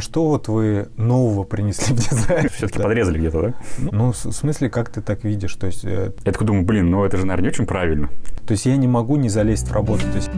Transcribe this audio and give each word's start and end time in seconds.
а 0.00 0.02
что 0.02 0.26
вот 0.28 0.48
вы 0.48 0.88
нового 0.96 1.44
принесли 1.44 1.94
в 1.94 1.98
дизайн? 1.98 2.48
Все-таки 2.48 2.82
подрезали 2.82 3.18
где-то, 3.18 3.42
да? 3.42 3.54
Ну, 3.92 4.12
в 4.12 4.16
смысле, 4.16 4.70
как 4.70 4.88
ты 4.88 5.02
так 5.02 5.24
видишь? 5.24 5.54
То 5.56 5.66
есть, 5.66 5.84
э, 5.84 6.12
Я 6.24 6.32
такой 6.32 6.46
думаю, 6.46 6.64
блин, 6.64 6.90
ну 6.90 7.04
это 7.04 7.18
же, 7.18 7.26
наверное, 7.26 7.50
не 7.50 7.54
очень 7.54 7.66
правильно. 7.66 8.08
то 8.46 8.52
есть 8.52 8.64
я 8.64 8.78
не 8.78 8.88
могу 8.88 9.16
не 9.16 9.28
залезть 9.28 9.68
в 9.68 9.72
работу. 9.74 10.04
То 10.10 10.16
есть, 10.16 10.30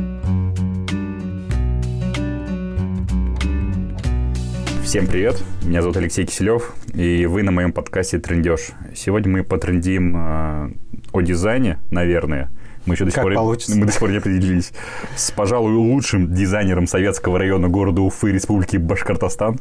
Всем 4.83 5.07
привет, 5.07 5.41
меня 5.63 5.81
зовут 5.81 5.97
Алексей 5.97 6.27
Киселев, 6.27 6.75
и 6.93 7.27
вы 7.27 7.45
на 7.45 7.53
моем 7.53 7.73
подкасте 7.73 8.19
«Трендеж». 8.19 8.73
Сегодня 8.97 9.31
мы 9.31 9.45
потрендим 9.45 10.17
э, 10.17 10.73
о 11.13 11.21
дизайне, 11.21 11.79
наверное. 11.93 12.51
Мы 12.87 12.95
еще 12.95 13.05
до 13.05 13.11
сих, 13.13 13.23
пор, 13.23 13.35
получится. 13.35 13.77
мы 13.77 13.87
до 13.87 13.93
сих 13.93 14.01
пор 14.01 14.11
не 14.11 14.17
определились. 14.19 14.73
С, 15.17 15.31
пожалуй, 15.31 15.73
лучшим 15.75 16.35
дизайнером 16.35 16.87
советского 16.87 17.39
района 17.39 17.69
города 17.69 18.03
Уфы, 18.03 18.33
Республики 18.33 18.77
Башкортостан, 18.77 19.61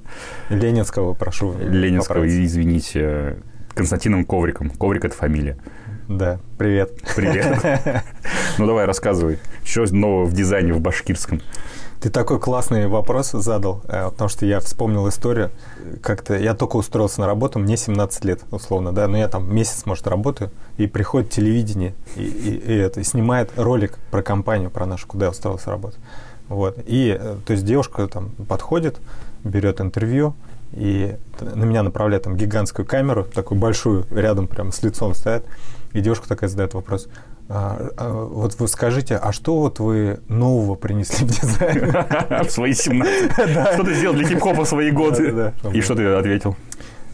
Ленинского 0.50 1.14
прошу. 1.14 1.56
Ленинского, 1.60 2.16
поправить. 2.16 2.46
извините, 2.46 3.38
Константином 3.74 4.26
Ковриком. 4.26 4.70
Коврик– 4.72 5.06
это 5.06 5.16
фамилия. 5.16 5.58
Да, 6.08 6.40
привет. 6.58 6.92
Привет. 7.16 8.04
Ну 8.58 8.68
давай, 8.68 8.86
рассказывай, 8.86 9.40
что 9.64 9.86
нового 9.96 10.26
в 10.26 10.34
дизайне 10.34 10.74
в 10.74 10.82
башкирском? 10.82 11.42
Ты 12.02 12.10
такой 12.10 12.40
классный 12.40 12.88
вопрос 12.88 13.30
задал, 13.32 13.84
э, 13.88 14.10
потому 14.10 14.28
что 14.28 14.48
я 14.48 14.60
вспомнил 14.60 15.08
историю. 15.08 15.52
Как-то 16.02 16.36
я 16.36 16.56
только 16.56 16.78
устроился 16.78 17.22
на 17.22 17.28
работу, 17.28 17.60
мне 17.60 17.78
17 17.78 18.26
лет, 18.26 18.42
условно, 18.50 18.92
да, 18.92 19.08
но 19.08 19.18
я 19.18 19.28
там 19.28 19.54
месяц, 19.54 19.86
может, 19.86 20.08
работаю, 20.08 20.50
и 20.78 20.88
приходит 20.88 21.30
телевидение 21.30 21.94
и, 22.16 22.24
и- 22.24 22.58
и 22.58 22.74
это, 22.76 23.02
и 23.02 23.04
снимает 23.04 23.52
ролик 23.56 24.00
про 24.10 24.24
компанию, 24.24 24.72
про 24.72 24.88
нашу, 24.88 25.08
куда 25.08 25.26
я 25.28 25.32
устроился 25.32 25.70
работать. 25.70 26.00
Вот. 26.50 26.80
И, 26.88 27.16
э, 27.20 27.38
то 27.46 27.54
есть, 27.54 27.66
девушка 27.66 28.08
там 28.08 28.32
подходит, 28.50 29.00
берет 29.44 29.80
интервью, 29.80 30.34
и 30.74 31.18
на 31.40 31.66
меня 31.66 31.84
направляет 31.84 32.24
там 32.24 32.36
гигантскую 32.36 32.86
камеру, 32.86 33.26
такую 33.26 33.60
большую, 33.60 34.08
рядом 34.10 34.48
прямо 34.48 34.72
с 34.72 34.82
лицом 34.82 35.14
стоят, 35.14 35.44
и 35.94 36.02
девушка 36.02 36.28
такая 36.28 36.50
задает 36.50 36.74
вопрос, 36.74 37.08
«А, 37.54 37.90
а, 37.98 38.14
вот 38.14 38.56
вы 38.60 38.68
скажите, 38.70 39.18
а 39.18 39.34
что 39.34 39.58
вот 39.60 39.80
вы 39.80 40.22
нового 40.30 40.76
принесли 40.76 41.28
в 41.28 41.30
дизайн? 41.30 41.94
В 42.48 42.50
свои 42.50 42.74
17. 42.74 43.32
Что 43.74 43.84
ты 43.84 43.94
сделал 43.94 44.16
для 44.16 44.26
хип-хопа 44.26 44.64
в 44.64 44.70
свои 44.70 44.90
годы? 44.90 45.54
И 45.74 45.82
что 45.82 45.96
ты 45.96 46.06
ответил? 46.06 46.56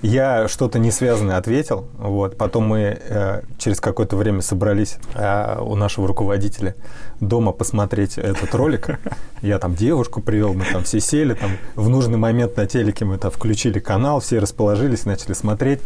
Я 0.03 0.47
что-то 0.47 0.77
несвязанное 0.77 1.37
ответил. 1.37 1.87
Вот. 1.97 2.37
Потом 2.37 2.67
мы 2.67 2.99
э, 3.01 3.41
через 3.57 3.81
какое-то 3.81 4.15
время 4.15 4.41
собрались 4.43 4.97
э, 5.15 5.59
у 5.59 5.75
нашего 5.75 6.07
руководителя 6.07 6.75
дома 7.19 7.51
посмотреть 7.51 8.19
этот 8.19 8.53
ролик. 8.53 8.99
Я 9.41 9.57
там 9.57 9.73
девушку 9.73 10.21
привел, 10.21 10.53
мы 10.53 10.65
там 10.65 10.83
все 10.83 10.99
сели, 10.99 11.33
там 11.33 11.49
в 11.75 11.89
нужный 11.89 12.19
момент 12.19 12.57
на 12.57 12.67
телеке 12.67 13.05
мы 13.05 13.17
там 13.17 13.31
включили 13.31 13.79
канал, 13.79 14.19
все 14.19 14.37
расположились, 14.37 15.05
начали 15.05 15.33
смотреть. 15.33 15.79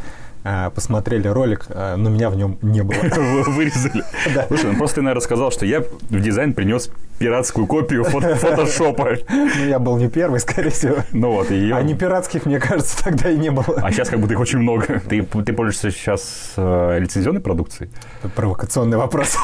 Э, 0.44 0.70
посмотрели 0.74 1.28
ролик, 1.28 1.66
э, 1.70 1.96
но 1.96 2.10
меня 2.10 2.30
в 2.30 2.36
нем 2.36 2.58
не 2.62 2.82
было. 2.84 2.96
Вы- 3.16 3.44
Вырезали. 3.52 4.04
Слушай, 4.48 4.72
ну 4.72 4.78
просто 4.78 4.96
ты, 4.96 5.02
наверное, 5.02 5.22
сказал, 5.22 5.52
что 5.52 5.66
я 5.66 5.82
в 5.82 6.20
дизайн 6.22 6.54
принес 6.54 6.90
пиратскую 7.22 7.68
копию 7.68 8.04
фото- 8.04 8.36
фотошопа. 8.36 9.12
Ну, 9.30 9.66
я 9.68 9.80
был 9.80 9.98
не 9.98 10.10
первый, 10.10 10.40
скорее 10.40 10.70
всего. 10.70 10.98
Ну 11.12 11.32
вот, 11.32 11.52
и. 11.52 11.72
А 11.72 11.82
не 11.82 11.94
пиратских, 11.94 12.46
мне 12.46 12.60
кажется, 12.60 13.04
тогда 13.04 13.30
и 13.30 13.38
не 13.38 13.50
было. 13.52 13.80
А 13.82 13.92
сейчас 13.92 14.10
как 14.10 14.20
будто 14.20 14.34
их 14.34 14.40
очень 14.40 14.60
много. 14.60 15.00
Ты, 15.08 15.24
ты 15.24 15.54
пользуешься 15.54 15.92
сейчас 15.92 16.54
э, 16.58 16.98
лицензионной 17.00 17.42
продукцией? 17.42 17.92
Провокационный 18.36 18.98
вопрос. 18.98 19.38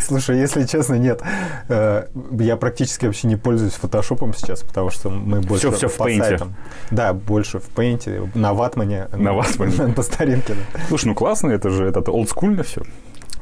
Слушай, 0.00 0.38
если 0.38 0.64
честно, 0.64 0.94
нет. 0.94 1.22
Э, 1.68 2.06
Я 2.38 2.56
практически 2.56 3.06
вообще 3.06 3.28
не 3.28 3.36
пользуюсь 3.36 3.74
фотошопом 3.74 4.34
сейчас, 4.34 4.62
потому 4.62 4.90
что 4.90 5.10
мы 5.10 5.40
больше 5.40 5.70
всё 5.72 5.88
в 5.88 5.96
по 5.96 6.08
Paint. 6.08 6.18
сайтам. 6.18 6.54
Да, 6.90 7.12
больше 7.12 7.58
в 7.58 7.68
Paint, 7.74 8.30
на 8.34 8.52
ватмане. 8.54 9.08
На 9.12 9.32
ватмане. 9.32 9.92
По 9.96 10.02
старинке. 10.02 10.54
Слушай, 10.88 11.06
ну 11.06 11.14
классно, 11.14 11.50
это 11.50 11.70
же 11.70 11.84
это 11.86 12.00
олдскульно 12.10 12.62
все. 12.62 12.82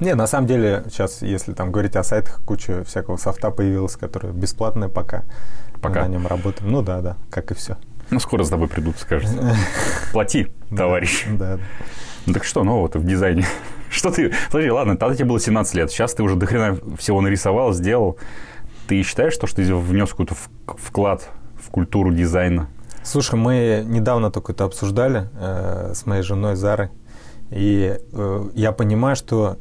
Не, 0.04 0.14
на 0.14 0.26
самом 0.26 0.46
деле, 0.46 0.84
сейчас, 0.90 1.22
если 1.22 1.54
там 1.54 1.72
говорить 1.72 1.96
о 1.96 2.04
сайтах, 2.04 2.42
куча 2.44 2.84
всякого 2.84 3.16
софта 3.16 3.50
появилась, 3.50 3.96
которая 3.96 4.34
бесплатная 4.34 4.90
пока. 4.90 5.22
Пока? 5.80 6.02
Мы 6.02 6.08
на 6.08 6.12
нем 6.12 6.26
работаем. 6.26 6.70
Ну 6.70 6.82
да, 6.82 7.00
да, 7.00 7.16
как 7.30 7.50
и 7.52 7.54
все. 7.54 7.78
Ну, 8.10 8.20
скоро 8.20 8.44
с 8.44 8.50
тобой 8.50 8.68
придут, 8.68 8.98
скажут. 8.98 9.30
Плати, 10.12 10.48
товарищ. 10.76 11.24
Да, 11.30 11.56
да. 11.56 11.62
Ну 12.26 12.34
так 12.34 12.44
что 12.44 12.64
нового-то 12.64 12.98
в 12.98 13.04
дизайне? 13.06 13.46
Что 13.90 14.10
ты... 14.10 14.34
Подожди, 14.48 14.70
ладно, 14.70 14.96
тогда 14.98 15.14
тебе 15.14 15.26
было 15.26 15.40
17 15.40 15.74
лет. 15.74 15.90
Сейчас 15.90 16.12
ты 16.12 16.22
уже 16.22 16.36
до 16.36 16.44
хрена 16.44 16.78
всего 16.98 17.22
нарисовал, 17.22 17.72
сделал. 17.72 18.18
Ты 18.88 19.02
считаешь, 19.04 19.36
то, 19.38 19.46
что 19.46 19.56
ты 19.56 19.74
внес 19.74 20.10
какой-то 20.10 20.34
вклад 20.66 21.30
в 21.56 21.70
культуру 21.70 22.12
дизайна? 22.12 22.68
Слушай, 23.04 23.36
мы 23.36 23.84
недавно 23.86 24.30
только 24.30 24.52
это 24.52 24.64
обсуждали 24.64 25.30
э, 25.38 25.92
с 25.94 26.06
моей 26.06 26.22
женой 26.22 26.56
Зарой, 26.56 26.90
и 27.50 27.98
э, 28.12 28.48
я 28.54 28.72
понимаю, 28.72 29.14
что 29.16 29.58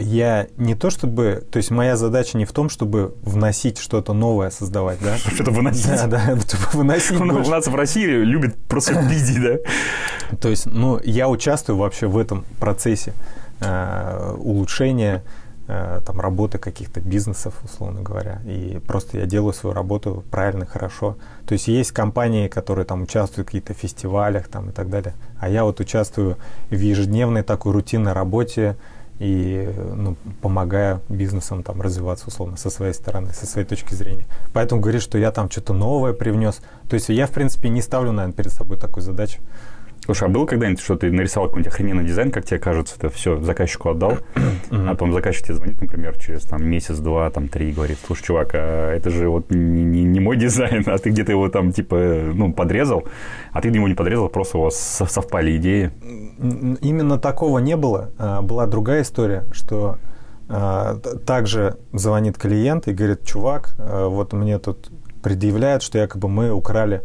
я 0.00 0.48
не 0.56 0.74
то 0.74 0.90
чтобы, 0.90 1.44
то 1.50 1.58
есть 1.58 1.70
моя 1.70 1.96
задача 1.96 2.38
не 2.38 2.44
в 2.44 2.52
том, 2.52 2.68
чтобы 2.68 3.14
вносить 3.22 3.78
что-то 3.78 4.12
новое, 4.12 4.50
создавать, 4.50 4.98
да? 5.00 5.16
Что-то 5.34 5.50
выносить. 5.50 5.86
Да, 5.86 6.06
да, 6.06 6.40
чтобы 6.40 6.64
выносить. 6.72 7.18
Ну, 7.18 7.26
У 7.26 7.36
больше. 7.36 7.50
нас 7.50 7.66
в 7.66 7.74
России 7.74 8.06
любят 8.06 8.56
просто 8.68 8.94
пиздить, 9.10 9.42
да? 9.42 10.36
То 10.36 10.48
есть, 10.48 10.66
ну, 10.66 11.00
я 11.04 11.28
участвую 11.28 11.76
вообще 11.76 12.06
в 12.06 12.16
этом 12.18 12.44
процессе 12.58 13.12
э, 13.60 14.34
улучшения 14.38 15.22
э, 15.68 16.00
там, 16.04 16.20
работы 16.20 16.58
каких-то 16.58 17.00
бизнесов, 17.00 17.54
условно 17.62 18.00
говоря. 18.02 18.40
И 18.46 18.80
просто 18.86 19.18
я 19.18 19.26
делаю 19.26 19.52
свою 19.52 19.74
работу 19.74 20.24
правильно, 20.30 20.66
хорошо. 20.66 21.16
То 21.46 21.52
есть 21.52 21.68
есть 21.68 21.92
компании, 21.92 22.48
которые 22.48 22.84
там 22.84 23.02
участвуют 23.02 23.48
в 23.48 23.50
каких-то 23.52 23.74
фестивалях 23.74 24.48
там, 24.48 24.70
и 24.70 24.72
так 24.72 24.88
далее. 24.88 25.14
А 25.38 25.48
я 25.48 25.64
вот 25.64 25.80
участвую 25.80 26.36
в 26.70 26.78
ежедневной 26.78 27.42
такой 27.42 27.72
рутинной 27.72 28.12
работе 28.12 28.76
и 29.20 29.70
ну, 29.94 30.16
помогаю 30.40 31.02
бизнесам 31.10 31.62
там 31.62 31.82
развиваться 31.82 32.26
условно 32.26 32.56
со 32.56 32.70
своей 32.70 32.94
стороны, 32.94 33.32
со 33.34 33.46
своей 33.46 33.66
точки 33.66 33.92
зрения. 33.92 34.24
Поэтому 34.54 34.80
говорит, 34.80 35.02
что 35.02 35.18
я 35.18 35.30
там 35.30 35.50
что-то 35.50 35.74
новое 35.74 36.14
привнес. 36.14 36.60
То 36.88 36.94
есть 36.94 37.10
я, 37.10 37.26
в 37.26 37.30
принципе, 37.30 37.68
не 37.68 37.82
ставлю, 37.82 38.12
наверное, 38.12 38.34
перед 38.34 38.50
собой 38.50 38.78
такую 38.78 39.04
задачу. 39.04 39.40
Слушай, 40.10 40.24
а 40.24 40.28
было 40.28 40.44
когда-нибудь, 40.44 40.80
что 40.82 40.96
ты 40.96 41.08
нарисовал 41.12 41.46
какой-нибудь 41.48 41.72
охрененный 41.72 42.04
дизайн, 42.04 42.32
как 42.32 42.44
тебе 42.44 42.58
кажется, 42.58 42.98
ты 42.98 43.08
все 43.10 43.40
заказчику 43.40 43.90
отдал, 43.90 44.18
а 44.72 44.90
потом 44.90 45.12
заказчик 45.12 45.44
тебе 45.44 45.54
звонит, 45.54 45.80
например, 45.80 46.18
через 46.18 46.42
там 46.42 46.64
месяц, 46.66 46.98
два, 46.98 47.30
там 47.30 47.46
три, 47.46 47.68
и 47.68 47.72
говорит, 47.72 47.96
слушай, 48.04 48.24
чувак, 48.24 48.50
а 48.54 48.92
это 48.92 49.08
же 49.10 49.28
вот 49.28 49.52
не, 49.52 49.84
не- 49.84 50.02
не 50.02 50.18
мой 50.18 50.36
дизайн, 50.36 50.82
а 50.86 50.98
ты 50.98 51.10
где-то 51.10 51.30
его 51.30 51.48
там 51.48 51.70
типа, 51.70 51.94
ну, 52.34 52.52
подрезал, 52.52 53.04
а 53.52 53.60
ты 53.60 53.68
его 53.68 53.86
не 53.86 53.94
подрезал, 53.94 54.28
просто 54.28 54.58
у 54.58 54.62
вас 54.62 54.74
со- 54.80 55.06
совпали 55.06 55.56
идеи. 55.58 55.92
Именно 56.80 57.16
такого 57.20 57.60
не 57.60 57.76
было. 57.76 58.10
А, 58.18 58.42
Была 58.42 58.66
другая 58.66 59.02
история, 59.02 59.44
что 59.52 59.98
а, 60.48 60.96
также 61.24 61.76
звонит 61.92 62.36
клиент 62.36 62.88
и 62.88 62.92
говорит, 62.92 63.24
чувак, 63.24 63.76
а, 63.78 64.08
вот 64.08 64.32
мне 64.32 64.58
тут 64.58 64.90
предъявляют, 65.22 65.84
что 65.84 65.98
якобы 65.98 66.28
мы 66.28 66.50
украли 66.50 67.02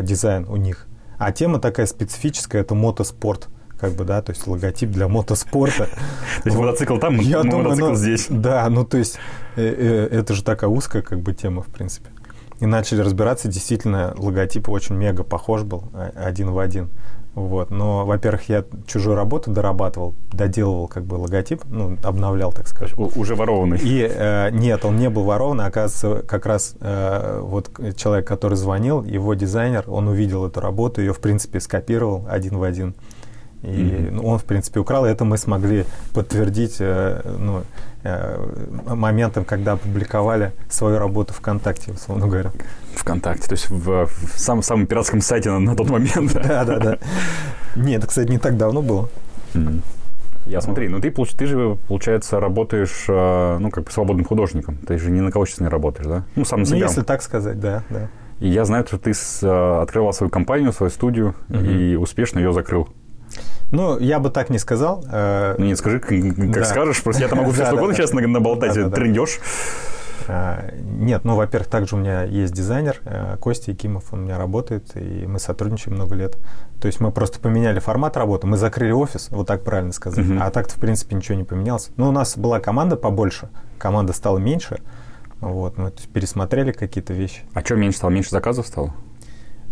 дизайн 0.00 0.46
у 0.48 0.56
них. 0.56 0.86
А 1.20 1.32
тема 1.32 1.58
такая 1.58 1.84
специфическая, 1.84 2.62
это 2.62 2.74
мотоспорт. 2.74 3.50
Как 3.78 3.92
бы, 3.92 4.04
да, 4.04 4.22
то 4.22 4.32
есть 4.32 4.46
логотип 4.46 4.90
для 4.90 5.06
мотоспорта. 5.06 5.86
То 5.86 6.46
есть 6.46 6.56
мотоцикл 6.56 6.96
там, 6.96 7.16
мотоцикл 7.16 7.88
ну, 7.88 7.94
здесь. 7.94 8.26
Да, 8.30 8.66
ну 8.70 8.86
то 8.86 8.96
есть 8.96 9.18
э, 9.56 9.62
э, 9.62 10.18
это 10.18 10.32
же 10.32 10.42
такая 10.42 10.70
узкая 10.70 11.02
как 11.02 11.20
бы 11.20 11.34
тема, 11.34 11.62
в 11.62 11.66
принципе. 11.66 12.08
И 12.60 12.66
начали 12.66 13.02
разбираться, 13.02 13.48
действительно, 13.48 14.14
логотип 14.16 14.70
очень 14.70 14.94
мега 14.94 15.22
похож 15.22 15.62
был, 15.62 15.84
э, 15.92 16.10
один 16.14 16.52
в 16.52 16.58
один. 16.58 16.88
Вот. 17.34 17.70
Но, 17.70 18.04
во-первых, 18.04 18.48
я 18.48 18.64
чужую 18.86 19.16
работу 19.16 19.50
дорабатывал, 19.50 20.14
доделывал 20.32 20.88
как 20.88 21.04
бы 21.04 21.14
логотип, 21.14 21.62
ну, 21.66 21.96
обновлял, 22.02 22.52
так 22.52 22.66
сказать. 22.66 22.94
Уже 22.96 23.34
ворованный. 23.34 23.78
И 23.78 24.06
э, 24.10 24.50
нет, 24.50 24.84
он 24.84 24.96
не 24.96 25.08
был 25.08 25.24
ворован, 25.24 25.60
а 25.60 25.66
оказывается, 25.66 26.26
как 26.26 26.46
раз 26.46 26.74
э, 26.80 27.40
вот 27.42 27.70
человек, 27.96 28.26
который 28.26 28.56
звонил, 28.56 29.04
его 29.04 29.34
дизайнер, 29.34 29.84
он 29.86 30.08
увидел 30.08 30.46
эту 30.46 30.60
работу, 30.60 31.00
ее, 31.00 31.12
в 31.12 31.20
принципе, 31.20 31.60
скопировал 31.60 32.26
один 32.28 32.58
в 32.58 32.62
один. 32.62 32.94
И 33.62 34.08
ну, 34.10 34.22
он, 34.26 34.38
в 34.38 34.44
принципе, 34.44 34.80
украл, 34.80 35.04
и 35.06 35.10
это 35.10 35.24
мы 35.24 35.36
смогли 35.36 35.84
подтвердить 36.14 36.76
э, 36.80 37.20
ну, 37.38 37.62
э, 38.04 38.38
моментом, 38.94 39.44
когда 39.44 39.72
опубликовали 39.72 40.52
свою 40.70 40.98
работу 40.98 41.34
ВКонтакте, 41.34 41.92
условно 41.92 42.26
говоря. 42.26 42.52
ВКонтакте, 42.94 43.48
то 43.48 43.52
есть 43.52 43.68
в, 43.68 44.06
в 44.06 44.38
самом, 44.38 44.62
самом 44.62 44.86
пиратском 44.86 45.20
сайте 45.20 45.50
на, 45.50 45.58
на 45.58 45.76
тот 45.76 45.90
момент. 45.90 46.32
Да, 46.32 46.64
да, 46.64 46.78
да. 46.78 46.98
Нет, 47.76 47.98
это, 47.98 48.06
кстати, 48.06 48.30
не 48.30 48.38
так 48.38 48.56
давно 48.56 48.80
было. 48.82 49.08
Я 50.46 50.62
смотри, 50.62 50.88
ну 50.88 51.00
ты, 51.00 51.10
ты 51.10 51.46
же, 51.46 51.76
получается, 51.86 52.40
работаешь, 52.40 53.04
э, 53.08 53.58
ну, 53.60 53.70
как 53.70 53.84
бы 53.84 53.90
свободным 53.90 54.24
художником. 54.24 54.78
Ты 54.86 54.96
же 54.98 55.10
ни 55.10 55.20
на 55.20 55.30
кого 55.30 55.44
сейчас 55.44 55.60
не 55.60 55.68
работаешь, 55.68 56.06
да? 56.08 56.24
Ну, 56.34 56.44
сам 56.46 56.60
на 56.62 56.64
Ну, 56.68 56.76
себя. 56.76 56.86
если 56.86 57.02
так 57.02 57.20
сказать, 57.22 57.60
да, 57.60 57.84
да. 57.90 58.08
И 58.40 58.48
я 58.48 58.64
знаю, 58.64 58.86
что 58.86 58.96
ты 58.96 59.12
с- 59.12 59.42
открывал 59.82 60.14
свою 60.14 60.30
компанию, 60.30 60.72
свою 60.72 60.88
студию 60.90 61.34
Мгм. 61.48 61.64
и 61.66 61.94
успешно 61.94 62.38
ее 62.38 62.54
закрыл. 62.54 62.88
Ну, 63.70 63.98
я 63.98 64.18
бы 64.18 64.30
так 64.30 64.50
не 64.50 64.58
сказал. 64.58 65.04
э, 65.10 65.54
Ну, 65.58 65.64
нет, 65.64 65.78
скажи, 65.78 66.00
как, 66.00 66.50
Да. 66.52 66.64
скажешь, 66.64 67.02
просто 67.02 67.22
я 67.22 67.28
там 67.28 67.38
могу 67.38 67.52
все 67.52 67.66
что 67.66 67.76
угодно 67.76 67.94
сейчас 67.94 68.12
на- 68.12 68.26
наболтать, 68.26 68.74
трындешь. 68.92 69.38
А, 70.28 70.70
нет, 70.82 71.24
ну, 71.24 71.34
во-первых, 71.34 71.68
также 71.68 71.96
у 71.96 71.98
меня 71.98 72.22
есть 72.22 72.52
дизайнер, 72.52 73.00
э, 73.04 73.36
Костя 73.40 73.72
Якимов, 73.72 74.12
он 74.12 74.20
у 74.20 74.22
меня 74.24 74.38
работает, 74.38 74.84
и 74.94 75.26
мы 75.26 75.40
сотрудничаем 75.40 75.96
много 75.96 76.14
лет. 76.14 76.36
То 76.80 76.86
есть 76.86 77.00
мы 77.00 77.10
просто 77.10 77.40
поменяли 77.40 77.80
формат 77.80 78.16
работы, 78.16 78.46
мы 78.46 78.56
закрыли 78.56 78.92
офис, 78.92 79.28
вот 79.30 79.48
так 79.48 79.64
правильно 79.64 79.92
сказать. 79.92 80.24
Uh-huh. 80.24 80.38
А 80.40 80.50
так-то, 80.50 80.74
в 80.74 80.78
принципе, 80.78 81.16
ничего 81.16 81.36
не 81.36 81.44
поменялось. 81.44 81.90
Ну, 81.96 82.08
у 82.08 82.12
нас 82.12 82.36
была 82.36 82.60
команда 82.60 82.96
побольше, 82.96 83.48
команда 83.78 84.12
стала 84.12 84.38
меньше, 84.38 84.80
вот, 85.40 85.78
мы 85.78 85.90
пересмотрели 86.12 86.70
какие-то 86.70 87.12
вещи. 87.12 87.42
А 87.54 87.60
что 87.62 87.74
меньше 87.74 87.98
стало? 87.98 88.10
Меньше 88.10 88.30
заказов 88.30 88.66
стало? 88.66 88.94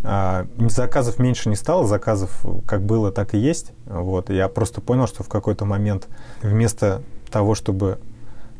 А, 0.03 0.47
заказов 0.69 1.19
меньше 1.19 1.49
не 1.49 1.55
стало, 1.55 1.85
заказов 1.85 2.45
как 2.65 2.83
было, 2.83 3.11
так 3.11 3.33
и 3.33 3.37
есть. 3.37 3.73
Вот. 3.85 4.29
Я 4.29 4.47
просто 4.47 4.81
понял, 4.81 5.07
что 5.07 5.23
в 5.23 5.29
какой-то 5.29 5.65
момент 5.65 6.07
вместо 6.41 7.01
того, 7.29 7.53
чтобы 7.55 7.99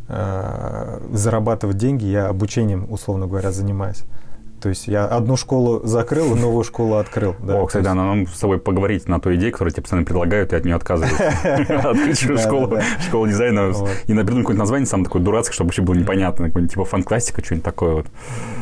э, 0.08 1.00
зарабатывать 1.14 1.78
деньги, 1.78 2.06
я 2.06 2.28
обучением, 2.28 2.92
условно 2.92 3.28
говоря, 3.28 3.52
занимаюсь. 3.52 4.04
То 4.62 4.70
есть 4.70 4.88
я 4.88 5.06
одну 5.06 5.38
школу 5.38 5.82
закрыл, 5.86 6.36
новую 6.36 6.64
школу 6.64 6.96
открыл. 6.96 7.36
Да. 7.40 7.62
О, 7.62 7.66
кстати, 7.66 7.84
да, 7.84 7.94
нам 7.94 8.28
с 8.28 8.40
тобой 8.40 8.60
поговорить 8.60 9.08
на 9.08 9.20
той 9.20 9.36
идее, 9.36 9.52
которую 9.52 9.72
тебе 9.72 9.84
постоянно 9.84 10.06
предлагают, 10.06 10.52
и 10.54 10.56
от 10.56 10.66
нее 10.66 10.76
отказываешься. 10.76 11.30
Открыть 11.90 12.20
школу, 12.20 12.78
школу 13.08 13.28
дизайна 13.28 13.70
и 13.70 14.14
придумать 14.14 14.26
какое-нибудь 14.26 14.58
название 14.58 14.86
самое 14.86 15.06
такое 15.06 15.22
дурацкое, 15.22 15.54
чтобы 15.54 15.70
вообще 15.70 15.82
было 15.82 15.96
непонятно. 15.96 16.48
Какое-нибудь 16.48 16.74
типа 16.74 16.86
фан-классика, 16.86 17.44
что-нибудь 17.44 17.64
такое 17.64 17.94
вот. 17.96 18.08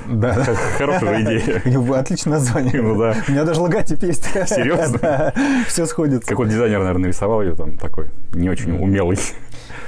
Да. 0.07 0.33
Хорошая 0.77 1.21
идея. 1.23 1.61
Отличное 1.97 2.33
название. 2.33 2.81
Ну 2.81 2.97
да. 2.97 3.15
У 3.27 3.31
меня 3.31 3.44
даже 3.44 3.59
логотип 3.61 4.03
есть. 4.03 4.25
Серьезно? 4.47 5.33
Все 5.67 5.85
сходится. 5.85 6.27
Какой 6.27 6.47
дизайнер, 6.47 6.79
наверное, 6.79 7.09
рисовал 7.09 7.41
ее 7.41 7.55
там 7.55 7.77
такой, 7.77 8.09
не 8.33 8.49
очень 8.49 8.71
умелый. 8.79 9.17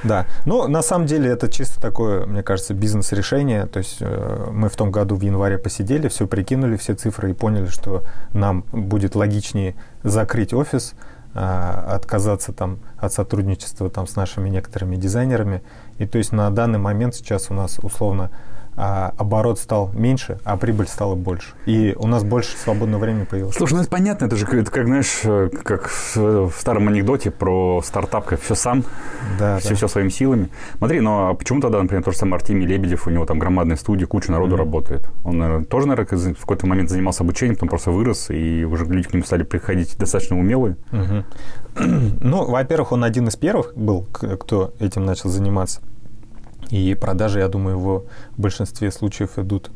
Да, 0.04 0.26
ну, 0.46 0.68
на 0.68 0.82
самом 0.82 1.06
деле 1.06 1.30
это 1.30 1.48
чисто 1.48 1.80
такое, 1.80 2.26
мне 2.26 2.42
кажется, 2.42 2.74
бизнес-решение. 2.74 3.66
То 3.66 3.78
есть 3.78 3.98
э, 4.00 4.48
мы 4.52 4.68
в 4.68 4.76
том 4.76 4.90
году 4.90 5.16
в 5.16 5.22
январе 5.22 5.58
посидели, 5.58 6.08
все 6.08 6.26
прикинули, 6.26 6.76
все 6.76 6.94
цифры 6.94 7.30
и 7.30 7.34
поняли, 7.34 7.66
что 7.66 8.02
нам 8.32 8.64
будет 8.72 9.14
логичнее 9.14 9.74
закрыть 10.02 10.52
офис, 10.54 10.94
э, 11.34 11.38
отказаться 11.38 12.52
там 12.52 12.80
от 12.98 13.12
сотрудничества 13.12 13.90
там 13.90 14.06
с 14.06 14.16
нашими 14.16 14.48
некоторыми 14.48 14.96
дизайнерами. 14.96 15.62
И 15.98 16.06
то 16.06 16.18
есть 16.18 16.32
на 16.32 16.50
данный 16.50 16.78
момент 16.78 17.14
сейчас 17.14 17.50
у 17.50 17.54
нас 17.54 17.78
условно 17.82 18.30
а 18.76 19.12
оборот 19.18 19.58
стал 19.58 19.90
меньше, 19.92 20.38
а 20.44 20.56
прибыль 20.56 20.86
стала 20.86 21.14
больше. 21.14 21.48
И 21.66 21.94
у 21.98 22.06
нас 22.06 22.24
больше 22.24 22.56
свободного 22.56 23.00
времени 23.02 23.24
появилось. 23.24 23.54
Слушай, 23.54 23.74
ну 23.74 23.80
это 23.80 23.90
понятно, 23.90 24.24
это 24.26 24.36
же 24.36 24.46
это 24.46 24.70
как, 24.70 24.86
знаешь, 24.86 25.20
э, 25.24 25.50
как 25.62 25.88
в, 25.88 26.50
старом 26.58 26.88
анекдоте 26.88 27.30
про 27.30 27.82
стартап, 27.84 28.26
как 28.26 28.40
все 28.40 28.54
сам, 28.54 28.84
да, 29.38 29.58
все, 29.58 29.70
да. 29.70 29.74
все 29.74 29.88
своими 29.88 30.08
силами. 30.08 30.48
Смотри, 30.78 31.00
ну 31.00 31.28
а 31.28 31.34
почему 31.34 31.60
тогда, 31.60 31.82
например, 31.82 32.02
тот 32.02 32.14
же 32.14 32.20
самый 32.20 32.34
Артемий 32.34 32.66
Лебедев, 32.66 33.06
у 33.06 33.10
него 33.10 33.26
там 33.26 33.38
громадная 33.38 33.76
студия, 33.76 34.06
куча 34.06 34.30
народу 34.32 34.54
mm-hmm. 34.54 34.58
работает. 34.58 35.08
Он, 35.24 35.38
наверное, 35.38 35.64
тоже, 35.64 35.86
наверное, 35.86 36.34
в 36.34 36.40
какой-то 36.40 36.66
момент 36.66 36.90
занимался 36.90 37.22
обучением, 37.22 37.56
потом 37.56 37.68
просто 37.68 37.90
вырос, 37.90 38.30
и 38.30 38.64
уже 38.64 38.84
люди 38.86 39.08
к 39.08 39.12
нему 39.12 39.24
стали 39.24 39.42
приходить 39.42 39.96
достаточно 39.98 40.38
умелые. 40.38 40.76
Mm-hmm. 40.90 41.24
Ну, 42.20 42.44
во-первых, 42.44 42.92
он 42.92 43.04
один 43.04 43.28
из 43.28 43.36
первых 43.36 43.74
был, 43.74 44.06
кто 44.12 44.74
этим 44.80 45.04
начал 45.04 45.30
заниматься. 45.30 45.80
И 46.70 46.94
продажи, 46.94 47.40
я 47.40 47.48
думаю, 47.48 47.78
в 47.78 48.04
большинстве 48.36 48.90
случаев 48.90 49.38
идут 49.38 49.70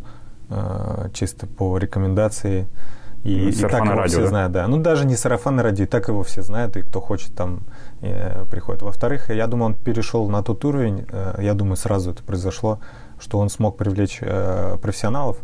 э, 0.49 1.09
чисто 1.13 1.47
по 1.47 1.77
рекомендации. 1.79 2.69
И, 3.25 3.37
ну, 3.37 3.49
и 3.49 3.71
так 3.71 3.85
его 3.85 3.95
радио, 3.95 4.07
все 4.07 4.21
да? 4.21 4.27
знают, 4.27 4.53
да. 4.53 4.69
Ну, 4.69 4.79
даже 4.79 5.07
не 5.07 5.17
сарафанное 5.17 5.65
радио, 5.65 5.85
и 5.85 5.87
так 5.87 6.09
его 6.09 6.23
все 6.23 6.43
знают, 6.43 6.77
и 6.77 6.83
кто 6.83 7.01
хочет 7.01 7.35
там 7.35 7.61
э, 8.03 8.45
приходит. 8.51 8.83
Во-вторых, 8.83 9.31
я 9.31 9.47
думаю, 9.47 9.67
он 9.67 9.75
перешел 9.75 10.29
на 10.29 10.43
тот 10.43 10.65
уровень, 10.65 11.07
э, 11.11 11.39
я 11.41 11.55
думаю, 11.55 11.77
сразу 11.77 12.11
это 12.11 12.23
произошло, 12.23 12.81
что 13.19 13.39
он 13.39 13.49
смог 13.49 13.77
привлечь 13.79 14.19
э, 14.21 14.77
профессионалов. 14.81 15.39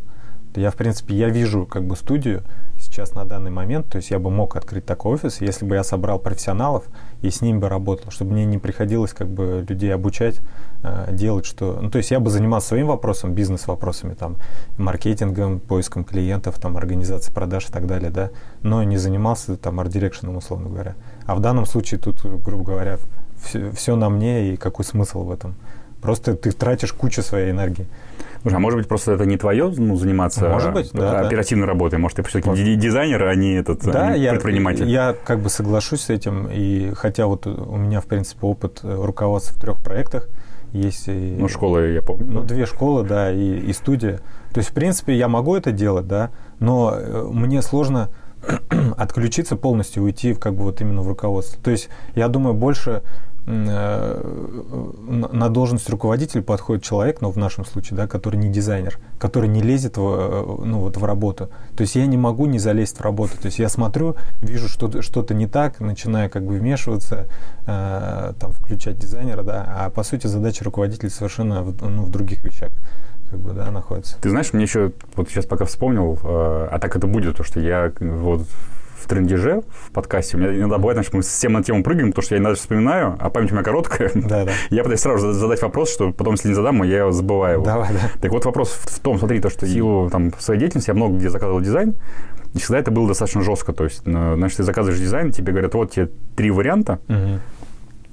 Я, 0.55 0.70
в 0.70 0.75
принципе, 0.75 1.14
я 1.14 1.31
вижу 1.31 1.64
как 1.64 1.85
бы 1.85 1.97
студию, 1.97 2.43
сейчас 2.90 3.14
на 3.14 3.25
данный 3.25 3.50
момент, 3.50 3.88
то 3.88 3.96
есть 3.96 4.10
я 4.10 4.19
бы 4.19 4.31
мог 4.31 4.56
открыть 4.56 4.84
такой 4.84 5.14
офис, 5.14 5.40
если 5.40 5.64
бы 5.64 5.76
я 5.76 5.84
собрал 5.84 6.19
профессионалов 6.19 6.84
и 7.22 7.31
с 7.31 7.40
ними 7.40 7.58
бы 7.58 7.69
работал, 7.69 8.10
чтобы 8.10 8.32
мне 8.32 8.44
не 8.44 8.58
приходилось 8.58 9.12
как 9.12 9.28
бы 9.28 9.64
людей 9.66 9.94
обучать, 9.94 10.40
э, 10.82 11.08
делать 11.12 11.46
что... 11.46 11.78
Ну, 11.81 11.90
то 11.90 11.98
есть 11.98 12.10
я 12.10 12.20
бы 12.20 12.31
занимался 12.31 12.69
своим 12.69 12.88
вопросом, 12.88 13.32
бизнес-вопросами, 13.32 14.14
там, 14.14 14.37
маркетингом, 14.76 15.60
поиском 15.60 16.04
клиентов, 16.04 16.58
там, 16.58 16.76
организацией 16.76 17.34
продаж 17.34 17.69
и 17.69 17.72
так 17.72 17.87
далее, 17.87 18.10
да, 18.10 18.31
но 18.62 18.82
не 18.82 18.96
занимался 18.96 19.56
там 19.56 19.78
арт-дирекшеном, 19.81 20.37
условно 20.37 20.69
говоря. 20.69 20.96
А 21.26 21.34
в 21.34 21.40
данном 21.40 21.66
случае 21.66 22.00
тут, 22.00 22.25
грубо 22.25 22.64
говоря, 22.64 22.98
все, 23.42 23.70
все 23.70 23.96
на 23.96 24.10
мне, 24.10 24.52
и 24.52 24.56
какой 24.56 24.84
смысл 24.84 25.22
в 25.22 25.31
этом? 25.31 25.54
Просто 26.00 26.34
ты 26.34 26.50
тратишь 26.50 26.92
кучу 26.92 27.22
своей 27.22 27.50
энергии. 27.50 27.87
Слушай, 28.42 28.54
а 28.54 28.58
может 28.58 28.78
быть, 28.78 28.88
просто 28.88 29.12
это 29.12 29.26
не 29.26 29.37
твое, 29.37 29.72
ну, 29.76 29.96
заниматься 29.96 30.48
может 30.48 30.72
быть, 30.72 30.90
да, 30.92 31.20
оперативной 31.20 31.66
да. 31.66 31.72
работой? 31.72 31.98
Может, 31.98 32.16
ты 32.16 32.22
все-таки 32.22 32.75
дизайнер, 32.75 33.22
а 33.25 33.34
не 33.34 33.54
этот 33.54 33.84
да, 33.84 34.08
а 34.08 34.16
не 34.16 34.22
я, 34.22 34.31
предприниматель? 34.32 34.88
Я 34.88 35.14
как 35.25 35.40
бы 35.40 35.50
соглашусь 35.50 36.02
с 36.02 36.10
этим, 36.10 36.48
и 36.50 36.92
хотя 36.94 37.26
вот 37.26 37.46
у 37.46 37.76
меня, 37.76 38.00
в 38.00 38.06
принципе, 38.06 38.46
опыт 38.46 38.81
руководства 38.82 39.54
в 39.54 39.60
трех 39.60 39.82
проектах, 39.82 40.28
есть 40.72 41.08
и, 41.08 41.37
ну, 41.38 41.48
школы, 41.48 41.88
я 41.88 42.02
помню. 42.02 42.26
Ну, 42.26 42.42
две 42.42 42.64
школы, 42.64 43.04
да, 43.04 43.31
и, 43.31 43.58
и 43.58 43.72
студия. 43.72 44.20
То 44.52 44.58
есть, 44.58 44.70
в 44.70 44.72
принципе, 44.72 45.16
я 45.16 45.28
могу 45.28 45.54
это 45.56 45.72
делать, 45.72 46.06
да, 46.06 46.31
но 46.60 46.94
э, 46.96 47.28
мне 47.31 47.60
сложно 47.60 48.08
отключиться 48.96 49.56
полностью, 49.56 50.04
уйти 50.04 50.34
как 50.34 50.54
бы 50.54 50.62
вот 50.62 50.81
именно 50.81 51.02
в 51.02 51.08
руководство. 51.08 51.60
То 51.62 51.72
есть, 51.72 51.88
я 52.14 52.28
думаю, 52.28 52.54
больше 52.54 53.02
Э, 53.02 53.30
на 53.46 55.48
должность 55.48 55.88
руководителя 55.88 56.42
подходит 56.42 56.84
человек, 56.84 57.20
но 57.20 57.28
ну, 57.28 57.32
в 57.32 57.37
нашем 57.37 57.64
случае, 57.64 57.96
да, 57.96 58.06
который 58.06 58.37
не 58.37 58.48
дизайнер, 58.48 58.98
который 59.19 59.48
не 59.48 59.62
лезет 59.62 59.96
в, 59.96 60.02
э, 60.02 60.64
ну, 60.64 60.81
вот 60.81 60.96
в 60.96 61.04
работу. 61.04 61.50
То 61.76 61.82
есть 61.82 61.96
я 61.96 62.06
не 62.06 62.16
могу 62.16 62.46
не 62.46 62.58
залезть 62.58 62.98
в 62.98 63.00
работу. 63.00 63.32
То 63.40 63.46
есть 63.46 63.58
я 63.58 63.69
смотрю, 63.69 64.16
вижу 64.40 64.69
что-то, 64.69 65.02
что-то 65.02 65.34
не 65.34 65.46
так, 65.46 65.81
начинаю 65.81 66.31
как 66.31 66.44
бы 66.44 66.58
вмешиваться, 66.58 67.26
э, 67.66 68.32
там, 68.38 68.52
включать 68.52 68.98
дизайнера, 68.98 69.42
да, 69.42 69.66
а 69.69 69.90
по 69.90 70.02
сути 70.02 70.26
задача 70.26 70.64
руководителя 70.64 71.10
совершенно 71.10 71.62
в, 71.62 71.88
ну, 71.88 72.02
в 72.02 72.10
других 72.10 72.44
вещах 72.44 72.70
как 73.31 73.40
бы, 73.40 73.52
да, 73.52 73.70
находится. 73.70 74.16
Ты 74.20 74.31
знаешь, 74.31 74.52
мне 74.52 74.64
еще, 74.64 74.92
вот 75.14 75.28
сейчас 75.28 75.46
пока 75.46 75.64
вспомнил, 75.64 76.19
э, 76.22 76.69
а 76.70 76.78
так 76.81 76.96
это 76.96 77.06
будет, 77.06 77.37
то, 77.37 77.44
что 77.44 77.60
я 77.60 77.92
вот 78.00 78.46
в 79.00 79.06
трендеже, 79.06 79.62
в 79.69 79.91
подкасте. 79.91 80.37
У 80.37 80.41
меня 80.41 80.56
иногда 80.56 80.79
бывает, 80.79 80.97
значит, 80.97 81.14
мы 81.14 81.23
с 81.23 81.38
тем 81.38 81.52
на 81.52 81.62
тему 81.62 81.82
прыгаем, 81.82 82.08
потому 82.11 82.23
что 82.25 82.35
я 82.35 82.41
иногда 82.41 82.56
вспоминаю, 82.56 83.17
а 83.19 83.31
память 83.31 83.50
у 83.50 83.55
меня 83.55 83.64
короткая. 83.64 84.11
Да, 84.14 84.44
да. 84.44 84.52
Я 84.70 84.82
пытаюсь 84.82 85.00
сразу 85.00 85.32
задать 85.32 85.62
вопрос, 85.62 85.93
что 85.93 86.12
потом, 86.12 86.35
если 86.35 86.49
не 86.49 86.55
задам, 86.55 86.82
я 86.82 86.99
его 86.99 87.12
забываю. 87.12 87.55
Его. 87.55 87.64
Давай, 87.64 87.93
да. 87.93 88.11
Так 88.20 88.31
вот 88.31 88.44
вопрос 88.44 88.70
в 88.70 89.00
том, 89.00 89.19
смотри, 89.19 89.41
то, 89.41 89.50
что 89.50 89.67
силу 89.67 90.08
там, 90.11 90.32
своей 90.38 90.61
деятельности 90.61 90.91
я 90.91 90.94
много 90.94 91.17
где 91.17 91.31
заказывал 91.31 91.61
дизайн, 91.61 91.94
и 92.55 92.58
всегда 92.58 92.79
это 92.79 92.91
было 92.91 93.08
достаточно 93.08 93.43
жестко. 93.43 93.73
То 93.73 93.85
есть, 93.85 94.02
значит, 94.05 94.57
ты 94.57 94.62
заказываешь 94.62 95.00
дизайн, 95.00 95.30
тебе 95.30 95.52
говорят, 95.52 95.75
вот 95.75 95.92
тебе 95.92 96.11
три 96.37 96.50
варианта, 96.50 97.00
угу 97.09 97.40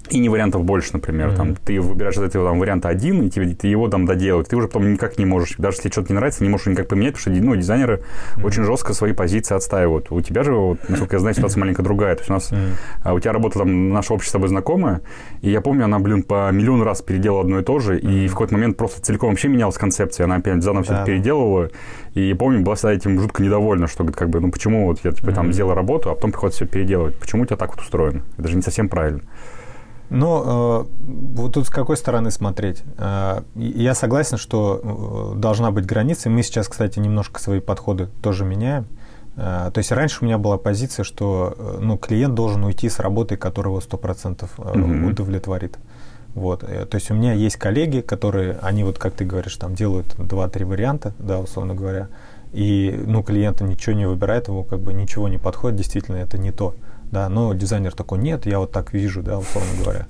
и 0.10 0.20
не 0.20 0.30
вариантов 0.30 0.64
больше, 0.64 0.92
например. 0.94 1.30
Mm-hmm. 1.30 1.36
Там, 1.36 1.56
ты 1.56 1.80
выбираешь 1.80 2.16
из 2.16 2.22
этого 2.22 2.50
там, 2.50 2.60
варианта 2.60 2.90
один, 2.90 3.24
и 3.24 3.30
тебе, 3.30 3.54
ты 3.54 3.68
его 3.68 3.88
там 3.90 4.06
доделать. 4.06 4.50
Ты 4.50 4.56
уже 4.56 4.68
потом 4.68 4.92
никак 4.92 5.18
не 5.18 5.26
можешь, 5.26 5.56
даже 5.58 5.78
если 5.78 5.90
что-то 5.90 6.12
не 6.14 6.16
нравится, 6.16 6.44
не 6.44 6.50
можешь 6.50 6.68
никак 6.68 6.88
поменять, 6.88 7.16
потому 7.16 7.36
что 7.36 7.44
ну, 7.44 7.56
дизайнеры 7.56 8.02
mm-hmm. 8.36 8.46
очень 8.46 8.64
жестко 8.64 8.94
свои 8.94 9.14
позиции 9.14 9.56
отстаивают. 9.56 10.12
У 10.12 10.22
тебя 10.22 10.44
же, 10.44 10.54
вот, 10.54 10.80
насколько 10.90 11.16
я 11.16 11.20
знаю, 11.20 11.36
ситуация 11.36 11.60
маленько 11.60 11.84
другая. 11.84 12.16
То 12.16 12.22
есть 12.22 12.30
у 12.30 12.34
нас, 12.34 12.52
mm-hmm. 12.52 13.16
у 13.16 13.20
тебя 13.20 13.34
работа 13.34 13.60
там, 13.60 13.90
наше 13.90 14.14
общество 14.14 14.28
с 14.28 14.34
тобой 14.34 14.50
знакомая, 14.50 15.02
и 15.42 15.50
я 15.50 15.62
помню, 15.62 15.86
она, 15.86 16.00
блин, 16.00 16.24
по 16.24 16.52
миллион 16.52 16.82
раз 16.82 17.02
переделала 17.02 17.42
одно 17.42 17.60
и 17.60 17.64
то 17.64 17.80
же, 17.80 17.98
mm-hmm. 17.98 18.26
и 18.26 18.28
в 18.28 18.32
какой-то 18.32 18.54
момент 18.54 18.78
просто 18.78 19.02
целиком 19.02 19.30
вообще 19.30 19.48
менялась 19.48 19.78
концепция, 19.78 20.26
она 20.26 20.36
опять 20.36 20.64
заново 20.64 20.84
все 20.84 20.94
это 20.94 21.06
переделывала. 21.06 21.70
И 22.14 22.30
я 22.30 22.36
помню, 22.36 22.62
была 22.62 22.76
всегда 22.76 22.94
этим 22.94 23.20
жутко 23.20 23.44
недовольна, 23.44 23.88
что, 23.88 24.04
как 24.06 24.30
бы, 24.30 24.40
ну 24.40 24.52
почему 24.52 24.88
вот 24.88 25.00
я 25.04 25.12
типа, 25.12 25.30
mm-hmm. 25.30 25.36
там 25.36 25.54
сделал 25.54 25.74
работу, 25.74 26.10
а 26.10 26.16
потом 26.16 26.32
приходится 26.32 26.66
все 26.66 26.72
переделывать. 26.72 27.16
Почему 27.20 27.44
у 27.44 27.46
тебя 27.46 27.58
так 27.58 27.76
вот 27.76 27.82
устроено? 27.82 28.24
Это 28.38 28.48
же 28.48 28.56
не 28.56 28.62
совсем 28.62 28.90
правильно. 28.90 29.22
Но 30.10 30.88
э, 30.90 31.36
вот 31.36 31.54
тут 31.54 31.68
с 31.68 31.70
какой 31.70 31.98
стороны 31.98 32.32
смотреть? 32.32 32.84
Э, 32.98 33.42
я 33.56 33.94
согласен, 33.94 34.38
что 34.38 35.34
э, 35.36 35.40
должна 35.40 35.72
быть 35.72 35.86
граница, 35.86 36.30
мы 36.30 36.44
сейчас, 36.44 36.68
кстати, 36.68 37.00
немножко 37.00 37.42
свои 37.42 37.60
подходы 37.60 38.08
тоже 38.22 38.46
меняем. 38.46 38.88
То 39.36 39.74
есть 39.76 39.92
раньше 39.92 40.18
у 40.22 40.26
меня 40.26 40.40
была 40.40 40.58
позиция, 40.58 41.04
что 41.04 41.56
ну, 41.80 41.96
клиент 42.00 42.34
должен 42.34 42.64
уйти 42.64 42.90
с 42.90 42.98
работы, 42.98 43.38
которого 43.38 43.82
100% 43.82 44.50
mm-hmm. 44.58 45.12
удовлетворит. 45.12 45.78
Вот. 46.34 46.62
То 46.62 46.90
есть 46.96 47.12
у 47.12 47.14
меня 47.14 47.34
есть 47.34 47.56
коллеги, 47.58 48.02
которые, 48.02 48.58
они 48.64 48.84
вот, 48.84 48.98
как 48.98 49.14
ты 49.14 49.26
говоришь, 49.26 49.56
там 49.58 49.76
делают 49.76 50.16
2-3 50.16 50.66
варианта, 50.66 51.14
да, 51.20 51.38
условно 51.38 51.76
говоря, 51.76 52.08
и, 52.52 53.00
ну, 53.06 53.22
клиент 53.22 53.62
ничего 53.62 53.96
не 53.96 54.08
выбирает, 54.08 54.48
ему 54.48 54.64
как 54.64 54.80
бы 54.80 54.92
ничего 54.92 55.28
не 55.28 55.38
подходит, 55.38 55.78
действительно, 55.78 56.16
это 56.16 56.40
не 56.40 56.52
то 56.52 56.74
да, 57.12 57.30
но 57.30 57.54
дизайнер 57.54 57.94
такой, 57.94 58.20
нет, 58.20 58.46
я 58.46 58.60
вот 58.60 58.72
так 58.72 58.94
вижу, 58.94 59.22
да, 59.24 59.38
условно 59.38 59.72
говоря. 59.84 60.08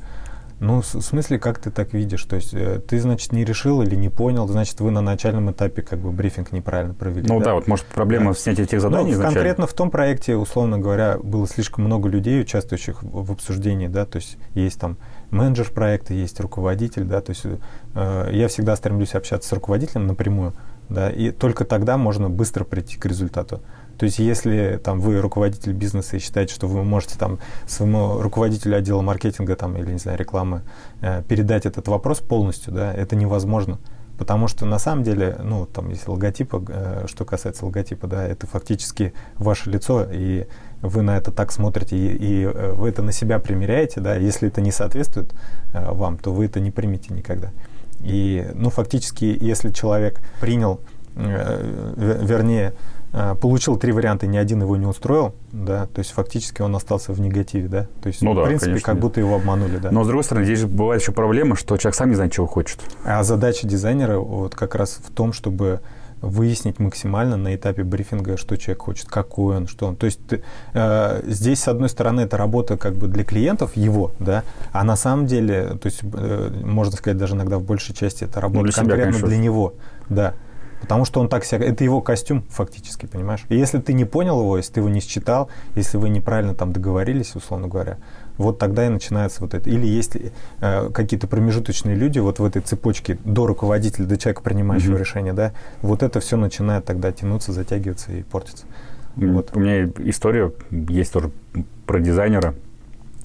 Ну, 0.59 0.81
в 0.81 0.85
смысле, 0.85 1.37
как 1.37 1.59
ты 1.59 1.69
так 1.69 1.93
видишь? 1.93 2.23
То 2.23 2.35
есть 2.35 2.51
э, 2.53 2.79
ты, 2.79 2.99
значит, 2.99 3.31
не 3.31 3.45
решил 3.45 3.83
или 3.83 3.95
не 3.95 4.09
понял, 4.09 4.47
значит, 4.47 4.79
вы 4.79 4.89
на 4.89 5.01
начальном 5.01 5.51
этапе 5.51 5.83
как 5.83 5.99
бы 5.99 6.11
брифинг 6.11 6.51
неправильно 6.51 6.95
провели. 6.95 7.27
Ну 7.27 7.37
да, 7.37 7.45
да 7.45 7.53
вот 7.53 7.67
может 7.67 7.85
проблема 7.85 8.27
да. 8.27 8.33
в 8.33 8.39
снятии 8.39 8.63
тех 8.63 8.81
заданий 8.81 9.13
ну, 9.13 9.21
Конкретно 9.21 9.67
в 9.67 9.73
том 9.73 9.91
проекте, 9.91 10.35
условно 10.35 10.79
говоря, 10.79 11.19
было 11.21 11.47
слишком 11.47 11.83
много 11.83 12.09
людей, 12.09 12.41
участвующих 12.41 13.03
в, 13.03 13.25
в 13.25 13.31
обсуждении, 13.31 13.87
да, 13.87 14.05
то 14.05 14.15
есть 14.15 14.37
есть 14.55 14.79
там 14.79 14.97
менеджер 15.29 15.69
проекта, 15.69 16.15
есть 16.15 16.39
руководитель, 16.39 17.03
да, 17.03 17.21
то 17.21 17.33
есть 17.33 17.43
э, 17.93 18.29
я 18.33 18.47
всегда 18.47 18.75
стремлюсь 18.75 19.13
общаться 19.13 19.49
с 19.49 19.53
руководителем 19.53 20.07
напрямую, 20.07 20.53
да, 20.89 21.11
и 21.11 21.29
только 21.29 21.65
тогда 21.65 21.97
можно 21.97 22.31
быстро 22.31 22.63
прийти 22.63 22.97
к 22.97 23.05
результату. 23.05 23.61
То 23.97 24.05
есть 24.05 24.19
если 24.19 24.79
там 24.83 24.99
вы 24.99 25.19
руководитель 25.19 25.73
бизнеса 25.73 26.17
и 26.17 26.19
считаете, 26.19 26.53
что 26.53 26.67
вы 26.67 26.83
можете 26.83 27.17
там 27.17 27.39
своему 27.65 28.21
руководителю 28.21 28.77
отдела 28.77 29.01
маркетинга 29.01 29.55
там 29.55 29.77
или 29.77 29.91
не 29.91 29.99
знаю 29.99 30.17
рекламы 30.17 30.61
э, 31.01 31.23
передать 31.27 31.65
этот 31.65 31.87
вопрос 31.87 32.19
полностью, 32.19 32.73
да, 32.73 32.93
это 32.93 33.15
невозможно. 33.15 33.79
Потому 34.17 34.47
что 34.47 34.65
на 34.65 34.79
самом 34.79 35.03
деле, 35.03 35.37
ну, 35.43 35.67
там, 35.67 35.89
если 35.89 36.09
логотипа, 36.09 36.63
э, 36.67 37.05
что 37.07 37.23
касается 37.23 37.65
логотипа, 37.65 38.07
да, 38.07 38.25
это 38.25 38.47
фактически 38.47 39.13
ваше 39.35 39.69
лицо, 39.69 40.07
и 40.11 40.47
вы 40.81 41.03
на 41.03 41.17
это 41.17 41.31
так 41.31 41.51
смотрите, 41.51 41.95
и, 41.95 42.15
и 42.15 42.43
э, 42.43 42.73
вы 42.73 42.89
это 42.89 43.03
на 43.03 43.11
себя 43.11 43.37
примеряете, 43.37 44.01
да, 44.01 44.15
если 44.15 44.47
это 44.47 44.59
не 44.61 44.71
соответствует 44.71 45.33
э, 45.73 45.91
вам, 45.91 46.17
то 46.17 46.33
вы 46.33 46.45
это 46.45 46.59
не 46.59 46.71
примите 46.71 47.13
никогда. 47.13 47.51
И, 48.01 48.47
ну, 48.55 48.69
фактически, 48.71 49.37
если 49.39 49.71
человек 49.71 50.19
принял, 50.39 50.79
э, 51.15 51.93
вернее, 51.95 52.73
получил 53.41 53.77
три 53.77 53.91
варианта, 53.91 54.27
ни 54.27 54.37
один 54.37 54.61
его 54.61 54.75
не 54.77 54.85
устроил, 54.85 55.33
да, 55.51 55.87
то 55.87 55.99
есть 55.99 56.11
фактически 56.11 56.61
он 56.61 56.75
остался 56.75 57.13
в 57.13 57.21
негативе, 57.21 57.67
да, 57.67 57.87
то 58.01 58.07
есть, 58.07 58.21
ну, 58.21 58.33
в 58.33 58.35
да, 58.35 58.43
принципе, 58.43 58.71
конечно, 58.71 58.85
как 58.85 58.99
будто 58.99 59.19
его 59.19 59.35
обманули, 59.35 59.77
да. 59.77 59.91
Но, 59.91 60.03
с 60.03 60.07
другой 60.07 60.23
стороны, 60.23 60.45
здесь 60.45 60.59
же 60.59 60.67
бывает 60.67 61.01
еще 61.01 61.13
проблема, 61.13 61.55
что 61.55 61.77
человек 61.77 61.95
сам 61.95 62.09
не 62.09 62.15
знает, 62.15 62.33
чего 62.33 62.47
хочет. 62.47 62.79
А 63.03 63.23
задача 63.23 63.67
дизайнера 63.67 64.19
вот 64.19 64.55
как 64.55 64.75
раз 64.75 64.99
в 65.03 65.11
том, 65.11 65.33
чтобы 65.33 65.81
выяснить 66.21 66.79
максимально 66.79 67.37
на 67.37 67.55
этапе 67.55 67.83
брифинга, 67.83 68.37
что 68.37 68.57
человек 68.57 68.81
хочет, 68.81 69.07
какой 69.07 69.57
он, 69.57 69.67
что 69.67 69.87
он. 69.87 69.95
То 69.95 70.05
есть 70.05 70.19
ты, 70.27 70.43
э, 70.73 71.21
здесь, 71.25 71.61
с 71.61 71.67
одной 71.67 71.89
стороны, 71.89 72.21
это 72.21 72.37
работа 72.37 72.77
как 72.77 72.95
бы 72.95 73.07
для 73.07 73.23
клиентов 73.23 73.75
его, 73.77 74.11
да, 74.19 74.43
а 74.71 74.83
на 74.83 74.95
самом 74.95 75.27
деле, 75.27 75.77
то 75.81 75.85
есть, 75.85 76.01
э, 76.01 76.51
можно 76.63 76.95
сказать, 76.95 77.17
даже 77.17 77.35
иногда 77.35 77.57
в 77.57 77.63
большей 77.63 77.93
части 77.93 78.23
это 78.23 78.41
работа 78.41 78.59
ну, 78.59 78.63
для 78.65 78.73
конкретно 78.73 79.13
себя, 79.13 79.27
для 79.27 79.37
него, 79.37 79.73
да. 80.09 80.33
Потому 80.81 81.05
что 81.05 81.19
он 81.19 81.29
так 81.29 81.43
себя... 81.43 81.65
Это 81.65 81.83
его 81.83 82.01
костюм 82.01 82.43
фактически, 82.49 83.05
понимаешь? 83.05 83.45
И 83.49 83.57
если 83.57 83.79
ты 83.79 83.93
не 83.93 84.05
понял 84.05 84.39
его, 84.39 84.57
если 84.57 84.73
ты 84.73 84.79
его 84.81 84.89
не 84.89 84.99
считал, 84.99 85.49
если 85.75 85.97
вы 85.97 86.09
неправильно 86.09 86.53
там 86.53 86.71
договорились, 86.71 87.35
условно 87.35 87.67
говоря, 87.67 87.97
вот 88.37 88.59
тогда 88.59 88.85
и 88.85 88.89
начинается 88.89 89.41
вот 89.41 89.53
это. 89.53 89.69
Или 89.69 89.87
есть 89.87 90.15
э, 90.59 90.89
какие-то 90.91 91.27
промежуточные 91.27 91.95
люди 91.95 92.19
вот 92.19 92.39
в 92.39 92.45
этой 92.45 92.61
цепочке 92.61 93.17
до 93.23 93.47
руководителя, 93.47 94.05
до 94.05 94.17
человека, 94.17 94.41
принимающего 94.43 94.95
mm-hmm. 94.95 94.99
решение, 94.99 95.33
да, 95.33 95.53
вот 95.81 96.03
это 96.03 96.19
все 96.19 96.37
начинает 96.37 96.85
тогда 96.85 97.11
тянуться, 97.11 97.51
затягиваться 97.51 98.11
и 98.11 98.23
портиться. 98.23 98.65
Mm-hmm. 99.15 99.31
Вот. 99.31 99.51
У 99.55 99.59
меня 99.59 99.89
история 100.05 100.51
есть 100.69 101.11
тоже 101.11 101.31
про 101.85 101.99
дизайнера. 101.99 102.53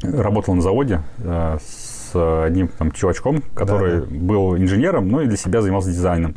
Работал 0.03 0.55
на 0.55 0.63
заводе 0.63 1.03
э, 1.19 1.59
с 1.65 1.82
одним 2.15 2.69
там 2.69 2.93
чувачком, 2.93 3.43
который 3.55 4.01
да, 4.01 4.07
да. 4.07 4.17
был 4.19 4.57
инженером, 4.57 5.09
но 5.09 5.23
и 5.23 5.27
для 5.27 5.37
себя 5.37 5.63
занимался 5.63 5.91
дизайном. 5.91 6.37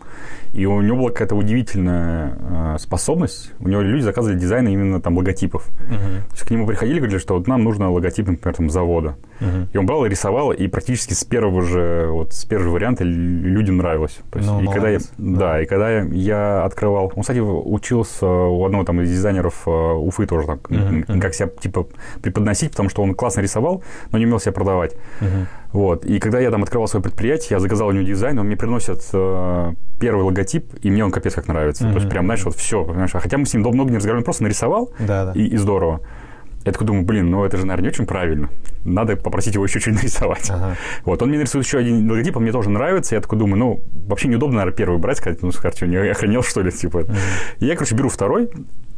И 0.54 0.66
у 0.66 0.82
него 0.82 0.98
была 0.98 1.10
какая-то 1.10 1.36
удивительная 1.36 2.38
э, 2.40 2.78
способность. 2.80 3.52
У 3.60 3.68
него 3.68 3.82
люди 3.82 4.04
заказывали 4.04 4.40
дизайн 4.40 4.68
именно 4.68 5.02
там 5.02 5.18
логотипов. 5.18 5.68
Uh-huh. 5.68 6.24
То 6.30 6.32
есть 6.32 6.44
к 6.44 6.52
нему 6.52 6.66
приходили, 6.66 7.00
говорили, 7.00 7.20
что 7.20 7.36
вот 7.36 7.48
нам 7.48 7.64
нужно 7.64 7.92
логотип, 7.92 8.28
например, 8.28 8.56
там, 8.56 8.70
завода. 8.70 9.16
Uh-huh. 9.40 9.68
И 9.74 9.78
он 9.78 9.86
брал 9.86 10.06
и 10.06 10.10
рисовал, 10.10 10.52
и 10.52 10.68
практически 10.68 11.14
с 11.14 11.24
первого 11.24 11.62
же, 11.62 12.08
вот 12.10 12.34
с 12.34 12.46
первого 12.46 12.74
варианта 12.74 13.04
людям 13.04 13.78
нравилось. 13.78 14.20
То 14.32 14.40
есть, 14.40 14.50
ну, 14.50 14.62
и 14.62 14.66
когда 14.68 14.90
я, 14.90 15.00
да. 15.18 15.40
да, 15.40 15.62
и 15.62 15.66
когда 15.66 15.90
я 16.02 16.64
открывал... 16.64 17.12
Он, 17.16 17.22
кстати, 17.22 17.40
учился 17.40 18.26
у 18.26 18.66
одного 18.66 18.84
там 18.84 19.02
из 19.02 19.10
дизайнеров 19.10 19.64
э, 19.68 19.70
Уфы 19.70 20.26
тоже 20.26 20.48
так, 20.48 20.60
uh-huh. 20.70 21.20
как 21.20 21.34
себя 21.34 21.48
типа 21.48 21.88
преподносить, 22.22 22.72
потому 22.72 22.90
что 22.90 23.04
он 23.04 23.14
классно 23.14 23.42
рисовал, 23.42 23.84
но 24.12 24.18
не 24.18 24.26
умел 24.26 24.40
себя 24.40 24.54
продавать. 24.54 24.96
Uh-huh. 25.20 25.46
Вот. 25.76 26.06
И 26.06 26.20
когда 26.20 26.40
я 26.40 26.52
там 26.52 26.64
открывал 26.64 26.88
свое 26.88 27.04
предприятие, 27.04 27.48
я 27.52 27.60
заказал 27.60 27.90
у 27.90 27.92
него 27.92 28.06
дизайн, 28.06 28.40
он 28.40 28.46
мне 28.46 28.56
приносит 28.56 29.02
э, 29.12 29.74
первый 30.00 30.24
логотип, 30.24 30.74
и 30.82 30.90
мне 30.90 31.04
он 31.04 31.12
капец 31.12 31.34
как 31.34 31.50
нравится. 31.50 31.84
Mm-hmm. 31.84 31.92
То 31.92 31.98
есть 31.98 32.10
прям, 32.10 32.26
знаешь, 32.26 32.46
вот 32.46 32.56
все, 32.56 32.86
понимаешь, 32.86 33.14
а 33.14 33.20
хотя 33.20 33.38
мы 33.38 33.46
с 33.46 33.54
ним 33.54 33.62
много 33.62 33.90
не 33.90 33.98
разговаривали, 33.98 34.22
он 34.22 34.24
просто 34.24 34.44
нарисовал, 34.44 34.92
да, 35.00 35.26
да. 35.26 35.32
И, 35.34 35.48
и 35.48 35.58
здорово. 35.58 36.00
Я 36.66 36.72
такой 36.72 36.88
думаю, 36.88 37.06
блин, 37.06 37.30
ну 37.30 37.46
это 37.46 37.58
же, 37.58 37.66
наверное, 37.66 37.84
не 37.84 37.90
очень 37.90 38.06
правильно. 38.06 38.50
Надо 38.84 39.16
попросить 39.16 39.54
его 39.54 39.66
еще 39.66 39.80
что-нибудь 39.80 40.04
нарисовать. 40.04 40.50
Ага. 40.50 40.76
Вот, 41.06 41.22
он 41.22 41.30
мне 41.30 41.38
нарисует 41.38 41.66
еще 41.66 41.78
один 41.78 42.10
логотип, 42.10 42.36
он 42.38 42.44
мне 42.44 42.52
тоже 42.52 42.70
нравится. 42.70 43.16
Я 43.16 43.22
такой 43.22 43.38
думаю, 43.38 43.58
ну, 43.58 43.84
вообще 44.08 44.28
неудобно, 44.28 44.58
наверное, 44.58 44.76
первый 44.76 45.00
брать, 45.00 45.18
сказать, 45.18 45.42
ну, 45.44 45.52
сказать, 45.52 45.78
что, 45.78 45.88
не 45.88 45.98
охренел, 45.98 46.44
что 46.44 46.62
ли, 46.62 46.72
типа. 46.72 47.02
Ага. 47.02 47.14
И 47.60 47.66
я, 47.66 47.76
короче, 47.76 47.96
беру 47.96 48.10
второй, 48.10 48.50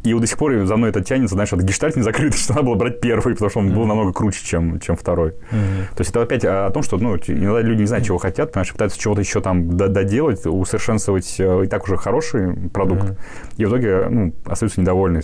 и 0.04 0.14
вот 0.14 0.20
до 0.20 0.26
сих 0.26 0.38
пор 0.38 0.64
за 0.64 0.76
мной 0.76 0.90
это 0.90 1.02
тянется, 1.02 1.34
знаешь, 1.34 1.52
это 1.52 1.62
гештальт 1.62 1.96
не 1.96 2.02
закрытый, 2.02 2.38
что 2.38 2.54
надо 2.54 2.66
было 2.66 2.74
брать 2.74 3.00
первый, 3.00 3.34
потому 3.34 3.50
что 3.50 3.58
он 3.60 3.68
mm-hmm. 3.68 3.74
был 3.74 3.86
намного 3.86 4.12
круче, 4.12 4.44
чем, 4.44 4.80
чем 4.80 4.96
второй. 4.96 5.30
Mm-hmm. 5.30 5.94
То 5.94 6.00
есть 6.00 6.10
это 6.10 6.22
опять 6.22 6.44
о 6.44 6.70
том, 6.70 6.82
что 6.82 6.98
ну, 6.98 7.16
иногда 7.16 7.60
люди 7.60 7.80
не 7.80 7.86
знают, 7.86 8.06
чего 8.06 8.18
хотят, 8.18 8.52
понимаешь, 8.52 8.72
пытаются 8.72 8.98
чего-то 8.98 9.20
еще 9.20 9.40
там 9.40 9.76
доделать, 9.76 10.46
усовершенствовать 10.46 11.36
э, 11.38 11.64
и 11.64 11.66
так 11.66 11.84
уже 11.84 11.96
хороший 11.96 12.54
продукт, 12.70 13.02
mm-hmm. 13.02 13.16
и 13.56 13.64
в 13.64 13.68
итоге 13.68 14.08
ну, 14.08 14.34
остаются 14.46 14.80
недовольны. 14.80 15.22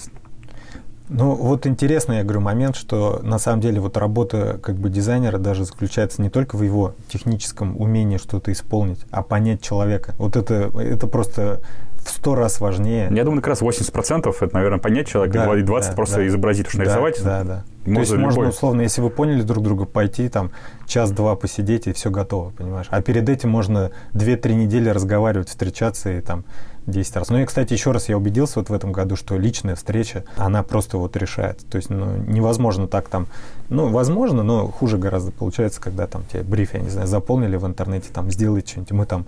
Ну, 1.09 1.35
вот 1.35 1.67
интересный, 1.67 2.19
я 2.19 2.23
говорю, 2.23 2.41
момент, 2.41 2.77
что 2.77 3.21
на 3.23 3.39
самом 3.39 3.61
деле 3.61 3.79
вот 3.79 3.97
работа 3.97 4.59
как 4.63 4.77
бы 4.77 4.89
дизайнера 4.89 5.37
даже 5.37 5.65
заключается 5.65 6.23
не 6.23 6.31
только 6.31 6.57
в 6.57 6.63
его 6.63 6.95
техническом 7.09 7.79
умении 7.79 8.17
что-то 8.17 8.53
исполнить, 8.53 9.05
а 9.11 9.23
понять 9.23 9.61
человека. 9.61 10.15
Вот 10.19 10.37
это, 10.37 10.71
это 10.79 11.07
просто 11.07 11.61
в 12.05 12.11
сто 12.11 12.35
раз 12.35 12.61
важнее. 12.61 13.09
Я 13.11 13.25
думаю, 13.25 13.41
как 13.41 13.49
раз 13.49 13.63
80% 13.63 14.35
это, 14.41 14.55
наверное, 14.55 14.79
понять 14.79 15.09
человека, 15.09 15.47
да, 15.47 15.59
и 15.59 15.63
20% 15.63 15.89
да, 15.89 15.93
просто 15.93 16.17
да. 16.17 16.27
изобразить, 16.27 16.69
что 16.69 16.79
нарисовать. 16.79 17.23
Да, 17.23 17.45
да. 17.45 17.65
То 17.85 17.91
есть 17.91 18.13
любой. 18.13 18.25
можно, 18.25 18.49
условно, 18.49 18.81
если 18.81 19.03
вы 19.03 19.11
поняли 19.11 19.43
друг 19.43 19.63
друга, 19.63 19.85
пойти 19.85 20.29
там 20.29 20.53
час-два 20.87 21.37
посидеть, 21.37 21.87
и 21.87 21.93
все 21.93 22.11
готово, 22.11 22.51
понимаешь? 22.51 22.87
А 22.91 23.03
перед 23.03 23.29
этим 23.29 23.51
можно 23.51 23.91
2-3 24.15 24.55
недели 24.55 24.89
разговаривать, 24.89 25.51
встречаться 25.51 26.11
и 26.11 26.21
там 26.21 26.45
10 26.87 27.17
раз. 27.17 27.29
Ну 27.31 27.39
и, 27.39 27.45
кстати, 27.45 27.73
еще 27.73 27.93
раз 27.93 28.09
я 28.09 28.17
убедился 28.17 28.59
вот 28.59 28.69
в 28.69 28.73
этом 28.73 28.93
году, 28.93 29.17
что 29.17 29.37
личная 29.39 29.75
встреча, 29.75 30.25
она 30.37 30.63
просто 30.63 30.99
вот 30.99 31.17
решает. 31.17 31.65
То 31.71 31.77
есть 31.77 31.91
ну, 31.91 32.17
невозможно 32.27 32.89
так 32.89 33.09
там, 33.09 33.27
ну, 33.69 33.89
возможно, 33.91 34.43
но 34.43 34.69
хуже 34.69 34.99
гораздо 34.99 35.33
получается, 35.33 35.81
когда 35.81 36.07
там 36.07 36.25
тебе 36.31 36.43
бриф, 36.43 36.75
я 36.75 36.81
не 36.81 36.91
знаю, 36.91 37.07
заполнили 37.07 37.57
в 37.57 37.67
интернете, 37.67 38.09
там, 38.13 38.31
сделать 38.31 38.69
что-нибудь, 38.69 38.93
мы 38.93 39.07
там 39.07 39.27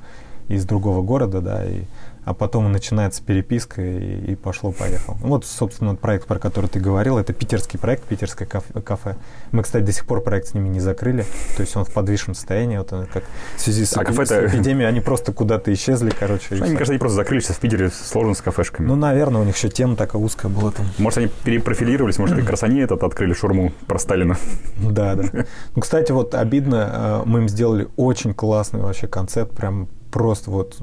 из 0.48 0.64
другого 0.64 1.02
города, 1.02 1.40
да, 1.40 1.64
и 1.64 1.82
а 2.26 2.34
потом 2.34 2.70
начинается 2.72 3.22
переписка 3.22 3.80
и, 3.80 4.32
и 4.32 4.34
пошло-поехало. 4.34 5.16
Вот, 5.20 5.46
собственно, 5.46 5.94
проект, 5.94 6.26
про 6.26 6.40
который 6.40 6.66
ты 6.66 6.80
говорил, 6.80 7.18
это 7.18 7.32
питерский 7.32 7.78
проект, 7.78 8.02
питерское 8.02 8.48
кафе, 8.48 8.80
кафе. 8.80 9.16
Мы, 9.52 9.62
кстати, 9.62 9.84
до 9.84 9.92
сих 9.92 10.04
пор 10.06 10.22
проект 10.22 10.48
с 10.48 10.54
ними 10.54 10.68
не 10.68 10.80
закрыли, 10.80 11.24
то 11.56 11.60
есть 11.60 11.76
он 11.76 11.84
в 11.84 11.92
подвижном 11.92 12.34
состоянии, 12.34 12.78
вот 12.78 12.92
он 12.92 13.06
как 13.06 13.22
в 13.56 13.60
связи 13.60 13.84
с, 13.84 13.96
а 13.96 14.04
с 14.04 14.32
эпидемией, 14.32 14.88
они 14.88 15.00
просто 15.00 15.32
куда-то 15.32 15.72
исчезли, 15.72 16.10
короче. 16.10 16.56
Мне 16.56 16.72
кажется, 16.72 16.92
они 16.94 16.98
просто 16.98 17.14
закрылись 17.14 17.46
в 17.46 17.58
Питере, 17.60 17.90
сложно 17.90 18.34
с 18.34 18.42
кафешками. 18.42 18.88
Ну, 18.88 18.96
наверное, 18.96 19.42
у 19.42 19.44
них 19.44 19.56
еще 19.56 19.68
тема 19.68 19.94
такая 19.94 20.20
узкая 20.20 20.50
была 20.50 20.72
там. 20.72 20.84
Может, 20.98 21.18
они 21.18 21.28
перепрофилировались, 21.44 22.18
может, 22.18 22.36
как 22.36 22.50
раз 22.50 22.64
они 22.64 22.80
этот 22.80 23.04
открыли 23.04 23.34
шурму 23.34 23.72
про 23.86 24.00
Сталина. 24.00 24.36
Да, 24.78 25.14
да. 25.14 25.24
Ну, 25.76 25.82
кстати, 25.82 26.10
вот 26.10 26.34
обидно, 26.34 27.22
э, 27.22 27.22
мы 27.24 27.40
им 27.40 27.48
сделали 27.48 27.86
очень 27.96 28.34
классный 28.34 28.80
вообще 28.80 29.06
концепт, 29.06 29.54
прям 29.54 29.88
просто 30.10 30.50
вот 30.50 30.78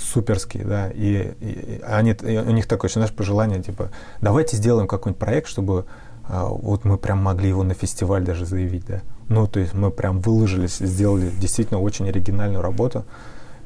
суперские, 0.00 0.64
да, 0.64 0.90
и, 0.90 1.34
и 1.40 1.80
они, 1.86 2.12
и 2.12 2.38
у 2.38 2.50
них 2.50 2.66
такое, 2.66 2.90
знаешь, 2.90 3.12
пожелание, 3.12 3.62
типа, 3.62 3.90
давайте 4.20 4.56
сделаем 4.56 4.88
какой-нибудь 4.88 5.20
проект, 5.20 5.48
чтобы 5.48 5.86
а, 6.24 6.46
вот 6.46 6.84
мы 6.84 6.98
прям 6.98 7.18
могли 7.18 7.48
его 7.48 7.62
на 7.62 7.74
фестиваль 7.74 8.24
даже 8.24 8.46
заявить, 8.46 8.86
да. 8.86 9.02
Ну, 9.28 9.46
то 9.46 9.60
есть 9.60 9.74
мы 9.74 9.90
прям 9.90 10.20
выложились, 10.20 10.78
сделали 10.78 11.30
действительно 11.30 11.80
очень 11.80 12.08
оригинальную 12.08 12.62
работу, 12.62 13.04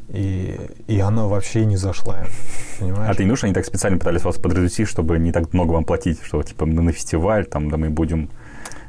и, 0.08 0.58
и 0.86 1.00
она 1.00 1.26
вообще 1.26 1.64
не 1.64 1.76
зашла, 1.76 2.25
понимаешь? 2.78 3.10
А 3.10 3.14
ты 3.14 3.25
не 3.25 3.28
думаешь, 3.28 3.44
они 3.44 3.54
так 3.54 3.64
специально 3.64 3.98
пытались 3.98 4.22
вас 4.22 4.36
подразумить, 4.36 4.88
чтобы 4.88 5.18
не 5.18 5.32
так 5.32 5.52
много 5.52 5.72
вам 5.72 5.84
платить, 5.84 6.20
что 6.22 6.42
типа 6.42 6.66
мы 6.66 6.82
на 6.82 6.92
фестиваль, 6.92 7.46
там, 7.46 7.70
да 7.70 7.76
мы 7.76 7.90
будем 7.90 8.30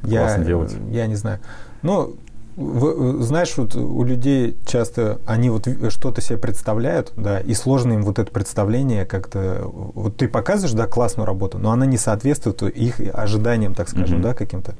классно 0.01 0.41
я, 0.41 0.45
делать? 0.45 0.75
Я 0.91 1.07
не 1.07 1.15
знаю. 1.15 1.39
Ну, 1.81 2.15
знаешь, 2.57 3.55
вот 3.55 3.75
у 3.75 4.03
людей 4.03 4.57
часто 4.65 5.19
они 5.27 5.51
вот 5.51 5.67
что-то 5.89 6.21
себе 6.21 6.39
представляют, 6.39 7.13
да, 7.15 7.39
и 7.39 7.53
сложно 7.53 7.93
им 7.93 8.01
вот 8.01 8.17
это 8.17 8.31
представление 8.31 9.05
как-то... 9.05 9.61
Вот 9.63 10.17
ты 10.17 10.27
показываешь, 10.27 10.73
да, 10.73 10.87
классную 10.87 11.27
работу, 11.27 11.59
но 11.59 11.71
она 11.71 11.85
не 11.85 11.97
соответствует 11.97 12.63
их 12.63 12.99
ожиданиям, 13.13 13.75
так 13.75 13.89
скажем, 13.89 14.19
mm-hmm. 14.19 14.23
да, 14.23 14.33
каким-то. 14.33 14.71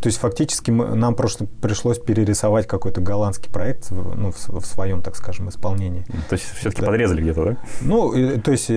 То 0.00 0.06
есть 0.06 0.18
фактически 0.18 0.70
мы, 0.70 0.96
нам 0.96 1.14
просто 1.14 1.46
пришлось 1.60 1.98
перерисовать 1.98 2.66
какой-то 2.66 3.00
голландский 3.00 3.50
проект 3.52 3.90
ну, 3.90 4.32
в, 4.32 4.60
в 4.60 4.66
своем, 4.66 5.02
так 5.02 5.14
скажем, 5.14 5.50
исполнении. 5.50 6.04
То 6.28 6.32
есть 6.32 6.46
все-таки 6.56 6.80
да. 6.80 6.88
подрезали 6.88 7.20
где-то, 7.20 7.44
да? 7.44 7.56
Ну, 7.82 8.12
и, 8.12 8.40
то 8.40 8.50
есть, 8.50 8.70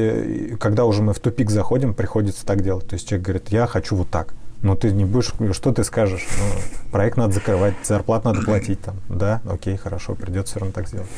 когда 0.60 0.86
уже 0.86 1.01
мы 1.01 1.13
в 1.13 1.19
тупик 1.19 1.50
заходим, 1.50 1.93
приходится 1.93 2.45
так 2.45 2.62
делать. 2.62 2.88
То 2.88 2.95
есть 2.95 3.07
человек 3.07 3.25
говорит, 3.25 3.50
я 3.50 3.67
хочу 3.67 3.95
вот 3.95 4.10
так 4.10 4.36
Ну, 4.63 4.77
ты 4.77 4.93
не 4.93 5.03
будешь, 5.03 5.34
что 5.51 5.74
ты 5.74 5.84
скажешь? 5.84 6.25
Ну, 6.39 6.46
проект 6.89 7.17
надо 7.17 7.34
закрывать, 7.34 7.75
зарплату 7.84 8.29
надо 8.29 8.46
платить 8.46 8.82
там. 8.82 8.96
Да, 9.10 9.41
окей, 9.48 9.75
хорошо, 9.75 10.15
придется 10.15 10.53
все 10.53 10.60
равно 10.62 10.72
так 10.72 10.88
сделать. 10.88 11.10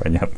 Понятно. 0.00 0.36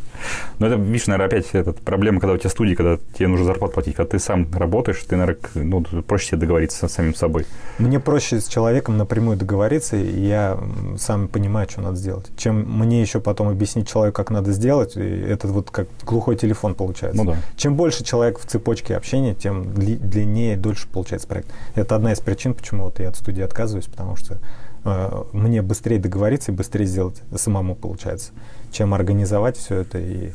Но 0.58 0.66
это, 0.66 0.76
видишь, 0.76 1.06
наверное, 1.06 1.26
опять 1.26 1.46
эта 1.52 1.72
проблема, 1.72 2.18
когда 2.18 2.34
у 2.34 2.36
тебя 2.36 2.50
студии, 2.50 2.74
когда 2.74 2.98
тебе 3.14 3.28
нужно 3.28 3.46
зарплату 3.46 3.74
платить. 3.74 3.94
Когда 3.94 4.10
ты 4.10 4.18
сам 4.18 4.48
работаешь, 4.52 4.98
ты, 5.06 5.16
наверное, 5.16 5.40
ну, 5.54 5.82
проще 6.02 6.28
себе 6.28 6.38
договориться 6.38 6.88
с 6.88 6.92
самим 6.92 7.14
собой. 7.14 7.46
Мне 7.78 8.00
проще 8.00 8.40
с 8.40 8.48
человеком 8.48 8.96
напрямую 8.96 9.36
договориться, 9.36 9.96
и 9.96 10.26
я 10.26 10.58
сам 10.98 11.28
понимаю, 11.28 11.68
что 11.70 11.80
надо 11.80 11.96
сделать. 11.96 12.26
Чем 12.36 12.62
мне 12.62 13.00
еще 13.00 13.20
потом 13.20 13.48
объяснить 13.48 13.88
человеку, 13.88 14.16
как 14.16 14.30
надо 14.30 14.52
сделать, 14.52 14.96
это 14.96 15.46
вот 15.46 15.70
как 15.70 15.86
глухой 16.04 16.36
телефон 16.36 16.74
получается. 16.74 17.22
Ну 17.22 17.30
да. 17.30 17.36
Чем 17.56 17.76
больше 17.76 18.02
человек 18.02 18.40
в 18.40 18.46
цепочке 18.46 18.96
общения, 18.96 19.34
тем 19.34 19.72
длиннее 19.74 20.54
и 20.54 20.56
дольше 20.56 20.88
получается 20.88 21.28
проект. 21.28 21.48
Это 21.76 21.94
одна 21.94 22.12
из 22.12 22.20
причин, 22.20 22.54
почему 22.54 22.84
вот 22.84 22.98
я 22.98 23.10
от 23.10 23.16
студии 23.16 23.42
отказываюсь, 23.42 23.86
потому 23.86 24.16
что 24.16 24.38
э, 24.84 25.22
мне 25.32 25.62
быстрее 25.62 26.00
договориться 26.00 26.50
и 26.50 26.54
быстрее 26.54 26.86
сделать 26.86 27.22
самому 27.36 27.76
получается 27.76 28.32
чем 28.72 28.94
организовать 28.94 29.56
все 29.56 29.76
это. 29.76 29.98
И, 29.98 30.32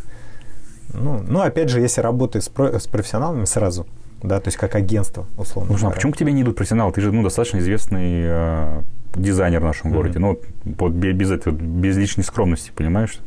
ну, 0.93 1.23
ну, 1.27 1.41
опять 1.41 1.69
же, 1.69 1.81
если 1.81 2.01
работать 2.01 2.43
с, 2.43 2.49
про, 2.49 2.79
с 2.79 2.87
профессионалами 2.87 3.45
сразу, 3.45 3.85
да, 4.21 4.39
то 4.39 4.47
есть 4.47 4.57
как 4.57 4.75
агентство, 4.75 5.25
условно. 5.37 5.75
Ну, 5.79 5.87
а 5.87 5.91
почему 5.91 6.11
к 6.11 6.17
тебе 6.17 6.31
не 6.31 6.41
идут 6.41 6.55
профессионалы? 6.55 6.91
Ты 6.91 7.01
же 7.01 7.11
ну, 7.11 7.23
достаточно 7.23 7.59
известный 7.59 8.23
э, 8.25 8.81
дизайнер 9.15 9.59
в 9.59 9.63
нашем 9.63 9.91
mm-hmm. 9.91 9.93
городе. 9.93 10.19
Ну, 10.19 10.39
вот, 10.63 10.91
без, 10.93 11.31
этого, 11.31 11.53
без 11.53 11.97
лишней 11.97 12.23
скромности, 12.23 12.71
понимаешь? 12.75 13.19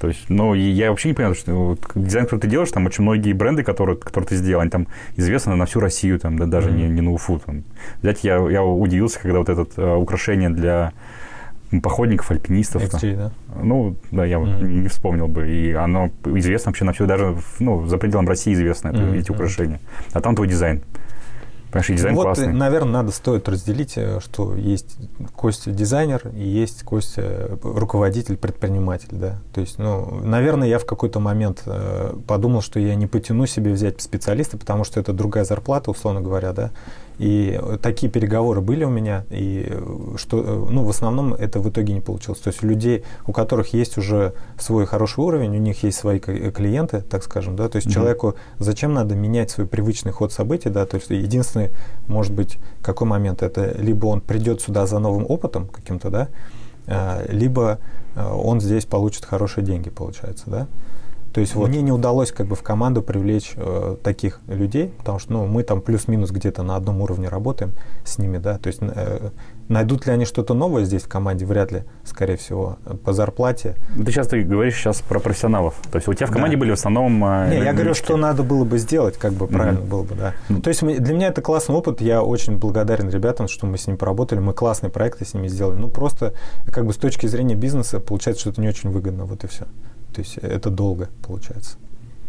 То 0.00 0.08
есть, 0.08 0.26
ну, 0.28 0.54
я 0.54 0.90
вообще 0.90 1.08
не 1.08 1.14
понимаю, 1.14 1.34
что 1.34 1.52
вот, 1.52 1.80
дизайн, 1.94 2.24
который 2.24 2.40
ты 2.40 2.48
делаешь, 2.48 2.70
там 2.70 2.86
очень 2.86 3.02
многие 3.02 3.32
бренды, 3.32 3.64
которые, 3.64 3.96
которые 3.96 4.28
ты 4.28 4.36
сделал, 4.36 4.60
они 4.62 4.70
там 4.70 4.86
известны 5.16 5.54
на 5.56 5.66
всю 5.66 5.80
Россию, 5.80 6.20
там, 6.20 6.38
да, 6.38 6.46
даже 6.46 6.70
mm-hmm. 6.70 6.88
не, 6.88 6.88
не 6.88 7.00
на 7.00 7.12
Уфу. 7.12 7.40
Там. 7.44 7.64
Взять, 8.02 8.22
я, 8.22 8.36
я 8.48 8.62
удивился, 8.62 9.18
когда 9.20 9.40
вот 9.40 9.48
это 9.48 9.66
э, 9.76 9.96
украшение 9.96 10.50
для 10.50 10.92
походников, 11.82 12.30
альпинистов. 12.30 12.82
XG, 12.82 13.16
да? 13.16 13.30
Ну, 13.62 13.96
да, 14.10 14.24
я 14.24 14.38
mm-hmm. 14.38 14.62
не 14.62 14.88
вспомнил 14.88 15.28
бы. 15.28 15.48
И 15.48 15.72
оно 15.72 16.10
известно 16.24 16.70
вообще 16.70 16.84
на 16.84 16.92
все, 16.92 17.06
даже 17.06 17.36
ну, 17.58 17.86
за 17.86 17.98
пределом 17.98 18.28
России 18.28 18.52
известно 18.52 18.88
mm-hmm. 18.88 19.18
эти 19.18 19.30
украшения. 19.30 19.80
А 20.12 20.20
там 20.20 20.34
твой 20.34 20.48
дизайн. 20.48 20.82
Понимаешь, 21.70 21.88
дизайн 21.88 22.14
вот, 22.14 22.22
классный. 22.22 22.52
наверное, 22.52 22.92
надо 22.92 23.12
стоит 23.12 23.48
разделить, 23.48 23.94
э, 23.96 24.20
что 24.20 24.54
есть 24.56 24.96
Костя 25.36 25.70
дизайнер 25.70 26.28
и 26.34 26.42
есть 26.42 26.82
Костя 26.82 27.58
руководитель, 27.62 28.36
предприниматель, 28.36 29.08
да. 29.12 29.38
То 29.52 29.60
есть, 29.60 29.78
ну, 29.78 30.20
наверное, 30.22 30.66
я 30.66 30.78
в 30.78 30.86
какой-то 30.86 31.20
момент 31.20 31.62
э, 31.66 32.14
подумал, 32.26 32.62
что 32.62 32.80
я 32.80 32.94
не 32.94 33.06
потяну 33.06 33.46
себе 33.46 33.72
взять 33.72 34.00
специалиста, 34.00 34.56
потому 34.56 34.84
что 34.84 34.98
это 34.98 35.12
другая 35.12 35.44
зарплата, 35.44 35.90
условно 35.90 36.20
говоря, 36.22 36.52
да. 36.52 36.70
И 37.18 37.60
такие 37.82 38.10
переговоры 38.10 38.60
были 38.60 38.84
у 38.84 38.90
меня, 38.90 39.24
и 39.30 39.76
что, 40.16 40.66
ну, 40.70 40.84
в 40.84 40.90
основном 40.90 41.34
это 41.34 41.58
в 41.58 41.68
итоге 41.68 41.92
не 41.92 42.00
получилось. 42.00 42.38
То 42.38 42.48
есть 42.48 42.62
людей, 42.62 43.04
у 43.26 43.32
которых 43.32 43.74
есть 43.74 43.98
уже 43.98 44.34
свой 44.56 44.86
хороший 44.86 45.20
уровень, 45.20 45.56
у 45.56 45.60
них 45.60 45.82
есть 45.82 45.98
свои 45.98 46.20
клиенты, 46.20 47.00
так 47.00 47.24
скажем, 47.24 47.56
да, 47.56 47.68
то 47.68 47.76
есть 47.76 47.88
mm-hmm. 47.88 47.92
человеку 47.92 48.36
зачем 48.58 48.94
надо 48.94 49.16
менять 49.16 49.50
свой 49.50 49.66
привычный 49.66 50.12
ход 50.12 50.32
событий, 50.32 50.70
да, 50.70 50.86
то 50.86 50.96
есть 50.96 51.10
единственный, 51.58 51.70
может 52.06 52.32
быть, 52.32 52.58
какой 52.82 53.06
момент, 53.06 53.42
это 53.42 53.74
либо 53.78 54.06
он 54.06 54.20
придет 54.20 54.60
сюда 54.60 54.86
за 54.86 54.98
новым 54.98 55.26
опытом 55.28 55.66
каким-то, 55.66 56.10
да, 56.10 56.28
а, 56.86 57.24
либо 57.28 57.78
а, 58.14 58.34
он 58.34 58.60
здесь 58.60 58.84
получит 58.84 59.24
хорошие 59.24 59.64
деньги, 59.64 59.90
получается, 59.90 60.44
да. 60.46 60.66
То 61.32 61.40
есть 61.40 61.54
вот 61.54 61.68
мне 61.68 61.82
не 61.82 61.92
удалось 61.92 62.32
как 62.32 62.46
бы 62.46 62.56
в 62.56 62.62
команду 62.62 63.02
привлечь 63.02 63.52
э, 63.56 63.96
таких 64.02 64.40
людей, 64.48 64.92
потому 64.98 65.18
что 65.18 65.32
ну, 65.32 65.46
мы 65.46 65.62
там 65.62 65.80
плюс-минус 65.80 66.30
где-то 66.30 66.62
на 66.62 66.76
одном 66.76 67.00
уровне 67.00 67.28
работаем 67.28 67.72
с 68.04 68.18
ними, 68.18 68.38
да. 68.38 68.58
То 68.58 68.68
есть 68.68 68.80
э, 68.80 69.30
найдут 69.68 70.06
ли 70.06 70.12
они 70.12 70.24
что-то 70.24 70.54
новое 70.54 70.84
здесь 70.84 71.02
в 71.02 71.08
команде, 71.08 71.44
вряд 71.44 71.70
ли, 71.70 71.84
скорее 72.04 72.36
всего, 72.36 72.78
по 73.04 73.12
зарплате. 73.12 73.76
Ты 73.94 74.10
сейчас 74.10 74.28
ты 74.28 74.42
говоришь 74.42 74.74
сейчас 74.74 75.00
про 75.00 75.20
профессионалов. 75.20 75.74
То 75.90 75.96
есть 75.96 76.08
у 76.08 76.14
тебя 76.14 76.26
в 76.26 76.30
команде 76.30 76.56
да. 76.56 76.60
были 76.60 76.70
в 76.70 76.74
основном... 76.74 77.24
Э, 77.24 77.50
не, 77.50 77.64
я 77.64 77.72
говорю, 77.72 77.94
что 77.94 78.16
надо 78.16 78.42
было 78.42 78.64
бы 78.64 78.78
сделать, 78.78 79.16
как 79.16 79.32
бы 79.32 79.46
правильно 79.46 79.80
mm-hmm. 79.80 79.88
было 79.88 80.02
бы, 80.02 80.14
да. 80.14 80.34
Mm-hmm. 80.48 80.62
То 80.62 80.68
есть 80.68 80.80
для 80.80 81.14
меня 81.14 81.28
это 81.28 81.42
классный 81.42 81.74
опыт, 81.74 82.00
я 82.00 82.22
очень 82.22 82.56
благодарен 82.56 83.10
ребятам, 83.10 83.48
что 83.48 83.66
мы 83.66 83.76
с 83.76 83.86
ними 83.86 83.96
поработали, 83.96 84.40
мы 84.40 84.54
классные 84.54 84.90
проекты 84.90 85.24
с 85.24 85.34
ними 85.34 85.48
сделали. 85.48 85.76
Ну 85.76 85.88
просто 85.88 86.32
как 86.66 86.86
бы 86.86 86.92
с 86.92 86.96
точки 86.96 87.26
зрения 87.26 87.54
бизнеса 87.54 88.00
получается, 88.00 88.42
что 88.42 88.50
это 88.50 88.60
не 88.60 88.68
очень 88.68 88.90
выгодно, 88.90 89.24
вот 89.24 89.44
и 89.44 89.46
все. 89.46 89.66
То 90.12 90.20
есть 90.20 90.38
это 90.38 90.70
долго 90.70 91.08
получается. 91.26 91.76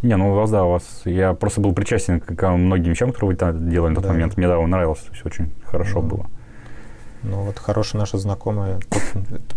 Не, 0.01 0.15
ну 0.15 0.31
у 0.31 0.35
вас, 0.35 0.49
да, 0.49 0.63
у 0.63 0.71
вас... 0.71 1.01
Я 1.05 1.33
просто 1.33 1.59
был 1.59 1.73
причастен 1.73 2.21
к 2.21 2.49
многим 2.51 2.91
вещам, 2.91 3.11
которые 3.11 3.35
вы 3.35 3.69
делали 3.69 3.89
на 3.89 3.95
тот 3.95 4.05
да. 4.05 4.09
момент. 4.11 4.37
Мне, 4.37 4.47
да, 4.47 4.55
то 4.55 4.95
есть 5.11 5.25
очень 5.25 5.51
хорошо 5.65 5.99
mm. 5.99 6.07
было. 6.07 6.25
Ну 7.21 7.43
вот 7.43 7.59
хорошая 7.59 7.99
наша 7.99 8.17
знакомая, 8.17 8.79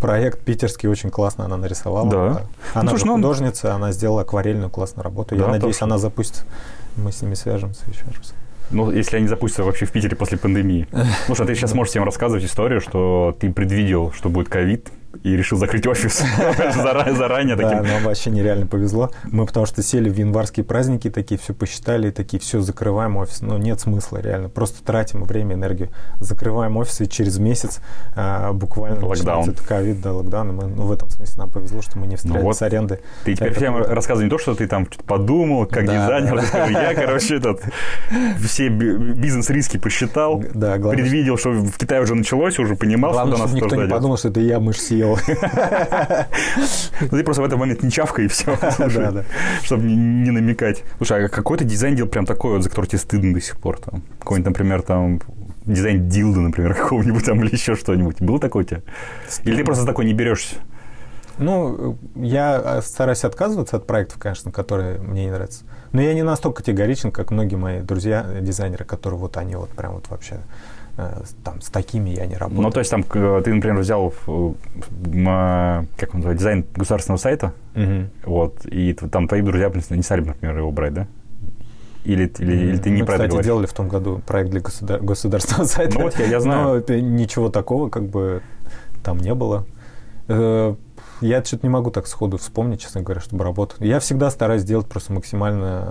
проект 0.00 0.40
питерский 0.40 0.88
очень 0.88 1.10
классно 1.10 1.44
она 1.44 1.56
нарисовала. 1.56 2.10
Да. 2.10 2.42
Она 2.74 2.84
ну, 2.84 2.88
слушай, 2.90 3.06
ну, 3.06 3.14
художница, 3.14 3.74
она 3.74 3.92
сделала 3.92 4.22
акварельную 4.22 4.68
классную 4.68 5.04
работу. 5.04 5.36
Да, 5.36 5.44
Я 5.44 5.48
надеюсь, 5.48 5.76
точно. 5.76 5.86
она 5.86 5.98
запустит. 5.98 6.44
Мы 6.96 7.12
с 7.12 7.22
ними 7.22 7.34
свяжемся 7.34 7.82
еще 7.88 8.04
раз. 8.06 8.34
Ну, 8.70 8.90
если 8.90 9.18
они 9.18 9.28
запустятся 9.28 9.62
вообще 9.62 9.86
в 9.86 9.92
Питере 9.92 10.16
после 10.16 10.38
пандемии. 10.38 10.88
Ну 11.28 11.34
что, 11.34 11.44
ты 11.44 11.54
сейчас 11.54 11.72
можешь 11.74 11.90
всем 11.90 12.04
рассказывать 12.04 12.44
историю, 12.44 12.80
что 12.80 13.36
ты 13.38 13.52
предвидел, 13.52 14.10
что 14.12 14.28
будет 14.28 14.48
ковид, 14.48 14.90
и 15.22 15.36
решил 15.36 15.58
закрыть 15.58 15.86
офис 15.86 16.22
заранее. 16.74 17.56
Да, 17.56 17.82
нам 17.82 18.02
вообще 18.04 18.30
нереально 18.30 18.66
повезло. 18.66 19.10
Мы 19.24 19.46
потому 19.46 19.66
что 19.66 19.82
сели 19.82 20.08
в 20.08 20.16
январские 20.16 20.64
праздники, 20.64 21.10
такие 21.10 21.38
все 21.38 21.54
посчитали, 21.54 22.10
такие 22.10 22.40
все, 22.40 22.60
закрываем 22.60 23.16
офис. 23.16 23.40
Ну, 23.40 23.56
нет 23.58 23.80
смысла 23.80 24.18
реально. 24.18 24.48
Просто 24.48 24.82
тратим 24.84 25.24
время, 25.24 25.54
энергию. 25.54 25.90
Закрываем 26.18 26.76
офис, 26.76 27.00
и 27.00 27.08
через 27.08 27.38
месяц 27.38 27.80
а, 28.16 28.52
буквально 28.52 29.04
локдаун. 29.06 29.54
Ковид, 29.54 30.00
да, 30.00 30.12
локдаун. 30.12 30.56
Мы, 30.56 30.66
ну, 30.66 30.84
в 30.84 30.92
этом 30.92 31.08
смысле 31.10 31.34
нам 31.36 31.50
повезло, 31.50 31.82
что 31.82 31.98
мы 31.98 32.06
не 32.06 32.16
ну, 32.24 32.40
вот. 32.40 32.56
с 32.56 32.62
аренды. 32.62 33.00
Ты 33.24 33.34
теперь 33.34 33.54
всем 33.54 33.76
рассказывай 33.76 34.24
не 34.24 34.30
то, 34.30 34.38
что 34.38 34.54
ты 34.54 34.66
там 34.66 34.86
подумал, 35.06 35.66
как 35.66 35.84
дизайнер. 35.84 36.42
Я, 36.70 36.94
короче, 36.94 37.36
этот, 37.36 37.62
все 38.40 38.68
бизнес-риски 38.68 39.76
посчитал, 39.76 40.40
предвидел, 40.40 41.36
что 41.36 41.50
в 41.50 41.76
Китае 41.76 42.02
уже 42.02 42.14
началось, 42.14 42.58
уже 42.58 42.76
понимал, 42.76 43.12
что 43.12 43.26
до 43.26 43.36
нас 43.36 43.52
никто 43.52 43.76
не 43.76 43.88
подумал, 43.88 44.16
что 44.16 44.28
это 44.28 44.40
я 44.40 44.58
мышь 44.58 44.80
съел 44.80 45.01
делал. 45.02 45.18
Ну, 47.00 47.08
ты 47.08 47.24
просто 47.24 47.42
в 47.42 47.44
этот 47.44 47.58
момент 47.58 47.82
не 47.82 47.90
чавкай 47.90 48.26
и 48.26 48.28
все, 48.28 48.56
чтобы 49.62 49.84
не 49.84 50.30
намекать. 50.30 50.84
Слушай, 50.98 51.26
а 51.26 51.28
какой 51.28 51.58
то 51.58 51.64
дизайн 51.64 51.96
делал 51.96 52.10
прям 52.10 52.26
такой, 52.26 52.62
за 52.62 52.68
который 52.68 52.86
тебе 52.86 52.98
стыдно 52.98 53.34
до 53.34 53.40
сих 53.40 53.56
пор? 53.56 53.80
Какой-нибудь, 54.20 54.46
например, 54.46 54.82
там 54.82 55.20
дизайн 55.66 56.08
дилда, 56.08 56.40
например, 56.40 56.74
какого-нибудь 56.80 57.24
там 57.24 57.42
или 57.42 57.52
еще 57.52 57.74
что-нибудь. 57.74 58.20
Было 58.20 58.38
такое 58.38 58.64
у 58.64 58.66
тебя? 58.66 58.82
Или 59.44 59.56
ты 59.56 59.64
просто 59.64 59.84
такой 59.84 60.04
не 60.04 60.12
берешься? 60.12 60.56
Ну, 61.38 61.98
я 62.14 62.80
стараюсь 62.82 63.24
отказываться 63.24 63.76
от 63.76 63.86
проектов, 63.86 64.18
конечно, 64.18 64.52
которые 64.52 65.00
мне 65.00 65.24
не 65.24 65.30
нравятся. 65.30 65.64
Но 65.92 66.00
я 66.00 66.14
не 66.14 66.22
настолько 66.22 66.58
категоричен, 66.58 67.10
как 67.10 67.30
многие 67.30 67.56
мои 67.56 67.80
друзья, 67.80 68.26
дизайнеры, 68.40 68.84
которые 68.84 69.18
вот 69.18 69.36
они 69.36 69.56
вот 69.56 69.70
прям 69.70 69.94
вот 69.94 70.08
вообще 70.08 70.40
Э, 70.96 71.22
там, 71.42 71.60
с 71.62 71.70
такими 71.70 72.10
я 72.10 72.26
не 72.26 72.34
работаю. 72.34 72.62
Ну, 72.62 72.70
то 72.70 72.80
есть 72.80 72.90
там 72.90 73.02
ты, 73.02 73.54
например, 73.54 73.78
взял, 73.78 74.10
как 74.10 74.26
он 74.26 76.20
называется, 76.20 76.32
дизайн 76.32 76.66
государственного 76.74 77.18
сайта, 77.18 77.54
угу. 77.74 78.10
вот, 78.24 78.66
и 78.66 78.92
там 78.92 79.26
твои 79.26 79.40
друзья 79.40 79.72
не 79.90 80.02
стали, 80.02 80.20
например, 80.20 80.58
его 80.58 80.70
брать, 80.70 80.92
да? 80.92 81.06
Или, 82.04 82.30
или, 82.38 82.52
или 82.52 82.76
ты 82.76 82.90
не 82.90 83.02
Мы, 83.02 83.06
кстати, 83.06 83.28
говоришь? 83.28 83.46
делали 83.46 83.66
в 83.66 83.72
том 83.72 83.88
году 83.88 84.20
проект 84.26 84.50
для 84.50 84.60
государ- 84.60 85.00
государственного 85.00 85.64
сайта. 85.68 85.94
Ну, 85.94 86.04
вот 86.04 86.18
я, 86.18 86.26
я 86.26 86.40
знаю. 86.40 86.84
Но 86.86 86.94
ничего 86.96 87.48
такого 87.48 87.88
как 87.88 88.08
бы 88.08 88.42
там 89.04 89.18
не 89.18 89.34
было. 89.34 89.64
Я 91.22 91.42
что-то 91.44 91.66
не 91.66 91.70
могу 91.70 91.90
так 91.90 92.06
сходу 92.06 92.36
вспомнить, 92.36 92.80
честно 92.80 93.00
говоря, 93.00 93.20
чтобы 93.20 93.44
работать. 93.44 93.80
Я 93.80 94.00
всегда 94.00 94.30
стараюсь 94.30 94.64
делать 94.64 94.88
просто 94.88 95.12
максимально, 95.12 95.88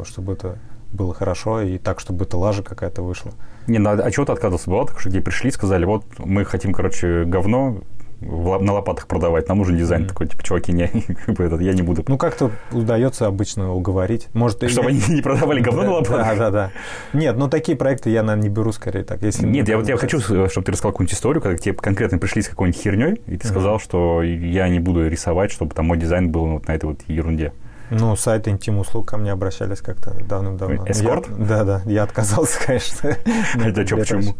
э, 0.00 0.02
чтобы 0.04 0.32
это 0.32 0.58
было 0.92 1.14
хорошо 1.14 1.62
и 1.62 1.78
так, 1.78 2.00
чтобы 2.00 2.24
это 2.24 2.36
лажа 2.36 2.62
какая-то 2.62 3.02
вышла. 3.02 3.32
Не, 3.66 3.78
ну, 3.78 3.90
а 3.90 4.10
чего 4.10 4.26
ты 4.26 4.32
отказывался? 4.32 4.68
Бывало 4.68 4.88
так, 4.88 5.00
что 5.00 5.08
где 5.08 5.20
пришли, 5.20 5.50
сказали, 5.50 5.84
вот 5.84 6.04
мы 6.18 6.44
хотим, 6.44 6.72
короче, 6.72 7.24
говно 7.24 7.82
на 8.22 8.72
лопатах 8.72 9.06
продавать, 9.06 9.48
нам 9.48 9.58
нужен 9.58 9.76
дизайн 9.76 10.02
mm-hmm. 10.02 10.08
такой, 10.08 10.28
типа, 10.28 10.42
чуваки, 10.42 10.72
не, 10.72 10.84
этот, 11.26 11.60
я 11.60 11.72
не 11.72 11.82
буду. 11.82 12.04
Ну, 12.06 12.18
как-то 12.18 12.50
удается 12.70 13.26
обычно 13.26 13.72
уговорить. 13.72 14.28
Может, 14.32 14.68
Чтобы 14.70 14.88
они 14.88 15.02
не 15.08 15.22
продавали 15.22 15.60
говно 15.60 15.82
на 15.82 15.92
лопатах? 15.92 16.26
Да, 16.26 16.34
да, 16.36 16.50
да. 16.50 16.70
Нет, 17.12 17.36
ну, 17.36 17.48
такие 17.48 17.76
проекты 17.76 18.10
я, 18.10 18.22
наверное, 18.22 18.48
не 18.48 18.54
беру 18.54 18.72
скорее 18.72 19.04
так. 19.04 19.22
Если 19.22 19.46
Нет, 19.46 19.68
я 19.68 19.76
вот 19.76 19.88
я 19.88 19.96
хочу, 19.96 20.20
чтобы 20.20 20.48
ты 20.48 20.72
рассказал 20.72 20.92
какую-нибудь 20.92 21.14
историю, 21.14 21.42
когда 21.42 21.56
к 21.56 21.60
тебе 21.60 21.74
конкретно 21.74 22.18
пришли 22.18 22.42
с 22.42 22.48
какой-нибудь 22.48 22.80
херней, 22.80 23.20
и 23.26 23.36
ты 23.36 23.48
сказал, 23.48 23.78
что 23.78 24.22
я 24.22 24.68
не 24.68 24.78
буду 24.78 25.08
рисовать, 25.08 25.52
чтобы 25.52 25.74
там 25.74 25.86
мой 25.86 25.98
дизайн 25.98 26.30
был 26.30 26.46
вот 26.46 26.68
на 26.68 26.72
этой 26.72 26.86
вот 26.86 27.00
ерунде. 27.06 27.52
Ну, 27.90 28.16
сайт 28.16 28.48
интим-услуг 28.48 29.06
ко 29.06 29.18
мне 29.18 29.32
обращались 29.32 29.82
как-то 29.82 30.14
давным-давно. 30.24 30.86
Эскорт? 30.88 31.28
Я, 31.28 31.44
да, 31.44 31.64
да, 31.64 31.82
я 31.84 32.04
отказался, 32.04 32.58
конечно. 32.66 33.16
Это 33.54 33.86
что, 33.86 33.96
почему? 33.98 34.34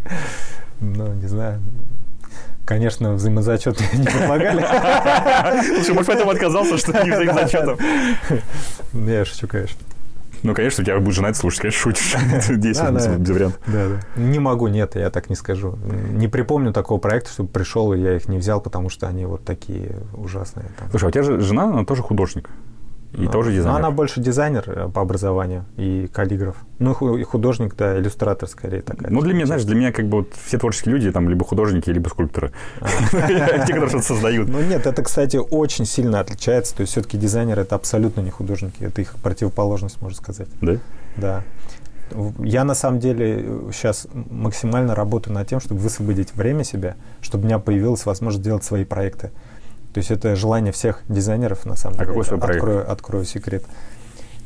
Ну, 0.80 1.12
не 1.12 1.26
знаю. 1.26 1.60
Конечно, 2.64 3.14
взаимозачет 3.14 3.80
не 3.92 4.04
предлагали. 4.04 4.64
Слушай, 5.66 5.94
может, 5.94 6.06
поэтому 6.06 6.30
отказался, 6.30 6.78
что 6.78 6.92
не 7.04 7.10
взаимозачетом? 7.10 7.78
Я 8.92 9.24
шучу, 9.24 9.48
конечно. 9.48 9.78
Ну, 10.42 10.54
конечно, 10.54 10.82
у 10.82 10.84
тебя 10.84 10.98
будет 10.98 11.14
жена 11.14 11.28
это 11.28 11.38
слушать, 11.38 11.60
конечно, 11.60 11.80
шутишь. 11.80 12.16
10 12.48 12.82
да. 12.82 13.16
без 13.16 13.30
вариантов. 13.30 13.60
Да, 13.66 13.88
да. 13.88 14.20
Не 14.20 14.40
могу, 14.40 14.66
нет, 14.66 14.96
я 14.96 15.10
так 15.10 15.30
не 15.30 15.36
скажу. 15.36 15.78
Не 16.12 16.26
припомню 16.28 16.72
такого 16.72 16.98
проекта, 16.98 17.30
чтобы 17.30 17.48
пришел, 17.48 17.92
и 17.92 18.00
я 18.00 18.16
их 18.16 18.28
не 18.28 18.38
взял, 18.38 18.60
потому 18.60 18.88
что 18.90 19.06
они 19.06 19.24
вот 19.24 19.44
такие 19.44 20.00
ужасные. 20.14 20.66
Там. 20.78 20.90
Слушай, 20.90 21.04
а 21.04 21.08
у 21.08 21.10
тебя 21.12 21.22
же 21.22 21.40
жена, 21.40 21.64
она 21.64 21.84
тоже 21.84 22.02
художник. 22.02 22.50
И 23.14 23.22
Ну, 23.22 23.30
тоже 23.30 23.52
дизайнер. 23.52 23.78
она 23.78 23.90
больше 23.90 24.20
дизайнер 24.20 24.64
э, 24.66 24.88
по 24.88 25.02
образованию 25.02 25.66
и 25.76 26.08
каллиграф. 26.12 26.56
Ну, 26.78 26.92
и 27.16 27.22
художник, 27.24 27.76
да, 27.76 27.98
иллюстратор 27.98 28.48
скорее 28.48 28.80
такая. 28.80 29.10
Ну, 29.10 29.20
для 29.20 29.34
меня, 29.34 29.44
знаешь, 29.46 29.64
для 29.64 29.76
меня 29.76 29.92
как 29.92 30.06
бы 30.06 30.18
вот 30.18 30.32
все 30.46 30.58
творческие 30.58 30.94
люди, 30.94 31.12
там, 31.12 31.28
либо 31.28 31.44
художники, 31.44 31.90
либо 31.90 32.08
скульпторы. 32.08 32.52
Те, 33.10 33.66
которые 33.66 33.88
что-то 33.88 34.04
создают. 34.04 34.48
Ну 34.48 34.62
нет, 34.62 34.86
это, 34.86 35.02
кстати, 35.02 35.36
очень 35.36 35.84
сильно 35.84 36.20
отличается. 36.20 36.74
То 36.74 36.80
есть 36.82 36.92
все-таки 36.92 37.18
дизайнеры 37.18 37.62
это 37.62 37.74
абсолютно 37.74 38.22
не 38.22 38.30
художники, 38.30 38.82
это 38.82 39.02
их 39.02 39.14
противоположность, 39.22 40.00
можно 40.00 40.16
сказать. 40.16 40.48
Да? 40.62 40.76
Да. 41.16 41.44
Я 42.38 42.64
на 42.64 42.74
самом 42.74 42.98
деле 42.98 43.44
сейчас 43.72 44.06
максимально 44.12 44.94
работаю 44.94 45.34
над 45.34 45.48
тем, 45.48 45.60
чтобы 45.60 45.80
высвободить 45.80 46.34
время 46.34 46.64
себе, 46.64 46.96
чтобы 47.20 47.44
у 47.44 47.46
меня 47.46 47.58
появилась 47.58 48.04
возможность 48.06 48.44
делать 48.44 48.64
свои 48.64 48.84
проекты. 48.84 49.30
То 49.92 49.98
есть 49.98 50.10
это 50.10 50.34
желание 50.36 50.72
всех 50.72 51.00
дизайнеров, 51.08 51.66
на 51.66 51.76
самом 51.76 51.94
А 51.94 51.98
деле. 51.98 52.08
какой 52.08 52.24
свой 52.24 52.38
проект? 52.40 52.56
Открою, 52.62 52.90
открою 52.90 53.24
секрет. 53.24 53.64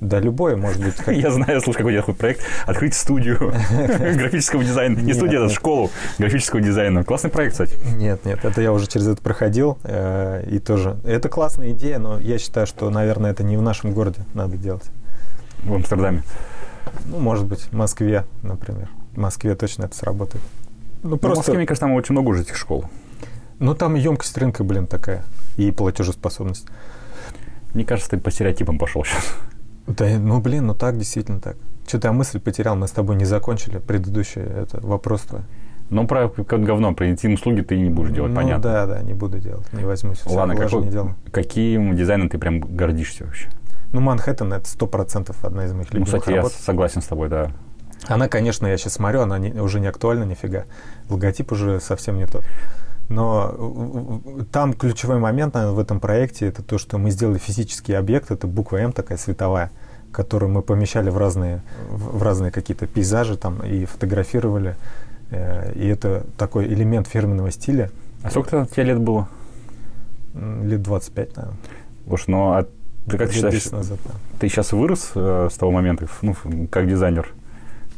Да, 0.01 0.19
любой, 0.21 0.57
может 0.57 0.83
быть. 0.85 0.95
как- 0.97 1.15
Я 1.17 1.31
знаю, 1.31 1.61
слушай, 1.63 1.79
какой 1.79 1.97
такой 1.97 2.15
проект. 2.15 2.43
Открыть 2.67 2.95
студию 2.95 3.55
графического 4.17 4.63
дизайна. 4.63 4.99
Не 4.99 5.15
студию, 5.15 5.47
а 5.47 5.49
школу 5.49 5.91
графического 6.19 6.61
дизайна. 6.61 7.03
Классный 7.05 7.31
проект, 7.31 7.53
кстати. 7.53 7.79
Нет, 7.97 8.25
нет, 8.27 8.45
это 8.45 8.61
я 8.61 8.73
уже 8.73 8.87
через 8.89 9.07
это 9.09 9.23
проходил, 9.23 9.79
э, 9.85 10.45
и 10.51 10.59
тоже. 10.59 10.97
Это 11.05 11.29
классная 11.31 11.71
идея, 11.71 11.99
но 11.99 12.19
я 12.19 12.39
считаю, 12.39 12.67
что, 12.67 12.91
наверное, 12.91 13.31
это 13.31 13.43
не 13.43 13.57
в 13.57 13.63
нашем 13.63 13.93
городе 13.93 14.21
надо 14.35 14.57
делать. 14.59 14.85
В 15.63 15.73
Амстердаме. 15.75 16.23
Ну, 17.07 17.19
может 17.19 17.47
быть, 17.47 17.61
в 17.61 17.73
Москве, 17.73 18.25
например. 18.43 18.89
В 19.15 19.19
Москве 19.19 19.55
точно 19.55 19.85
это 19.85 19.97
сработает. 19.97 20.45
Ну, 21.03 21.11
Ну, 21.11 21.17
В 21.17 21.21
просто... 21.21 21.39
Москве, 21.39 21.57
мне 21.57 21.67
кажется, 21.67 21.87
там 21.87 21.95
очень 21.95 22.13
много 22.13 22.29
уже 22.29 22.43
этих 22.43 22.57
школ. 22.57 22.85
Ну, 23.61 23.75
там 23.75 23.95
емкость 23.95 24.37
рынка, 24.37 24.63
блин, 24.63 24.87
такая. 24.87 25.23
И 25.57 25.71
платежеспособность. 25.71 26.67
Мне 27.75 27.85
кажется, 27.85 28.11
ты 28.11 28.19
по 28.19 28.31
стереотипам 28.31 28.79
пошел 28.79 29.05
сейчас. 29.05 29.35
Да, 29.87 30.07
ну, 30.19 30.41
блин, 30.41 30.67
ну 30.67 30.75
так, 30.75 30.99
действительно 30.99 31.41
так. 31.41 31.57
Что-то 31.87 32.09
я 32.09 32.13
мысль 32.13 32.41
потерял, 32.41 32.75
мы 32.75 32.89
с 32.89 32.91
тобой 32.91 33.17
не 33.17 33.25
закончили 33.25 33.79
предыдущий 33.79 34.43
это 34.43 34.81
вопрос 34.85 35.23
твой. 35.23 35.43
Ну, 35.89 36.07
про 36.09 36.29
как 36.29 36.65
говно, 36.65 36.93
про 36.95 37.09
интим-услуги 37.09 37.61
ты 37.61 37.79
не 37.79 37.91
будешь 37.91 38.11
делать, 38.11 38.31
ну, 38.33 38.37
понятно. 38.37 38.63
да, 38.63 38.87
да, 38.87 39.03
не 39.03 39.15
буду 39.15 39.39
делать, 39.39 39.73
не 39.73 39.85
возьмусь. 39.85 40.21
Ладно, 40.27 40.57
какой, 40.57 40.83
не 40.83 40.91
делаю. 40.91 41.15
каким 41.31 41.95
дизайном 41.95 42.29
ты 42.29 42.39
прям 42.39 42.59
гордишься 42.59 43.25
вообще? 43.25 43.49
Ну, 43.93 44.01
Манхэттен 44.01 44.53
это 44.53 44.69
сто 44.69 44.89
процентов 44.89 45.45
одна 45.45 45.65
из 45.65 45.73
моих 45.73 45.93
Ну, 45.93 46.01
любимых 46.01 46.21
кстати, 46.21 46.31
я 46.35 46.39
работ. 46.39 46.53
согласен 46.55 47.03
с 47.03 47.07
тобой, 47.07 47.29
да. 47.29 47.53
Она, 48.09 48.27
конечно, 48.29 48.67
я 48.67 48.77
сейчас 48.77 48.95
смотрю, 48.95 49.21
она 49.21 49.39
не- 49.39 49.53
уже 49.53 49.79
не 49.79 49.87
актуальна 49.87 50.25
нифига. 50.25 50.65
Логотип 51.09 51.53
уже 51.53 51.79
совсем 51.81 52.17
не 52.19 52.27
тот. 52.27 52.43
Но 53.09 53.55
э, 54.37 54.41
э, 54.41 54.45
там 54.51 54.73
ключевой 54.75 55.19
момент 55.19 55.55
наверное, 55.55 55.75
в 55.75 55.79
этом 55.79 56.01
проекте 56.01 56.47
это 56.47 56.63
то, 56.63 56.79
что 56.79 56.99
мы 56.99 57.11
сделали 57.11 57.39
физический 57.39 57.93
объект, 57.93 58.31
это 58.31 58.47
буква 58.47 58.79
М 58.79 58.93
такая 58.93 59.17
световая, 59.19 59.71
которую 60.13 60.51
мы 60.51 60.63
помещали 60.63 61.11
в 61.11 61.17
разные, 61.17 61.63
в 61.89 62.23
разные 62.23 62.51
какие-то 62.51 62.87
пейзажи 62.87 63.37
там 63.37 63.61
и 63.65 63.85
фотографировали. 63.85 64.77
Э, 65.31 65.73
И 65.75 65.87
это 65.87 66.25
такой 66.37 66.67
элемент 66.67 67.07
фирменного 67.07 67.51
стиля. 67.51 67.91
А 68.23 68.31
сколько 68.31 68.67
тебе 68.67 68.85
лет 68.85 68.99
было? 68.99 69.29
Лет 70.35 70.83
25, 70.83 71.37
наверное. 71.37 71.59
Слушай, 72.09 72.31
ну, 72.31 72.53
а 72.53 72.67
ты 73.09 73.19
как 73.19 73.29
Лет 73.29 73.33
считаешь, 73.33 73.55
10 73.55 73.73
назад, 73.73 73.99
да. 74.05 74.11
ты 74.41 74.49
сейчас 74.49 74.73
вырос 74.73 75.13
э, 75.15 75.49
с 75.51 75.57
того 75.57 75.71
момента, 75.71 76.09
ну, 76.23 76.35
как 76.71 76.89
дизайнер, 76.89 77.29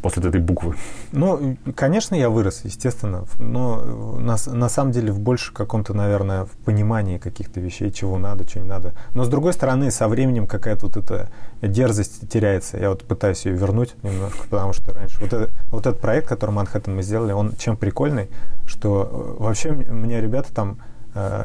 после 0.02 0.28
этой 0.28 0.40
буквы? 0.40 0.74
Ну, 1.12 1.56
конечно, 1.74 2.14
я 2.14 2.30
вырос, 2.30 2.60
естественно, 2.64 3.24
но 3.38 3.80
э, 3.82 4.20
на, 4.20 4.36
на 4.54 4.68
самом 4.68 4.92
деле 4.92 5.12
в 5.12 5.18
больше 5.20 5.52
каком-то, 5.52 5.94
наверное, 5.94 6.44
в 6.44 6.50
понимании 6.64 7.18
каких-то 7.18 7.60
вещей, 7.60 7.90
чего 7.90 8.18
надо, 8.18 8.44
чего 8.44 8.62
не 8.64 8.68
надо. 8.70 8.92
Но 9.14 9.24
с 9.24 9.28
другой 9.28 9.52
стороны, 9.52 9.90
со 9.90 10.08
временем 10.08 10.46
какая-то 10.46 10.86
вот 10.86 10.96
эта 10.96 11.28
дерзость 11.62 12.28
теряется. 12.28 12.78
Я 12.78 12.90
вот 12.90 13.04
пытаюсь 13.04 13.44
ее 13.46 13.54
вернуть 13.56 13.94
немножко, 14.02 14.44
потому 14.48 14.72
что 14.72 14.92
раньше 14.92 15.18
вот, 15.20 15.32
это- 15.32 15.50
вот 15.70 15.86
этот 15.86 16.00
проект, 16.00 16.28
который 16.28 16.50
Манхэттен 16.52 16.94
мы 16.96 17.02
сделали, 17.02 17.32
он 17.32 17.52
чем 17.58 17.76
прикольный, 17.76 18.28
что 18.66 19.36
э, 19.38 19.42
вообще 19.42 19.70
м- 19.70 20.02
меня 20.02 20.20
ребята 20.20 20.52
там 20.54 20.78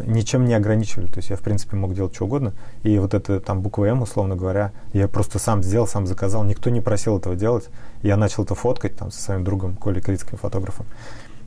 ничем 0.05 0.45
не 0.45 0.53
ограничивали. 0.53 1.07
То 1.07 1.17
есть 1.17 1.29
я, 1.29 1.35
в 1.35 1.41
принципе, 1.41 1.75
мог 1.75 1.93
делать 1.93 2.13
что 2.15 2.25
угодно. 2.25 2.53
И 2.83 2.97
вот 2.99 3.13
это 3.13 3.39
там 3.39 3.61
буква 3.61 3.85
М, 3.85 4.01
условно 4.01 4.35
говоря, 4.35 4.71
я 4.93 5.07
просто 5.07 5.39
сам 5.39 5.63
сделал, 5.63 5.87
сам 5.87 6.05
заказал. 6.07 6.43
Никто 6.43 6.69
не 6.69 6.81
просил 6.81 7.17
этого 7.17 7.35
делать. 7.35 7.69
Я 8.01 8.17
начал 8.17 8.43
это 8.43 8.55
фоткать 8.55 8.95
там 8.95 9.11
со 9.11 9.21
своим 9.21 9.43
другом 9.43 9.75
Колей 9.75 10.01
Крицким, 10.01 10.37
фотографом. 10.37 10.85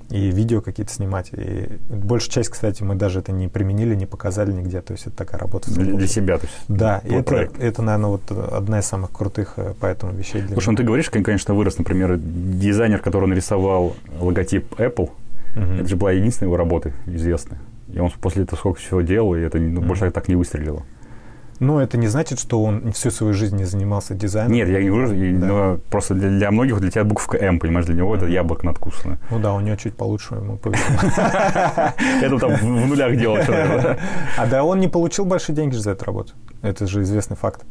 И 0.08 0.30
видео 0.30 0.60
какие-то 0.60 0.92
снимать. 0.92 1.30
И 1.32 1.78
большую 1.88 2.30
часть, 2.30 2.50
кстати, 2.50 2.82
мы 2.84 2.94
даже 2.94 3.18
это 3.18 3.32
не 3.32 3.48
применили, 3.48 3.94
не 3.96 4.06
показали 4.06 4.52
нигде. 4.52 4.80
То 4.80 4.92
есть 4.92 5.06
это 5.08 5.16
такая 5.16 5.40
работа. 5.40 5.68
Для, 5.72 5.96
для 5.96 6.06
себя, 6.06 6.38
то 6.38 6.46
есть. 6.46 6.56
Да, 6.68 6.98
и 7.04 7.12
это, 7.12 7.24
проект. 7.24 7.58
это, 7.60 7.82
наверное, 7.82 8.10
вот 8.10 8.22
э, 8.30 8.48
одна 8.52 8.78
из 8.78 8.86
самых 8.86 9.10
крутых 9.10 9.54
э, 9.56 9.74
поэтому 9.80 10.12
вещей 10.12 10.42
для 10.42 10.52
Слушай, 10.54 10.66
ну 10.66 10.72
меня. 10.72 10.76
ты 10.78 10.84
говоришь, 10.84 11.10
кон- 11.10 11.24
конечно, 11.24 11.54
вырос, 11.54 11.78
например, 11.78 12.18
дизайнер, 12.18 13.00
который 13.00 13.28
нарисовал 13.28 13.96
логотип 14.20 14.74
Apple, 14.80 15.10
Мгм. 15.56 15.80
это 15.80 15.88
же 15.88 15.96
была 15.96 16.12
единственная 16.12 16.48
его 16.50 16.56
работа 16.56 16.92
известная. 17.06 17.58
И 17.96 17.98
он 17.98 18.10
после 18.20 18.42
этого 18.44 18.58
сколько 18.58 18.78
всего 18.78 19.00
делал, 19.00 19.34
и 19.34 19.40
это 19.40 19.58
ну, 19.58 19.80
больше 19.80 20.10
так 20.10 20.28
не 20.28 20.36
выстрелило. 20.36 20.82
Но 21.58 21.80
это 21.80 21.96
не 21.96 22.06
значит, 22.08 22.38
что 22.38 22.62
он 22.62 22.92
всю 22.92 23.10
свою 23.10 23.32
жизнь 23.32 23.56
не 23.56 23.64
занимался 23.64 24.14
дизайном. 24.14 24.52
Нет, 24.52 24.68
я 24.68 24.82
не 24.82 24.90
говорю, 24.90 25.38
Да. 25.40 25.46
но 25.46 25.78
просто 25.90 26.12
для, 26.12 26.28
для 26.28 26.50
многих, 26.50 26.78
для 26.80 26.90
тебя 26.90 27.04
буковка 27.04 27.38
М, 27.38 27.58
понимаешь, 27.58 27.86
для 27.86 27.94
него 27.94 28.14
это 28.14 28.26
Мгм. 28.26 28.34
яблоко 28.34 28.66
надкусанное. 28.66 29.18
Ну 29.30 29.38
да, 29.38 29.54
у 29.54 29.60
него 29.60 29.74
чуть 29.76 29.96
получше 29.96 30.34
ему 30.34 30.58
повезло. 30.58 30.84
Это 32.22 32.38
там 32.38 32.54
в 32.56 32.62
нулях 32.86 33.16
делал. 33.16 33.38
А 34.36 34.46
да, 34.46 34.64
он 34.64 34.80
не 34.80 34.88
получил 34.88 35.24
большие 35.24 35.56
деньги 35.56 35.74
за 35.76 35.92
эту 35.92 36.04
работу. 36.04 36.34
Это 36.60 36.86
же 36.86 37.00
известный 37.02 37.36
факт. 37.38 37.64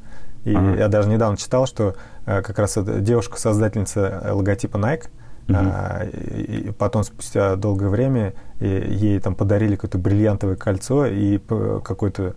И 0.45 0.51
я 0.51 0.88
даже 0.88 1.07
недавно 1.07 1.38
читал, 1.38 1.67
что 1.67 1.95
э, 2.25 2.41
как 2.41 2.57
раз 2.59 2.77
девушка-создательница 2.77 4.21
э, 4.23 4.31
логотипа 4.31 4.77
Nike, 4.77 5.05
Мгм. 5.47 5.58
а, 5.60 6.03
и, 6.05 6.71
потом 6.71 7.03
спустя 7.03 7.55
долгое 7.55 7.89
время 7.89 8.34
и 8.60 8.65
ей 8.67 9.19
там 9.19 9.36
подарили 9.36 9.75
какое-то 9.75 9.97
бриллиантовое 9.97 10.55
кольцо 10.55 11.05
и 11.05 11.38
какой-то 11.38 12.34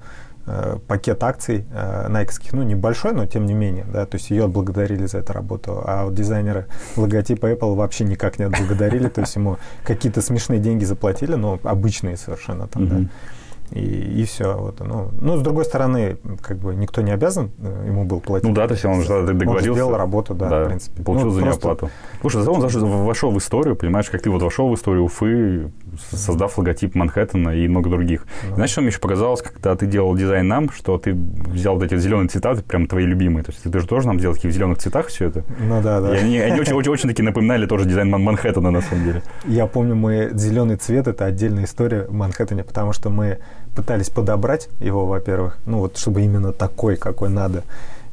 э, 0.47 0.79
пакет 0.87 1.23
акций 1.25 1.65
э, 1.73 2.09
найковских, 2.09 2.53
ну, 2.53 2.63
небольшой, 2.63 3.13
но 3.13 3.25
тем 3.27 3.47
не 3.47 3.55
менее, 3.55 3.87
да, 3.91 4.05
то 4.05 4.17
есть 4.17 4.31
ее 4.31 4.45
отблагодарили 4.45 5.07
за 5.07 5.19
эту 5.19 5.33
работу, 5.33 5.83
а 5.87 6.05
вот 6.05 6.15
дизайнеры 6.15 6.67
логотипа 6.97 7.51
Apple 7.51 7.75
вообще 7.77 8.05
никак 8.05 8.39
не 8.39 8.45
отблагодарили, 8.45 9.09
то 9.09 9.23
есть 9.23 9.35
ему 9.37 9.59
какие-то 9.85 10.21
смешные 10.21 10.61
деньги 10.61 10.85
заплатили, 10.85 11.35
но 11.35 11.59
обычные 11.63 12.17
совершенно 12.17 12.67
там, 12.67 12.89
да. 12.89 13.11
И, 13.73 13.81
и 13.81 14.25
все. 14.25 14.57
Вот, 14.57 14.81
ну, 14.81 15.11
ну, 15.21 15.37
с 15.37 15.43
другой 15.43 15.65
стороны, 15.65 16.17
как 16.43 16.59
бы 16.59 16.75
никто 16.75 17.03
не 17.03 17.11
обязан 17.11 17.51
э, 17.61 17.85
ему 17.87 18.05
был 18.05 18.21
платить. 18.21 18.49
Ну 18.49 18.55
да, 18.55 18.67
то 18.67 18.73
есть 18.75 18.85
он 18.85 19.03
же 19.03 19.09
договорился. 19.27 19.69
Он 19.71 19.75
сделал 19.75 19.97
работу, 19.97 20.35
да, 20.35 20.65
в 20.65 20.67
принципе. 20.69 21.03
Получил 21.03 21.27
Ну, 21.27 21.33
за 21.33 21.41
нее 21.43 21.51
просто- 21.53 21.71
оплату. 21.71 21.93
Слушай, 22.21 22.41
зато 22.41 22.53
он 22.53 22.61
заш- 22.63 23.05
вошел 23.05 23.31
в 23.31 23.39
историю, 23.39 23.77
понимаешь, 23.77 24.09
как 24.11 24.23
ты 24.23 24.31
вот 24.31 24.43
вошел 24.43 24.69
в 24.71 24.75
историю 24.75 25.05
Уфы, 25.05 25.71
создав 26.11 26.57
логотип 26.59 26.95
Манхэттена 26.95 27.51
и 27.51 27.69
много 27.69 27.91
других. 27.91 28.27
Ну. 28.49 28.55
Знаешь, 28.55 28.71
что 28.71 28.81
мне 28.81 28.89
еще 28.91 29.01
показалось, 29.01 29.43
когда 29.43 29.75
ты 29.77 29.87
делал 29.87 30.15
дизайн 30.17 30.49
нам, 30.49 30.71
что 30.71 30.97
ты 30.99 31.13
взял 31.15 31.75
вот 31.75 31.85
эти 31.85 31.97
зеленые 31.99 32.29
цвета, 32.29 32.55
прям 32.67 32.87
твои 32.87 33.05
любимые. 33.05 33.45
То 33.45 33.53
есть 33.53 33.63
ты 33.63 33.79
же 33.79 33.87
тоже 33.87 34.07
нам 34.07 34.19
делал 34.19 34.35
такие 34.35 34.51
в 34.51 34.55
зеленых 34.55 34.79
цветах 34.79 35.09
все 35.09 35.27
это. 35.27 35.45
Ну 35.61 35.83
да, 35.83 36.01
да. 36.01 36.17
И 36.17 36.21
они, 36.21 36.39
они 36.39 36.61
очень, 36.61 36.75
очень, 36.75 36.91
очень 36.93 37.09
таки 37.09 37.23
напоминали 37.23 37.67
тоже 37.67 37.85
дизайн 37.85 38.11
Ман- 38.11 38.23
Манхэттена 38.23 38.71
на 38.71 38.81
самом 38.81 39.05
деле. 39.05 39.23
Я 39.47 39.67
помню, 39.67 39.95
мы 39.95 40.31
зеленый 40.35 40.77
цвет 40.77 41.07
это 41.09 41.25
отдельная 41.27 41.65
история 41.65 42.05
в 42.09 42.13
Манхэттене, 42.13 42.65
потому 42.65 42.93
что 42.93 43.11
мы 43.11 43.39
пытались 43.79 44.11
подобрать 44.11 44.69
его, 44.81 45.07
во-первых, 45.07 45.57
ну 45.65 45.79
вот 45.79 45.97
чтобы 45.99 46.23
именно 46.23 46.53
такой, 46.53 46.97
какой 46.97 47.29
надо. 47.29 47.63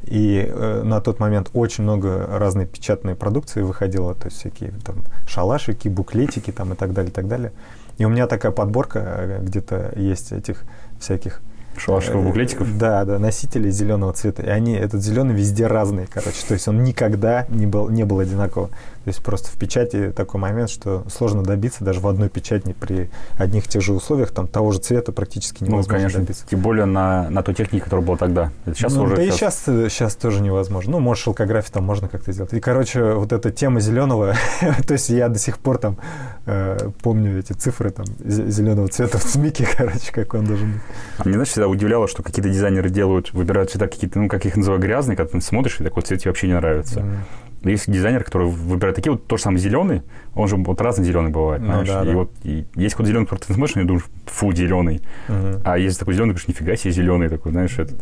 И 0.04 0.46
э, 0.48 0.82
на 0.84 1.00
тот 1.00 1.18
момент 1.18 1.50
очень 1.54 1.82
много 1.82 2.24
разной 2.24 2.66
печатной 2.66 3.16
продукции 3.16 3.62
выходило, 3.62 4.14
то 4.14 4.26
есть 4.26 4.38
всякие 4.38 4.72
там 4.84 4.98
шалашики, 5.26 5.88
буклетики 5.88 6.52
там 6.52 6.72
и 6.72 6.76
так 6.76 6.92
далее, 6.92 7.10
и 7.10 7.12
так 7.12 7.26
далее. 7.26 7.50
И 7.98 8.04
у 8.04 8.08
меня 8.08 8.28
такая 8.28 8.52
подборка 8.52 9.00
э, 9.00 9.40
где-то 9.42 9.92
есть 9.96 10.30
этих 10.30 10.62
всяких 11.00 11.40
Шалашиков, 11.78 12.22
Э, 12.22 12.24
буклетиков. 12.24 12.78
Да, 12.78 13.04
да, 13.04 13.18
носители 13.18 13.70
зеленого 13.70 14.12
цвета. 14.12 14.42
И 14.42 14.48
они, 14.48 14.74
этот 14.74 15.02
зеленый 15.02 15.34
везде 15.34 15.66
разный, 15.66 16.06
короче. 16.06 16.44
То 16.46 16.54
есть 16.54 16.68
он 16.68 16.82
никогда 16.82 17.46
не 17.48 17.66
был, 17.66 17.88
не 17.88 18.04
был 18.04 18.18
одинаковым. 18.20 18.70
То 18.70 19.10
есть 19.10 19.22
просто 19.22 19.48
в 19.50 19.52
печати 19.52 20.12
такой 20.16 20.40
момент, 20.40 20.68
что 20.68 21.04
сложно 21.08 21.42
добиться 21.44 21.84
даже 21.84 22.00
в 22.00 22.08
одной 22.08 22.28
печати 22.28 22.74
при 22.78 23.08
одних 23.38 23.66
и 23.66 23.68
тех 23.68 23.82
же 23.82 23.92
условиях, 23.92 24.32
там 24.32 24.48
того 24.48 24.72
же 24.72 24.80
цвета 24.80 25.12
практически 25.12 25.58
Ну, 25.62 25.66
невозможно 25.70 25.94
конечно, 25.98 26.20
добиться. 26.20 26.44
тем 26.50 26.58
более 26.60 26.86
на, 26.86 27.30
на 27.30 27.42
той 27.44 27.54
технике, 27.54 27.84
которая 27.84 28.04
была 28.04 28.16
тогда. 28.16 28.50
Это 28.64 28.74
сейчас 28.74 28.94
Ну, 28.94 29.04
уже... 29.04 29.14
да 29.16 29.22
и 29.22 29.30
сейчас- 29.30 29.62
сейчас, 29.64 29.92
сейчас 29.92 30.16
тоже 30.16 30.40
невозможно. 30.42 30.92
Ну, 30.92 30.98
может, 31.00 31.22
шелкографию 31.22 31.72
там 31.72 31.84
можно 31.84 32.08
как-то 32.08 32.32
сделать. 32.32 32.52
И, 32.52 32.58
короче, 32.58 33.12
вот 33.12 33.32
эта 33.32 33.52
тема 33.52 33.78
зеленого, 33.78 34.34
то 34.86 34.92
есть 34.94 35.08
я 35.10 35.28
до 35.28 35.38
сих 35.38 35.58
пор 35.58 35.78
там 35.78 35.98
э, 36.46 36.90
помню 37.02 37.38
эти 37.38 37.52
цифры 37.52 37.90
там 37.90 38.06
зеленого 38.24 38.88
цвета 38.88 39.18
в 39.18 39.24
цмике, 39.24 39.68
короче, 39.76 40.10
как 40.10 40.34
он 40.34 40.46
должен 40.46 40.72
быть. 40.72 40.82
А 41.18 41.22
мне, 41.24 41.34
знаешь, 41.34 41.50
всегда 41.50 41.65
удивляло, 41.68 42.08
что 42.08 42.22
какие-то 42.22 42.48
дизайнеры 42.48 42.90
делают, 42.90 43.32
выбирают 43.32 43.70
цвета 43.70 43.88
какие-то, 43.88 44.18
ну, 44.18 44.28
как 44.28 44.44
их 44.46 44.56
называют, 44.56 44.82
грязные, 44.82 45.16
когда 45.16 45.32
ты 45.32 45.40
смотришь, 45.40 45.80
и 45.80 45.84
такой 45.84 46.02
цвет 46.02 46.20
тебе 46.20 46.30
вообще 46.30 46.46
не 46.48 46.54
нравится. 46.54 47.00
Mm. 47.00 47.70
Есть 47.70 47.90
дизайнер, 47.90 48.22
который 48.22 48.48
выбирает 48.48 48.94
такие 48.94 49.12
вот, 49.12 49.26
то 49.26 49.36
же 49.36 49.42
самое 49.42 49.60
зеленый, 49.60 50.02
он 50.34 50.46
же 50.46 50.56
вот 50.56 50.80
разный 50.80 51.04
зеленый 51.04 51.30
бывает, 51.30 51.62
ну, 51.62 51.68
знаешь. 51.68 51.88
Да, 51.88 52.02
и 52.02 52.06
да. 52.06 52.12
вот 52.12 52.32
и 52.44 52.66
есть 52.76 52.94
какой-то 52.94 53.08
зеленый, 53.08 53.26
который 53.26 53.40
ты 53.40 53.54
смотришь, 53.54 53.76
и 53.76 53.82
думаешь, 53.82 54.04
фу, 54.26 54.52
зеленый. 54.52 55.02
Угу. 55.28 55.62
А 55.64 55.78
есть 55.78 55.98
такой 55.98 56.14
зеленый, 56.14 56.30
говоришь, 56.30 56.48
нифига 56.48 56.76
себе 56.76 56.92
зеленый 56.92 57.28
такой, 57.28 57.52
знаешь, 57.52 57.78
этот. 57.78 57.96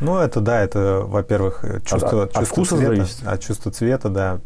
Ну, 0.00 0.18
это 0.18 0.40
да, 0.40 0.60
это, 0.62 1.02
во-первых, 1.04 1.64
чувство, 1.84 2.24
от, 2.24 2.32
чувство 2.32 2.40
от 2.42 2.48
вкуса 2.48 2.76
цвета, 2.76 2.94
зависит. 2.94 3.26
От 3.26 3.40
чувства 3.42 3.72
цвета, 3.72 4.08
да. 4.08 4.38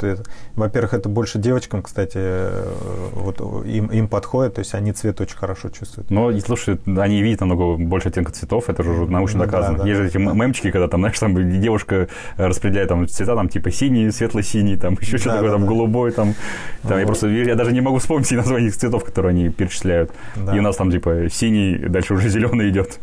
Во-первых, 0.56 0.94
это 0.94 1.08
больше 1.08 1.38
девочкам, 1.38 1.82
кстати, 1.82 2.18
э, 2.18 3.10
вот 3.12 3.40
им, 3.66 3.86
им 3.86 4.08
подходит, 4.08 4.54
то 4.54 4.60
есть 4.60 4.74
они 4.74 4.92
цвет 4.92 5.20
очень 5.20 5.36
хорошо 5.36 5.68
чувствуют. 5.68 6.10
Но, 6.10 6.36
слушай, 6.40 6.78
они 6.86 7.22
видят 7.22 7.40
намного 7.40 7.76
больше 7.76 8.08
оттенка 8.08 8.32
цветов, 8.32 8.68
это 8.68 8.82
уже 8.82 9.10
научно 9.10 9.40
доказано. 9.40 9.78
Да, 9.78 9.84
да, 9.84 9.88
Есть 9.88 10.00
же 10.00 10.06
эти 10.08 10.16
мемчики, 10.16 10.70
когда 10.70 10.88
там, 10.88 11.00
знаешь, 11.00 11.18
там 11.18 11.60
девушка 11.60 12.08
распределяет 12.36 12.88
там 12.88 13.06
цвета, 13.06 13.34
там 13.34 13.48
типа 13.48 13.70
синий, 13.70 14.10
светло-синий, 14.10 14.76
там 14.76 14.96
еще 15.00 15.12
да, 15.12 15.18
что-то 15.18 15.30
да, 15.30 15.34
такое, 15.36 15.50
да. 15.50 15.56
там 15.58 15.66
голубой, 15.66 16.12
там. 16.12 16.34
там 16.82 16.98
я 16.98 17.06
просто, 17.06 17.28
я 17.28 17.54
даже 17.54 17.72
не 17.72 17.80
могу 17.80 17.98
вспомнить 17.98 18.30
названия 18.32 18.70
цветов, 18.70 19.04
которые 19.04 19.30
они 19.30 19.50
перечисляют. 19.50 20.10
Да. 20.36 20.56
И 20.56 20.58
у 20.58 20.62
нас 20.62 20.76
там 20.76 20.90
типа 20.90 21.28
синий, 21.30 21.76
дальше 21.76 22.14
уже 22.14 22.28
зеленый 22.28 22.70
идет. 22.70 22.98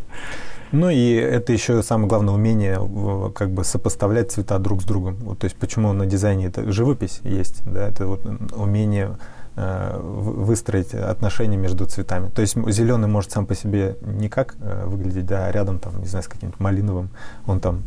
Ну 0.71 0.89
и 0.89 1.13
это 1.13 1.51
еще 1.51 1.82
самое 1.82 2.08
главное 2.08 2.34
умение 2.34 3.32
как 3.34 3.51
бы 3.51 3.63
сопоставлять 3.63 4.32
цвета 4.32 4.60
друг 4.60 4.82
с 4.82 4.86
другом. 4.86 5.15
Вот, 5.21 5.39
то 5.39 5.45
есть 5.45 5.55
почему 5.55 5.93
на 5.93 6.05
дизайне 6.05 6.45
это 6.45 6.71
живопись 6.71 7.21
есть, 7.23 7.63
да, 7.65 7.88
это 7.88 8.05
вот 8.05 8.21
умение 8.55 9.17
э, 9.55 9.99
выстроить 9.99 10.93
отношения 10.93 11.58
между 11.58 11.86
цветами. 11.86 12.29
То 12.29 12.41
есть 12.41 12.55
зеленый 12.71 13.08
может 13.08 13.32
сам 13.32 13.47
по 13.47 13.55
себе 13.55 13.97
никак 14.01 14.55
э, 14.62 14.86
выглядеть, 14.86 15.25
да, 15.25 15.47
а 15.47 15.51
рядом 15.51 15.79
там, 15.79 15.99
не 16.01 16.08
знаю, 16.08 16.23
с 16.23 16.27
каким-то 16.27 16.62
малиновым, 16.62 17.10
он 17.47 17.60
там 17.60 17.84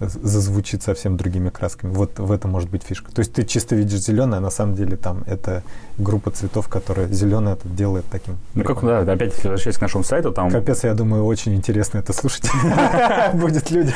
зазвучит 0.00 0.82
совсем 0.82 1.16
другими 1.16 1.50
красками. 1.50 1.92
Вот 1.92 2.18
в 2.18 2.30
этом 2.32 2.50
может 2.50 2.70
быть 2.70 2.82
фишка. 2.82 3.12
То 3.12 3.20
есть 3.20 3.32
ты 3.32 3.44
чисто 3.44 3.74
видишь 3.74 4.00
зеленое, 4.00 4.38
а 4.38 4.40
на 4.40 4.50
самом 4.50 4.74
деле 4.74 4.96
там 4.96 5.24
это 5.26 5.62
группа 5.98 6.30
цветов, 6.30 6.68
которая 6.68 7.08
зеленое 7.08 7.56
это 7.56 7.68
делает 7.68 8.04
таким. 8.10 8.36
Ну 8.54 8.64
как, 8.64 8.80
да, 8.82 9.00
опять 9.00 9.34
возвращаясь 9.34 9.76
к 9.76 9.80
нашему 9.80 10.04
сайту, 10.04 10.32
там... 10.32 10.50
Капец, 10.50 10.84
я 10.84 10.94
думаю, 10.94 11.24
очень 11.24 11.54
интересно 11.54 11.98
это 11.98 12.12
слушать 12.12 12.48
будет 13.34 13.70
люди. 13.70 13.92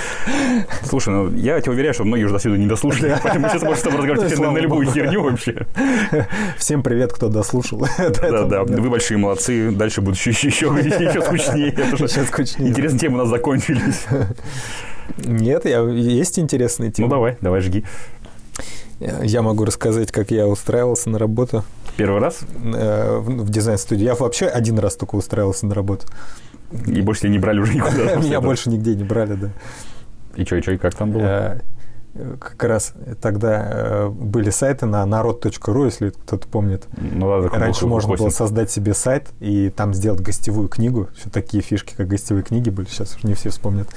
Слушай, 0.82 1.10
ну 1.10 1.30
я 1.30 1.60
тебя 1.60 1.72
уверяю, 1.72 1.94
что 1.94 2.04
многие 2.04 2.24
уже 2.24 2.34
до 2.34 2.40
сюда 2.40 2.56
не 2.56 2.66
дослушали, 2.66 3.16
поэтому 3.22 3.48
сейчас 3.48 3.62
можешь 3.62 3.82
там 3.82 3.96
разговаривать 3.96 4.38
на 4.38 4.58
любую 4.58 4.86
херню 4.90 5.22
вообще. 5.22 5.66
Всем 6.58 6.82
привет, 6.82 7.12
кто 7.12 7.28
дослушал. 7.28 7.86
Да, 8.32 8.44
да, 8.44 8.62
вы 8.64 8.90
большие 8.90 9.18
молодцы, 9.18 9.70
дальше 9.70 10.00
будет 10.00 10.16
еще, 10.16 10.30
еще, 10.30 10.66
еще 10.66 11.22
скучнее. 11.22 11.72
Сейчас 11.96 12.26
скучнее. 12.26 12.70
Интересные 12.70 12.98
темы 12.98 13.16
у 13.16 13.18
нас 13.18 13.28
закончились. 13.28 14.06
Нет, 15.18 15.64
я, 15.64 15.80
есть 15.80 16.38
интересные 16.38 16.90
темы. 16.90 17.08
Ну, 17.08 17.14
давай, 17.14 17.38
давай, 17.40 17.60
жги. 17.60 17.84
Я 19.22 19.42
могу 19.42 19.64
рассказать, 19.64 20.12
как 20.12 20.30
я 20.30 20.46
устраивался 20.46 21.10
на 21.10 21.18
работу. 21.18 21.64
Первый 21.96 22.20
раз? 22.20 22.40
Э, 22.74 23.18
в, 23.18 23.50
дизайн-студии. 23.50 24.04
Я 24.04 24.14
вообще 24.14 24.46
один 24.46 24.78
раз 24.78 24.96
только 24.96 25.16
устраивался 25.16 25.66
на 25.66 25.74
работу. 25.74 26.06
И 26.86 27.00
больше 27.02 27.22
тебя 27.22 27.32
не 27.32 27.38
брали 27.38 27.60
уже 27.60 27.74
никуда? 27.74 28.14
Меня 28.22 28.40
больше 28.40 28.70
нигде 28.70 28.94
не 28.94 29.04
брали, 29.04 29.34
да. 29.34 29.50
И 30.36 30.44
что, 30.44 30.56
и 30.56 30.62
что, 30.62 30.72
и 30.72 30.78
как 30.78 30.94
там 30.94 31.10
было? 31.10 31.22
Э, 31.22 31.60
как 32.38 32.62
раз 32.64 32.94
тогда 33.20 33.70
э, 33.72 34.08
были 34.08 34.50
сайты 34.50 34.86
на 34.86 35.04
народ.ру, 35.04 35.84
если 35.84 36.10
кто-то 36.10 36.46
помнит. 36.46 36.84
Ну, 36.96 37.42
да, 37.42 37.48
Раньше 37.48 37.86
можно 37.86 38.14
было 38.14 38.28
создать 38.28 38.70
себе 38.70 38.94
сайт 38.94 39.30
и 39.40 39.70
там 39.70 39.94
сделать 39.94 40.20
гостевую 40.20 40.68
книгу. 40.68 41.08
Еще 41.16 41.30
такие 41.30 41.62
фишки, 41.62 41.94
как 41.96 42.08
гостевые 42.08 42.44
книги 42.44 42.70
были, 42.70 42.86
сейчас 42.86 43.16
уже 43.16 43.26
не 43.26 43.34
все 43.34 43.50
вспомнят. 43.50 43.88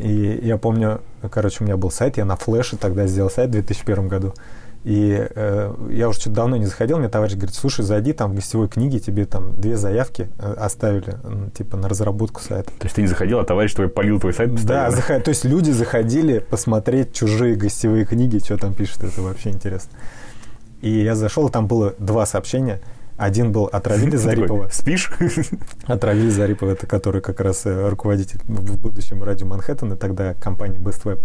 И 0.00 0.40
я 0.42 0.56
помню, 0.56 1.02
короче, 1.30 1.58
у 1.60 1.64
меня 1.64 1.76
был 1.76 1.90
сайт, 1.90 2.16
я 2.16 2.24
на 2.24 2.36
флеше 2.36 2.76
тогда 2.76 3.06
сделал 3.06 3.30
сайт 3.30 3.50
в 3.50 3.52
2001 3.52 4.08
году. 4.08 4.34
И 4.82 5.28
э, 5.28 5.74
я 5.90 6.08
уже 6.08 6.20
что-то 6.20 6.36
давно 6.36 6.56
не 6.56 6.64
заходил, 6.64 6.96
мне 6.98 7.10
товарищ 7.10 7.34
говорит, 7.34 7.54
слушай, 7.54 7.84
зайди, 7.84 8.14
там 8.14 8.32
в 8.32 8.34
гостевой 8.34 8.66
книге 8.66 8.98
тебе 8.98 9.26
там 9.26 9.60
две 9.60 9.76
заявки 9.76 10.30
э, 10.38 10.54
оставили, 10.54 11.16
типа, 11.54 11.76
на 11.76 11.86
разработку 11.86 12.40
сайта. 12.40 12.70
То 12.78 12.86
есть 12.86 12.96
ты 12.96 13.02
не 13.02 13.08
заходил, 13.08 13.40
а 13.40 13.44
товарищ 13.44 13.74
твой 13.74 13.88
полил 13.88 14.18
твой 14.18 14.32
сайт? 14.32 14.52
Постоянно. 14.52 14.86
Да, 14.86 14.96
заход... 14.96 15.22
то 15.22 15.28
есть 15.28 15.44
люди 15.44 15.70
заходили 15.70 16.38
посмотреть 16.38 17.12
чужие 17.12 17.56
гостевые 17.56 18.06
книги, 18.06 18.38
что 18.38 18.56
там 18.56 18.72
пишут, 18.72 19.04
это 19.04 19.20
вообще 19.20 19.50
интересно. 19.50 19.90
И 20.80 20.90
я 20.90 21.14
зашел, 21.14 21.50
там 21.50 21.66
было 21.66 21.94
два 21.98 22.24
сообщения– 22.24 22.80
один 23.20 23.52
был 23.52 23.66
отравили 23.66 24.16
Зарипова. 24.16 24.68
Спишь? 24.72 25.12
Отравили 25.86 26.30
Зарипова, 26.30 26.70
это 26.70 26.86
который 26.86 27.20
как 27.20 27.40
раз 27.40 27.66
э, 27.66 27.88
руководитель 27.88 28.40
в 28.44 28.78
будущем 28.78 29.22
радио 29.22 29.46
Манхэттена, 29.46 29.96
тогда 29.96 30.34
компании 30.34 30.78
Best 30.78 31.04
Web. 31.04 31.20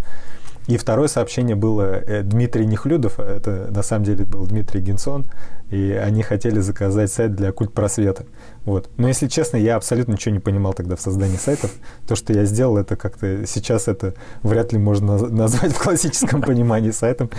И 0.67 0.77
второе 0.77 1.07
сообщение 1.07 1.55
было 1.55 1.83
э, 1.83 2.23
Дмитрий 2.23 2.65
Нехлюдов, 2.65 3.19
а 3.19 3.23
это 3.23 3.67
на 3.71 3.83
самом 3.83 4.03
деле 4.03 4.25
был 4.25 4.45
Дмитрий 4.47 4.81
Гинсон, 4.81 5.25
и 5.69 5.91
они 5.91 6.23
хотели 6.23 6.59
заказать 6.59 7.11
сайт 7.11 7.35
для 7.35 7.51
культ 7.51 7.71
просвета. 7.71 8.25
Вот. 8.63 8.89
Но 8.97 9.07
если 9.07 9.27
честно, 9.27 9.57
я 9.57 9.75
абсолютно 9.75 10.13
ничего 10.13 10.33
не 10.33 10.39
понимал 10.39 10.73
тогда 10.73 10.95
в 10.95 11.01
создании 11.01 11.37
сайтов. 11.37 11.71
То, 12.07 12.15
что 12.15 12.33
я 12.33 12.45
сделал, 12.45 12.77
это 12.77 12.95
как-то 12.95 13.45
сейчас 13.45 13.87
это 13.87 14.15
вряд 14.41 14.73
ли 14.73 14.79
можно 14.79 15.17
назвать 15.29 15.71
в 15.75 15.81
классическом 15.81 16.41
понимании 16.41 16.91
сайтом. 16.91 17.29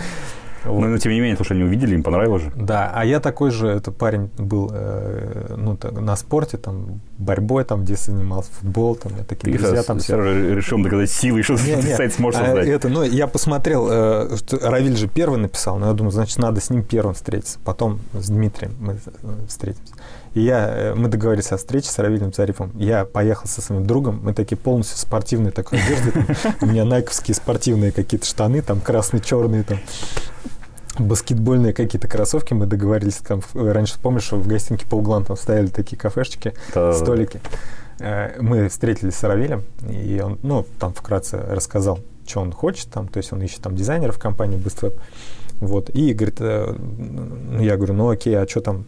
Вот. 0.67 0.81
Но, 0.81 0.87
но 0.87 0.97
тем 0.97 1.11
не 1.11 1.19
менее, 1.19 1.37
что 1.41 1.53
они 1.53 1.63
увидели, 1.63 1.95
им 1.95 2.03
понравилось 2.03 2.43
же. 2.43 2.51
Да, 2.55 2.91
а 2.93 3.05
я 3.05 3.19
такой 3.19 3.51
же, 3.51 3.67
это 3.67 3.91
парень 3.91 4.29
был 4.37 4.69
э, 4.73 5.55
ну, 5.57 5.77
так, 5.77 5.93
на 5.93 6.15
спорте, 6.15 6.57
там, 6.57 7.01
борьбой, 7.17 7.63
там, 7.63 7.83
где 7.83 7.95
занимался, 7.95 8.51
футбол, 8.59 8.95
там, 8.95 9.13
я 9.17 9.23
такие 9.23 9.53
Ты 9.53 9.59
друзья 9.59 9.83
там. 9.83 9.99
Все 9.99 10.17
решил 10.55 10.81
доказать 10.81 11.09
силой, 11.09 11.43
что 11.43 11.53
не, 11.53 11.81
ты 11.81 11.95
сайт 11.95 12.13
сможешь 12.13 12.41
а 12.41 12.45
создать. 12.45 12.67
Это, 12.67 12.89
ну, 12.89 13.03
я 13.03 13.27
посмотрел, 13.27 13.87
э, 13.89 14.37
что 14.37 14.59
Равиль 14.69 14.97
же 14.97 15.07
первый 15.07 15.39
написал, 15.39 15.77
но 15.77 15.87
я 15.87 15.93
думаю, 15.93 16.11
значит, 16.11 16.37
надо 16.37 16.61
с 16.61 16.69
ним 16.69 16.83
первым 16.83 17.13
встретиться, 17.13 17.59
потом 17.63 17.99
с 18.13 18.27
Дмитрием 18.27 18.75
мы 18.79 18.93
э, 18.93 18.97
встретимся. 19.47 19.93
И 20.33 20.41
я, 20.41 20.69
э, 20.69 20.93
мы 20.93 21.09
договорились 21.09 21.51
о 21.51 21.57
встрече 21.57 21.89
с 21.89 21.97
Равилем 21.97 22.31
Зарифом. 22.31 22.71
Я 22.75 23.05
поехал 23.05 23.47
со 23.47 23.61
своим 23.61 23.87
другом, 23.87 24.19
мы 24.23 24.33
такие 24.33 24.57
полностью 24.57 24.97
спортивные 24.97 25.51
такой 25.51 25.79
одежды. 25.79 26.13
У 26.61 26.67
меня 26.67 26.85
найковские 26.85 27.33
спортивные 27.33 27.91
какие-то 27.91 28.27
штаны, 28.27 28.61
там 28.61 28.79
красные-черные, 28.79 29.63
там 29.63 29.79
баскетбольные 30.99 31.73
какие-то 31.73 32.07
кроссовки, 32.07 32.53
мы 32.53 32.65
договорились, 32.65 33.17
там, 33.17 33.41
раньше 33.53 33.99
помнишь, 34.01 34.23
что 34.23 34.37
в 34.37 34.47
гостинке 34.47 34.85
по 34.85 34.95
углам 34.95 35.25
там 35.25 35.37
стояли 35.37 35.67
такие 35.67 35.97
кафешечки, 35.97 36.53
да, 36.73 36.93
столики. 36.93 37.39
Э, 37.99 38.39
мы 38.41 38.69
встретились 38.69 39.15
с 39.15 39.23
Равилем, 39.23 39.63
и 39.89 40.21
он, 40.23 40.37
ну, 40.43 40.65
там 40.79 40.93
вкратце 40.93 41.37
рассказал, 41.37 41.99
что 42.25 42.41
он 42.41 42.51
хочет, 42.51 42.89
там, 42.89 43.07
то 43.07 43.17
есть 43.17 43.31
он 43.33 43.41
ищет 43.41 43.61
там 43.61 43.75
дизайнеров 43.75 44.17
в 44.17 44.19
компании 44.19 44.57
BestWeb, 44.57 44.99
вот, 45.59 45.89
и 45.89 46.13
говорит, 46.13 46.37
э, 46.39 46.75
ну, 46.77 47.61
я 47.61 47.75
говорю, 47.77 47.93
ну 47.93 48.09
окей, 48.09 48.37
а 48.37 48.47
что 48.47 48.61
там 48.61 48.85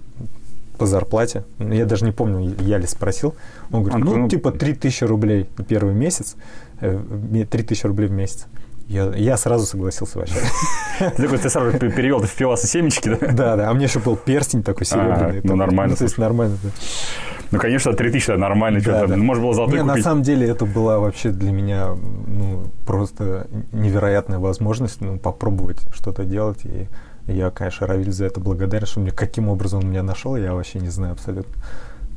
по 0.78 0.86
зарплате? 0.86 1.44
Я 1.60 1.86
даже 1.86 2.06
не 2.06 2.12
помню, 2.12 2.56
я 2.62 2.78
ли 2.78 2.88
спросил. 2.88 3.36
Он 3.72 3.84
говорит, 3.84 4.06
ну, 4.06 4.16
ну 4.16 4.30
типа 4.30 4.52
3000 4.52 5.04
рублей 5.04 5.50
первый 5.68 5.94
месяц, 5.94 6.36
3000 6.80 7.84
э, 7.84 7.88
рублей 7.88 8.08
в 8.08 8.12
месяц. 8.12 8.48
Я, 8.90 9.14
я 9.16 9.38
сразу 9.38 9.68
согласился 9.68 10.18
вообще. 10.18 10.36
Ты 11.00 11.24
такой, 11.24 11.38
ты 11.38 11.50
сразу 11.50 11.78
перевел, 11.78 12.20
ты 12.20 12.28
впивался 12.28 12.68
семечки, 12.68 13.08
да? 13.08 13.28
Да, 13.32 13.56
да, 13.56 13.70
а 13.70 13.74
мне 13.74 13.86
еще 13.86 14.00
был 14.00 14.18
перстень 14.18 14.64
такой 14.64 14.86
серебряный. 14.86 15.42
Ну, 15.44 15.56
нормально. 15.56 15.96
То 15.96 16.04
есть 16.04 16.18
нормально, 16.18 16.58
да. 16.62 16.70
Ну, 17.52 17.60
конечно, 17.60 17.94
3000 17.94 18.32
это 18.32 18.40
нормально, 18.40 18.80
что 18.80 19.08
то 19.08 19.16
Может 19.16 19.44
было 19.44 19.54
золотой 19.54 19.80
купить. 19.80 19.96
на 19.96 20.02
самом 20.02 20.24
деле 20.24 20.48
это 20.48 20.66
была 20.66 21.00
вообще 21.00 21.30
для 21.30 21.52
меня 21.52 21.96
ну, 22.28 22.66
просто 22.86 23.48
невероятная 23.72 24.40
возможность 24.40 25.02
ну, 25.02 25.18
попробовать 25.18 25.82
что-то 25.94 26.26
делать. 26.26 26.60
И 26.66 26.88
я, 27.28 27.50
конечно, 27.52 27.88
Равиль 27.88 28.12
за 28.12 28.26
это 28.26 28.40
благодарен, 28.40 28.88
что 28.88 29.00
мне 29.00 29.12
каким 29.12 29.50
образом 29.50 29.80
он 29.80 29.90
меня 29.90 30.04
нашел, 30.04 30.36
я 30.36 30.54
вообще 30.54 30.80
не 30.80 30.90
знаю 30.90 31.14
абсолютно. 31.14 31.54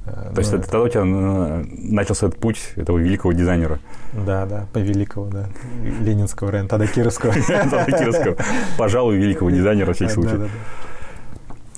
То 0.05 0.39
есть 0.39 0.53
ну, 0.53 0.59
это 0.59 0.69
тогда 0.69 0.85
у 0.85 0.89
тебя 0.89 1.03
э, 1.05 1.65
начался 1.79 2.27
этот 2.27 2.41
путь 2.41 2.73
этого 2.77 2.99
великого 2.99 3.33
дизайнера? 3.33 3.79
Да, 4.13 4.47
да, 4.47 4.67
по 4.73 4.79
великого, 4.79 5.27
да. 5.27 5.49
Ленинского 6.01 6.51
района, 6.51 6.69
тогда 6.69 6.87
Кировского. 6.87 7.33
Тогда 7.47 7.85
Кировского. 7.85 8.37
Пожалуй, 8.77 9.17
великого 9.17 9.51
дизайнера, 9.51 9.93
в 9.93 9.97
всякий 9.97 10.13
случай. 10.13 10.39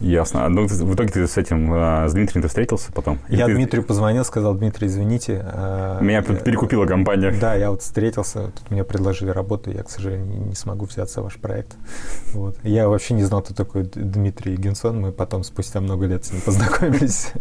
Ясно. 0.00 0.44
А 0.44 0.48
ну, 0.48 0.66
в 0.66 0.94
итоге 0.94 1.08
ты 1.10 1.26
с 1.26 1.36
этим, 1.36 1.70
а, 1.72 2.08
с 2.08 2.12
Дмитрием 2.12 2.42
ты 2.42 2.48
встретился 2.48 2.92
потом? 2.92 3.18
Я 3.28 3.46
ты... 3.46 3.54
Дмитрию 3.54 3.84
позвонил, 3.84 4.24
сказал, 4.24 4.54
Дмитрий, 4.54 4.88
извините. 4.88 5.42
А, 5.44 6.00
Меня 6.00 6.16
я, 6.16 6.22
перекупила 6.22 6.84
компания. 6.86 7.30
Да, 7.40 7.54
я 7.54 7.70
вот 7.70 7.82
встретился, 7.82 8.48
тут 8.48 8.70
мне 8.70 8.84
предложили 8.84 9.30
работу, 9.30 9.70
я, 9.70 9.82
к 9.82 9.90
сожалению, 9.90 10.46
не 10.46 10.54
смогу 10.54 10.86
взяться 10.86 11.20
в 11.20 11.24
ваш 11.24 11.36
проект. 11.36 11.76
Вот. 12.32 12.56
Я 12.64 12.88
вообще 12.88 13.14
не 13.14 13.22
знал, 13.22 13.42
кто 13.42 13.54
такой 13.54 13.84
Дмитрий 13.84 14.56
Генсон, 14.56 15.00
мы 15.00 15.12
потом 15.12 15.44
спустя 15.44 15.80
много 15.80 16.06
лет 16.06 16.24
с 16.24 16.32
ним 16.32 16.40
познакомились. 16.44 17.32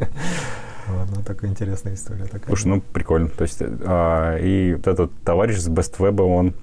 Вот, 0.88 1.08
ну, 1.15 1.24
такая 1.24 1.50
интересная 1.50 1.93
история. 1.93 2.26
Такая. 2.26 2.48
Слушай, 2.48 2.67
ну, 2.67 2.82
прикольно. 2.82 3.30
То 3.30 3.43
есть, 3.43 3.60
а, 3.62 4.38
и 4.38 4.74
вот 4.74 4.88
этот 4.88 5.12
товарищ 5.24 5.58
с 5.58 5.67
Web, 5.67 6.22
он 6.22 6.54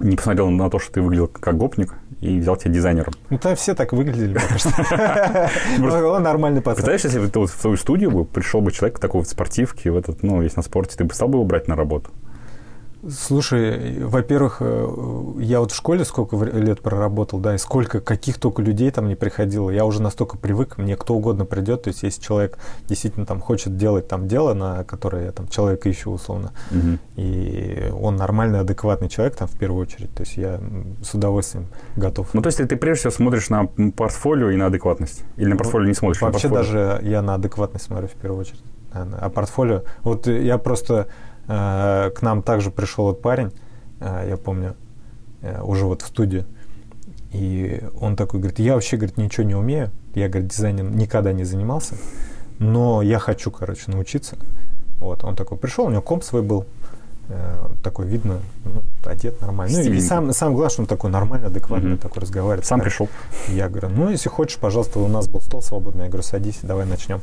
не 0.00 0.16
посмотрел 0.16 0.50
на 0.50 0.70
то, 0.70 0.78
что 0.78 0.94
ты 0.94 1.02
выглядел 1.02 1.28
как 1.28 1.56
гопник, 1.56 1.94
и 2.20 2.40
взял 2.40 2.56
тебя 2.56 2.72
дизайнером. 2.72 3.12
Ну, 3.30 3.38
там 3.38 3.54
все 3.54 3.74
так 3.74 3.92
выглядели, 3.92 4.38
что. 4.56 6.08
Он 6.08 6.22
нормальный 6.22 6.62
пацан. 6.62 6.84
Представляешь, 6.84 7.04
если 7.04 7.20
бы 7.20 7.28
ты 7.28 7.40
в 7.40 7.60
твою 7.60 7.76
студию 7.76 8.24
пришел 8.24 8.60
бы 8.60 8.72
человек 8.72 8.98
такой 8.98 9.22
в 9.22 9.28
спортивке, 9.28 9.90
в 9.90 9.96
этот, 9.96 10.22
ну, 10.22 10.40
весь 10.40 10.56
на 10.56 10.62
спорте, 10.62 10.96
ты 10.96 11.04
бы 11.04 11.12
стал 11.14 11.28
бы 11.28 11.36
его 11.36 11.44
брать 11.44 11.68
на 11.68 11.76
работу? 11.76 12.10
Слушай, 13.10 14.02
во-первых, 14.04 14.58
э, 14.60 15.34
я 15.38 15.60
вот 15.60 15.72
в 15.72 15.76
школе 15.76 16.04
сколько 16.04 16.36
лет 16.36 16.80
проработал, 16.80 17.38
да, 17.38 17.54
и 17.54 17.58
сколько 17.58 18.00
каких 18.00 18.38
только 18.38 18.62
людей 18.62 18.90
там 18.90 19.08
не 19.08 19.14
приходило. 19.14 19.70
Я 19.70 19.84
уже 19.84 20.00
настолько 20.00 20.38
привык, 20.38 20.78
мне 20.78 20.96
кто 20.96 21.14
угодно 21.14 21.44
придет. 21.44 21.82
То 21.82 21.88
есть, 21.88 22.02
если 22.02 22.22
человек 22.22 22.58
действительно 22.88 23.26
там 23.26 23.40
хочет 23.40 23.76
делать 23.76 24.08
там 24.08 24.26
дело, 24.26 24.54
на 24.54 24.84
которое 24.84 25.26
я 25.26 25.32
там 25.32 25.48
человека 25.48 25.90
ищу 25.90 26.12
условно, 26.12 26.52
угу. 26.70 26.98
и 27.16 27.92
он 28.00 28.16
нормальный, 28.16 28.60
адекватный 28.60 29.08
человек 29.08 29.36
там 29.36 29.48
в 29.48 29.58
первую 29.58 29.82
очередь, 29.82 30.14
то 30.14 30.22
есть 30.22 30.36
я 30.36 30.60
с 31.02 31.14
удовольствием 31.14 31.66
готов. 31.96 32.28
Ну, 32.32 32.42
то 32.42 32.48
есть 32.48 32.58
ты 32.58 32.76
прежде 32.76 33.00
всего 33.00 33.10
смотришь 33.10 33.50
на 33.50 33.66
портфолио 33.66 34.50
и 34.50 34.56
на 34.56 34.66
адекватность? 34.66 35.24
Или 35.36 35.50
на 35.50 35.56
портфолио 35.56 35.88
не 35.88 35.94
смотришь? 35.94 36.22
Вообще 36.22 36.48
даже 36.48 37.00
я 37.02 37.22
на 37.22 37.34
адекватность 37.34 37.84
смотрю 37.84 38.08
в 38.08 38.12
первую 38.12 38.40
очередь. 38.40 38.62
А 38.92 39.28
портфолио... 39.28 39.82
Вот 40.02 40.26
я 40.28 40.56
просто 40.56 41.08
к 41.46 42.14
нам 42.22 42.42
также 42.42 42.70
пришел 42.70 43.04
вот 43.04 43.20
парень, 43.22 43.52
э, 44.00 44.26
я 44.30 44.36
помню, 44.36 44.74
э, 45.42 45.60
уже 45.62 45.84
вот 45.84 46.02
в 46.02 46.06
студию. 46.06 46.46
И 47.32 47.82
он 48.00 48.16
такой 48.16 48.40
говорит, 48.40 48.58
я 48.60 48.74
вообще, 48.74 48.96
говорит, 48.96 49.16
ничего 49.16 49.44
не 49.44 49.54
умею. 49.54 49.90
Я, 50.14 50.28
говорит, 50.28 50.50
дизайнером 50.50 50.96
никогда 50.96 51.32
не 51.32 51.44
занимался, 51.44 51.96
но 52.58 53.02
я 53.02 53.18
хочу, 53.18 53.50
короче, 53.50 53.90
научиться. 53.90 54.36
Вот, 55.00 55.24
он 55.24 55.34
такой 55.34 55.58
пришел, 55.58 55.86
у 55.86 55.90
него 55.90 56.02
комп 56.02 56.22
свой 56.22 56.42
был, 56.42 56.66
такой 57.82 58.06
видно, 58.06 58.40
ну, 58.64 58.82
одет 59.04 59.40
нормально. 59.40 59.78
Ну, 59.78 59.92
и 59.92 60.00
сам, 60.00 60.30
главное, 60.30 60.68
что 60.68 60.82
он 60.82 60.86
такой 60.86 61.10
нормальный, 61.10 61.48
адекватный, 61.48 61.92
mm-hmm. 61.92 61.98
такой 61.98 62.22
разговаривает. 62.22 62.66
Сам 62.66 62.80
пришел. 62.80 63.08
Я 63.48 63.68
говорю, 63.68 63.88
ну, 63.88 64.10
если 64.10 64.28
хочешь, 64.28 64.58
пожалуйста, 64.58 64.98
у 64.98 65.08
нас 65.08 65.26
был 65.26 65.40
стол 65.40 65.62
свободный. 65.62 66.04
Я 66.04 66.08
говорю, 66.08 66.22
садись, 66.22 66.58
давай 66.62 66.86
начнем. 66.86 67.22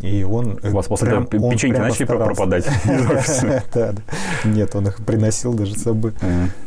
И 0.00 0.22
он 0.22 0.58
У 0.62 0.70
вас 0.70 0.86
после 0.86 1.08
прям, 1.08 1.24
этого 1.24 1.50
печеньки 1.50 1.78
начали 1.78 2.04
старался. 2.04 2.34
пропадать 2.34 2.66
Да, 3.74 3.92
да. 3.92 4.02
Нет, 4.44 4.74
он 4.76 4.86
их 4.86 5.04
приносил 5.04 5.54
даже 5.54 5.74
с 5.74 5.82
собой. 5.82 6.12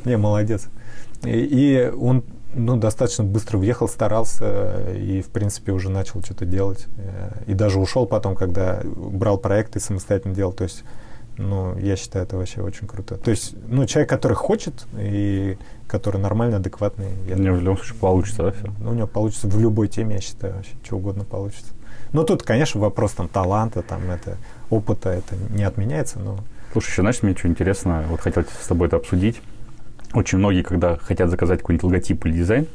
Не, 0.05 0.17
молодец. 0.17 0.67
И 1.23 1.91
он 1.99 2.23
ну, 2.53 2.75
достаточно 2.77 3.23
быстро 3.23 3.57
въехал, 3.57 3.87
старался 3.87 4.91
и, 4.93 5.21
в 5.21 5.27
принципе, 5.27 5.71
уже 5.71 5.89
начал 5.89 6.21
что-то 6.21 6.45
делать. 6.45 6.87
И 7.47 7.53
даже 7.53 7.79
ушел 7.79 8.05
потом, 8.05 8.35
когда 8.35 8.81
брал 8.83 9.37
проекты 9.37 9.79
самостоятельно 9.79 10.35
делал. 10.35 10.51
То 10.51 10.63
есть, 10.63 10.83
ну, 11.37 11.77
я 11.77 11.95
считаю, 11.95 12.25
это 12.25 12.37
вообще 12.37 12.61
очень 12.61 12.87
круто. 12.87 13.15
То 13.15 13.31
есть, 13.31 13.55
ну, 13.67 13.85
человек, 13.85 14.09
который 14.09 14.33
хочет 14.33 14.85
и 14.97 15.57
который 15.87 16.21
нормально, 16.21 16.57
адекватный. 16.57 17.07
Я 17.27 17.35
у 17.35 17.39
него 17.39 17.55
в 17.55 17.61
любом 17.61 17.77
случае 17.77 17.99
получится, 17.99 18.43
да, 18.43 18.51
все? 18.51 18.73
Ну, 18.79 18.91
у 18.91 18.93
него 18.93 19.07
получится 19.07 19.47
в 19.47 19.59
любой 19.59 19.87
теме, 19.87 20.15
я 20.15 20.21
считаю, 20.21 20.55
вообще, 20.55 20.71
что 20.83 20.97
угодно 20.97 21.23
получится. 21.23 21.73
Ну, 22.13 22.23
тут, 22.23 22.43
конечно, 22.43 22.79
вопрос 22.81 23.13
там 23.13 23.27
таланта, 23.27 23.81
там 23.81 24.09
это, 24.09 24.37
опыта, 24.69 25.09
это 25.09 25.35
не 25.49 25.63
отменяется, 25.63 26.19
но... 26.19 26.37
Слушай, 26.73 26.89
еще, 26.89 27.01
знаешь, 27.01 27.21
мне 27.21 27.35
что 27.35 27.47
интересно, 27.47 28.05
вот 28.09 28.21
хотел 28.21 28.43
с 28.43 28.67
тобой 28.67 28.87
это 28.87 28.97
обсудить. 28.97 29.41
Очень 30.13 30.39
многие, 30.39 30.61
когда 30.61 30.97
хотят 30.97 31.29
заказать 31.29 31.59
какой-нибудь 31.59 31.83
логотип 31.83 32.25
или 32.25 32.33
дизайн, 32.33 32.67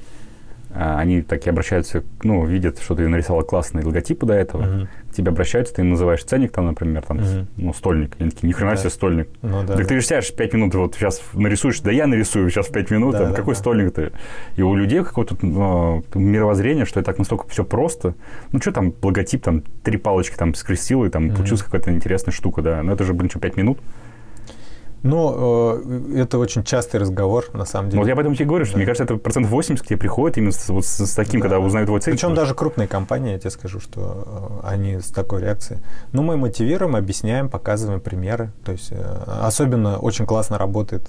они 0.76 1.22
так 1.22 1.46
и 1.46 1.50
обращаются, 1.50 2.04
ну, 2.22 2.44
видят, 2.44 2.80
что 2.80 2.94
ты 2.94 3.08
нарисовал 3.08 3.42
классные 3.42 3.84
логотипы 3.84 4.26
до 4.26 4.34
этого, 4.34 4.62
uh-huh. 4.62 4.88
к 5.10 5.14
тебе 5.14 5.30
обращаются, 5.30 5.74
ты 5.74 5.82
называешь 5.82 6.22
ценник 6.22 6.52
там, 6.52 6.66
например, 6.66 7.02
там, 7.02 7.18
uh-huh. 7.18 7.46
ну, 7.56 7.72
стольник. 7.72 8.16
Они 8.18 8.30
такие, 8.30 8.48
ни 8.48 8.52
хрена 8.52 8.72
да. 8.72 8.76
себе 8.76 8.90
стольник. 8.90 9.28
Ну, 9.42 9.62
да, 9.62 9.68
так 9.68 9.78
да. 9.78 9.84
ты 9.84 10.00
же 10.00 10.06
сядешь 10.06 10.32
5 10.34 10.52
минут, 10.52 10.74
вот 10.74 10.94
сейчас 10.94 11.22
нарисуешь, 11.32 11.80
да 11.80 11.90
я 11.90 12.06
нарисую 12.06 12.50
сейчас 12.50 12.66
в 12.66 12.72
5 12.72 12.90
минут, 12.90 13.12
да, 13.12 13.20
там, 13.20 13.30
да, 13.30 13.36
какой 13.36 13.54
да. 13.54 13.60
стольник 13.60 13.94
ты? 13.94 14.12
И 14.56 14.62
у 14.62 14.74
людей 14.74 15.02
какое-то 15.02 15.36
ну, 15.40 16.04
мировоззрение, 16.14 16.84
что 16.84 17.00
это 17.00 17.06
так 17.06 17.18
настолько 17.18 17.48
все 17.48 17.64
просто. 17.64 18.14
Ну, 18.52 18.60
что 18.60 18.72
там, 18.72 18.92
логотип, 19.02 19.42
там, 19.42 19.62
три 19.82 19.96
палочки 19.96 20.36
там 20.36 20.54
скрестил, 20.54 21.04
и 21.04 21.08
там 21.08 21.26
uh-huh. 21.26 21.36
получилась 21.36 21.62
какая-то 21.62 21.90
интересная 21.90 22.32
штука, 22.32 22.60
да. 22.60 22.82
Но 22.82 22.92
это 22.92 23.04
же, 23.04 23.14
блин, 23.14 23.30
что, 23.30 23.38
5 23.38 23.56
минут? 23.56 23.78
Ну, 25.06 26.12
это 26.14 26.38
очень 26.38 26.64
частый 26.64 27.00
разговор, 27.00 27.46
на 27.52 27.64
самом 27.64 27.90
деле. 27.90 28.02
Вот 28.02 28.08
я 28.08 28.14
поэтому 28.14 28.34
тебе 28.34 28.46
говорю, 28.46 28.64
что 28.64 28.74
да. 28.74 28.78
мне 28.78 28.86
кажется, 28.86 29.04
это 29.04 29.16
процентов 29.16 29.50
80 29.50 29.84
к 29.84 29.86
тебе 29.86 29.98
приходит 29.98 30.38
именно 30.38 30.52
с, 30.52 30.68
вот 30.68 30.84
с, 30.84 31.14
таким, 31.14 31.40
да. 31.40 31.44
когда 31.44 31.60
узнают 31.60 31.88
его 31.88 31.98
цель. 31.98 32.14
Причем 32.14 32.34
даже 32.34 32.54
крупные 32.54 32.88
компании, 32.88 33.32
я 33.32 33.38
тебе 33.38 33.50
скажу, 33.50 33.80
что 33.80 34.60
э, 34.64 34.68
они 34.68 34.98
с 34.98 35.06
такой 35.06 35.42
реакцией. 35.42 35.80
Ну, 36.12 36.22
мы 36.22 36.36
мотивируем, 36.36 36.96
объясняем, 36.96 37.48
показываем 37.48 38.00
примеры. 38.00 38.50
То 38.64 38.72
есть 38.72 38.88
э, 38.90 39.24
особенно 39.42 39.98
очень 39.98 40.26
классно 40.26 40.58
работает 40.58 41.08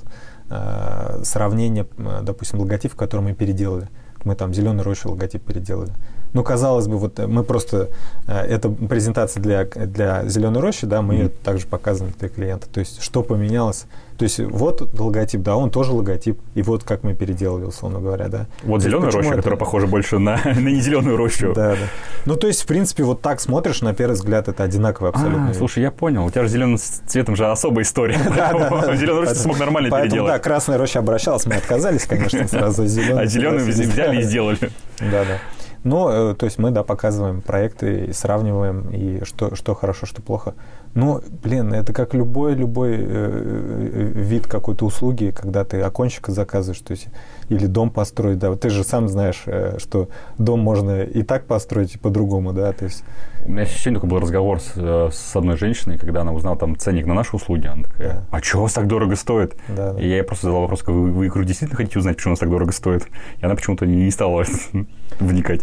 сравнение, 1.24 1.86
допустим, 2.22 2.62
логотип, 2.62 2.96
который 2.96 3.20
мы 3.20 3.34
переделали. 3.34 3.90
Мы 4.24 4.34
там 4.34 4.54
зеленый 4.54 4.82
рощу 4.82 5.10
логотип 5.10 5.44
переделали. 5.44 5.92
Ну, 6.34 6.44
казалось 6.44 6.88
бы, 6.88 6.98
вот 6.98 7.20
мы 7.20 7.44
просто... 7.44 7.90
Это 8.28 8.70
презентация 8.70 9.42
для, 9.42 9.66
для 9.66 10.28
зеленой 10.28 10.62
рощи, 10.62 10.86
да, 10.86 11.02
мы 11.02 11.16
mm-hmm. 11.16 11.18
ее 11.18 11.30
также 11.30 11.68
показываем 11.68 12.14
для 12.20 12.30
клиента. 12.30 12.68
То 12.68 12.80
есть, 12.80 13.02
что 13.02 13.24
поменялось. 13.24 13.86
То 14.18 14.24
есть, 14.24 14.40
вот 14.40 15.00
логотип, 15.00 15.42
да, 15.42 15.56
он 15.56 15.70
тоже 15.70 15.92
логотип. 15.92 16.40
И 16.56 16.64
вот 16.64 16.84
как 16.84 17.04
мы 17.04 17.14
переделали, 17.14 17.66
условно 17.66 18.00
говоря, 18.00 18.30
да. 18.30 18.48
Вот 18.64 18.82
зеленая 18.82 19.12
роща, 19.12 19.30
это... 19.30 19.38
которая 19.38 19.60
похожа 19.60 19.86
больше 19.86 20.18
на, 20.18 20.42
на 20.46 20.70
не 20.70 20.82
зеленую 20.82 21.18
рощу. 21.18 21.54
Да, 21.54 21.72
да. 21.72 21.88
Ну, 22.26 22.36
то 22.36 22.48
есть, 22.48 22.64
в 22.64 22.66
принципе, 22.66 23.04
вот 23.04 23.22
так 23.22 23.40
смотришь, 23.40 23.82
на 23.82 23.94
первый 23.94 24.14
взгляд, 24.14 24.48
это 24.48 24.64
одинаково 24.64 25.10
абсолютно. 25.10 25.52
А, 25.52 25.54
слушай, 25.54 25.84
я 25.84 25.92
понял. 25.92 26.26
У 26.26 26.32
тебя 26.32 26.44
же 26.44 26.50
зеленым 26.50 26.78
цветом 26.78 27.36
же 27.36 27.46
особая 27.46 27.84
история. 27.84 28.18
Зеленую 28.98 29.22
рощу 29.22 29.36
смог 29.36 29.60
нормально 29.60 29.92
переделать. 29.92 30.34
Да, 30.34 30.40
красная 30.40 30.80
роща 30.80 31.00
обращалась, 31.00 31.46
мы 31.46 31.56
отказались, 31.56 32.06
конечно, 32.06 32.48
сразу. 32.48 32.84
А 33.18 33.26
зеленую 33.26 33.66
взяли 33.66 34.20
и 34.20 34.24
сделали. 34.24 34.58
Да, 35.00 35.24
да. 35.26 35.40
Ну, 35.88 36.36
то 36.36 36.46
есть 36.46 36.58
мы, 36.60 36.72
да, 36.72 36.84
показываем 36.84 37.42
проекты 37.42 38.12
сравниваем, 38.14 38.90
и 38.90 39.24
что, 39.24 39.56
что 39.56 39.74
хорошо, 39.74 40.06
что 40.06 40.22
плохо. 40.22 40.54
Ну, 40.98 41.22
блин, 41.44 41.76
это 41.76 41.94
как 41.94 42.16
любой 42.16 42.56
любой 42.56 42.96
э, 42.96 42.98
э, 42.98 44.12
вид 44.16 44.48
какой-то 44.48 44.84
услуги, 44.84 45.32
когда 45.32 45.64
ты 45.64 45.80
окончика 45.80 46.32
заказываешь, 46.32 46.82
то 46.82 46.94
есть 46.94 47.10
или 47.50 47.68
дом 47.68 47.92
построить, 47.92 48.40
да, 48.40 48.56
ты 48.56 48.72
же 48.72 48.84
сам 48.84 49.08
знаешь, 49.08 49.44
э, 49.46 49.78
что 49.78 50.10
дом 50.40 50.60
можно 50.60 51.04
и 51.04 51.22
так 51.22 51.46
построить, 51.46 51.94
и 51.94 51.98
по-другому, 52.00 52.52
да, 52.52 52.74
то 52.74 52.86
есть. 52.86 53.04
У 53.46 53.52
меня 53.52 53.66
сегодня 53.66 54.00
такой 54.00 54.10
был 54.10 54.20
разговор 54.20 54.60
с, 54.60 54.72
э, 54.76 55.10
с 55.14 55.36
одной 55.36 55.56
женщиной, 55.56 56.00
когда 56.00 56.22
она 56.22 56.34
узнала 56.34 56.58
там 56.58 56.76
ценник 56.76 57.06
на 57.06 57.14
наши 57.14 57.36
услуги, 57.36 57.68
она 57.68 57.84
такая, 57.84 58.14
да. 58.14 58.24
а 58.32 58.42
чего 58.42 58.62
у 58.62 58.64
вас 58.64 58.74
так 58.74 58.88
дорого 58.88 59.16
стоит? 59.16 59.56
Да, 59.68 59.94
да. 59.94 60.02
И 60.02 60.10
я 60.10 60.16
ей 60.16 60.24
просто 60.24 60.48
задал 60.48 60.62
вопрос, 60.62 60.82
вы, 60.88 61.12
вы, 61.12 61.46
действительно 61.46 61.78
хотите 61.78 62.00
узнать, 62.00 62.16
почему 62.16 62.32
у 62.32 62.34
нас 62.34 62.40
так 62.40 62.50
дорого 62.50 62.72
стоит? 62.72 63.08
И 63.38 63.46
она 63.46 63.54
почему-то 63.54 63.86
не 63.86 64.10
стала 64.10 64.46
вникать. 65.20 65.62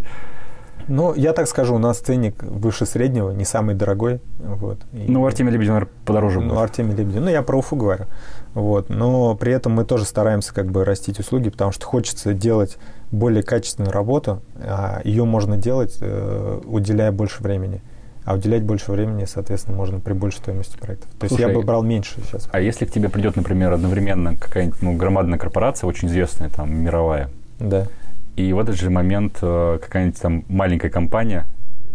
Ну, 0.89 1.15
я 1.15 1.33
так 1.33 1.49
скажу, 1.49 1.75
у 1.75 1.79
нас 1.79 1.99
ценник 1.99 2.43
выше 2.43 2.87
среднего, 2.87 3.31
не 3.31 3.45
самый 3.45 3.75
дорогой. 3.75 4.21
Вот. 4.39 4.79
И, 4.93 5.05
ну, 5.09 5.25
Артемий 5.27 5.53
Лебедев, 5.53 5.75
наверное, 5.75 5.93
подороже 6.05 6.41
Ну, 6.41 6.59
Артемий 6.59 6.95
Лебедев. 6.95 7.23
Ну, 7.23 7.31
я 7.31 7.43
про 7.43 7.59
Уфу 7.59 7.77
говорю. 7.77 8.07
Вот. 8.55 8.89
Но 8.91 9.35
при 9.35 9.53
этом 9.53 9.73
мы 9.73 9.85
тоже 9.85 10.05
стараемся 10.05 10.53
как 10.55 10.71
бы 10.71 10.85
растить 10.85 11.19
услуги, 11.19 11.51
потому 11.51 11.73
что 11.73 11.87
хочется 11.87 12.35
делать 12.35 12.77
более 13.11 13.43
качественную 13.43 13.93
работу. 13.93 14.43
А 14.57 15.01
ее 15.05 15.25
можно 15.25 15.57
делать, 15.57 15.97
э, 16.01 16.61
уделяя 16.65 17.13
больше 17.13 17.43
времени. 17.43 17.81
А 18.25 18.35
уделять 18.35 18.63
больше 18.63 18.91
времени, 18.91 19.27
соответственно, 19.27 19.77
можно 19.77 20.01
при 20.01 20.15
большей 20.15 20.39
стоимости 20.39 20.79
проектов. 20.79 21.11
То 21.19 21.29
Слушай, 21.29 21.43
есть 21.43 21.53
я 21.53 21.55
бы 21.55 21.63
брал 21.63 21.83
меньше 21.83 22.23
сейчас. 22.25 22.49
А 22.53 22.61
если 22.61 22.87
к 22.87 22.91
тебе 22.91 23.11
придет, 23.11 23.37
например, 23.37 23.73
одновременно 23.73 24.35
какая-нибудь 24.35 24.81
ну, 24.81 24.97
громадная 24.97 25.39
корпорация, 25.39 25.87
очень 25.87 26.09
известная, 26.09 26.49
там, 26.49 26.75
мировая, 26.75 27.29
да 27.59 27.87
и 28.37 28.53
в 28.53 28.59
этот 28.59 28.77
же 28.77 28.91
момент 28.91 29.39
э, 29.43 29.79
какая-нибудь 29.81 30.21
там 30.21 30.45
маленькая 30.49 30.91
компания, 30.91 31.47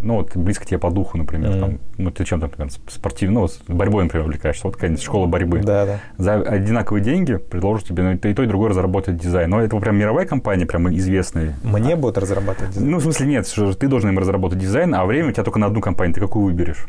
ну, 0.01 0.15
вот 0.15 0.35
близко 0.35 0.65
тебе 0.65 0.77
по 0.77 0.89
духу, 0.89 1.17
например, 1.17 1.51
mm-hmm. 1.51 1.59
там, 1.59 1.79
ну, 1.97 2.11
ты 2.11 2.23
чем-то, 2.23 2.47
например, 2.47 2.71
спортивным, 2.87 3.41
ну, 3.41 3.47
с 3.47 3.59
борьбой, 3.67 4.03
например, 4.03 4.25
увлекаешься, 4.25 4.61
вот 4.63 4.75
какая-нибудь 4.75 5.03
школа 5.03 5.25
борьбы. 5.25 5.59
Да, 5.59 5.85
да. 5.85 5.99
За 6.17 6.35
одинаковые 6.35 7.03
деньги 7.03 7.35
предложат 7.35 7.87
тебе 7.87 8.03
ну, 8.03 8.13
и 8.13 8.33
то, 8.33 8.43
и 8.43 8.45
другое 8.45 8.69
разработать 8.69 9.17
дизайн. 9.17 9.49
Но 9.49 9.61
это 9.61 9.77
прям 9.77 9.97
мировая 9.97 10.25
компания, 10.25 10.65
прям 10.65 10.89
известная. 10.95 11.55
Мне 11.63 11.93
а, 11.93 11.97
будут 11.97 12.17
разрабатывать 12.17 12.71
дизайн? 12.71 12.91
Ну, 12.91 12.97
в 12.99 13.03
смысле, 13.03 13.27
нет, 13.27 13.53
ты 13.77 13.87
должен 13.87 14.09
им 14.09 14.19
разработать 14.19 14.59
дизайн, 14.59 14.95
а 14.95 15.05
время 15.05 15.29
у 15.29 15.31
тебя 15.31 15.43
только 15.43 15.59
на 15.59 15.67
одну 15.67 15.81
компанию, 15.81 16.15
ты 16.15 16.21
какую 16.21 16.45
выберешь? 16.45 16.85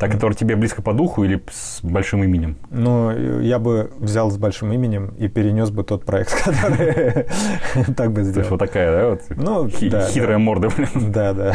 Та, 0.00 0.08
которая 0.08 0.34
тебе 0.34 0.56
близко 0.56 0.80
по 0.80 0.94
духу 0.94 1.24
или 1.24 1.42
с 1.52 1.80
большим 1.82 2.24
именем? 2.24 2.56
Ну, 2.70 3.10
я 3.42 3.58
бы 3.58 3.90
взял 3.98 4.30
с 4.30 4.38
большим 4.38 4.72
именем 4.72 5.14
и 5.18 5.28
перенес 5.28 5.68
бы 5.68 5.84
тот 5.84 6.06
проект, 6.06 6.34
который 6.42 7.26
так 7.96 8.10
бы 8.10 8.22
сделал. 8.22 8.32
То 8.32 8.40
есть 8.40 8.50
вот 8.50 8.60
такая, 8.60 9.18
да, 9.18 9.34
ну, 9.36 9.68
хитрая 9.68 10.38
морда, 10.38 10.70
блин. 10.74 11.12
Да, 11.12 11.34
да. 11.34 11.54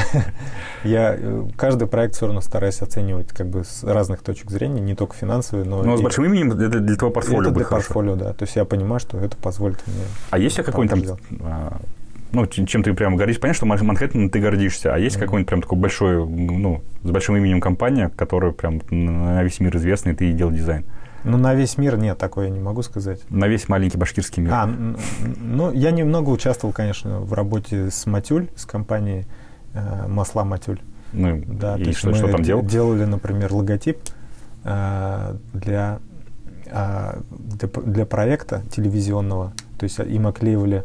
Я 0.83 1.15
э, 1.17 1.47
каждый 1.57 1.87
проект 1.87 2.13
все 2.13 2.27
равно 2.27 2.39
стараюсь 2.41 2.83
оценивать 2.83 3.29
как 3.29 3.49
бы 3.49 3.63
с 3.63 3.83
разных 3.83 4.21
точек 4.21 4.51
зрения, 4.51 4.79
не 4.79 4.93
только 4.93 5.15
финансовые, 5.15 5.65
но... 5.65 5.81
Но 5.81 5.97
с 5.97 6.01
большим 6.01 6.25
именем 6.25 6.51
это 6.51 6.79
для 6.79 6.95
твоего 6.97 7.11
портфолио 7.15 7.41
Это 7.41 7.51
для 7.51 7.65
портфолио, 7.65 8.15
да. 8.15 8.33
То 8.33 8.43
есть 8.43 8.55
я 8.55 8.65
понимаю, 8.65 8.99
что 8.99 9.17
это 9.17 9.35
позволит 9.37 9.81
мне... 9.87 10.05
А 10.29 10.37
есть 10.37 10.59
ли 10.59 10.63
какой-нибудь 10.63 11.07
там 11.07 11.79
ну, 12.35 12.45
чем 12.45 12.83
ты 12.83 12.93
прям 12.93 13.15
гордишься. 13.15 13.41
Понятно, 13.41 13.75
что 13.75 13.85
Манхэттен 13.85 14.29
ты 14.29 14.39
гордишься, 14.39 14.93
а 14.93 14.99
есть 14.99 15.15
mm-hmm. 15.15 15.19
какой-нибудь 15.19 15.47
прям 15.47 15.61
такой 15.61 15.77
большой, 15.77 16.27
ну, 16.27 16.81
с 17.03 17.09
большим 17.09 17.37
именем 17.37 17.61
компания, 17.61 18.11
которая 18.15 18.51
прям 18.51 18.81
на 18.89 19.41
весь 19.41 19.59
мир 19.59 19.75
известна, 19.77 20.09
и 20.09 20.13
ты 20.13 20.31
делал 20.33 20.51
дизайн? 20.51 20.85
Ну, 21.23 21.37
на 21.37 21.55
весь 21.55 21.77
мир 21.77 21.97
нет, 21.97 22.17
такое 22.17 22.47
я 22.47 22.51
не 22.51 22.59
могу 22.59 22.83
сказать. 22.83 23.19
На 23.29 23.47
весь 23.47 23.67
маленький 23.67 23.97
башкирский 23.97 24.43
мир. 24.43 24.53
А, 24.53 24.69
ну, 25.39 25.71
я 25.71 25.91
немного 25.91 26.29
участвовал, 26.29 26.73
конечно, 26.73 27.21
в 27.21 27.33
работе 27.33 27.89
с 27.89 28.05
Матюль, 28.05 28.49
с 28.55 28.65
компанией 28.65 29.25
э, 29.73 30.07
Масла 30.07 30.43
Матюль. 30.43 30.79
Ну, 31.13 31.41
да, 31.47 31.77
и 31.77 31.93
что, 31.93 32.13
что 32.13 32.27
там 32.27 32.43
делал? 32.43 32.63
делали, 32.63 33.05
например, 33.05 33.53
логотип 33.53 33.97
э, 34.65 35.35
для, 35.53 35.99
э, 36.67 37.21
для, 37.31 37.69
для 37.69 38.05
проекта 38.05 38.61
телевизионного. 38.69 39.53
То 39.79 39.85
есть 39.85 39.97
им 39.99 40.27
оклеивали 40.27 40.83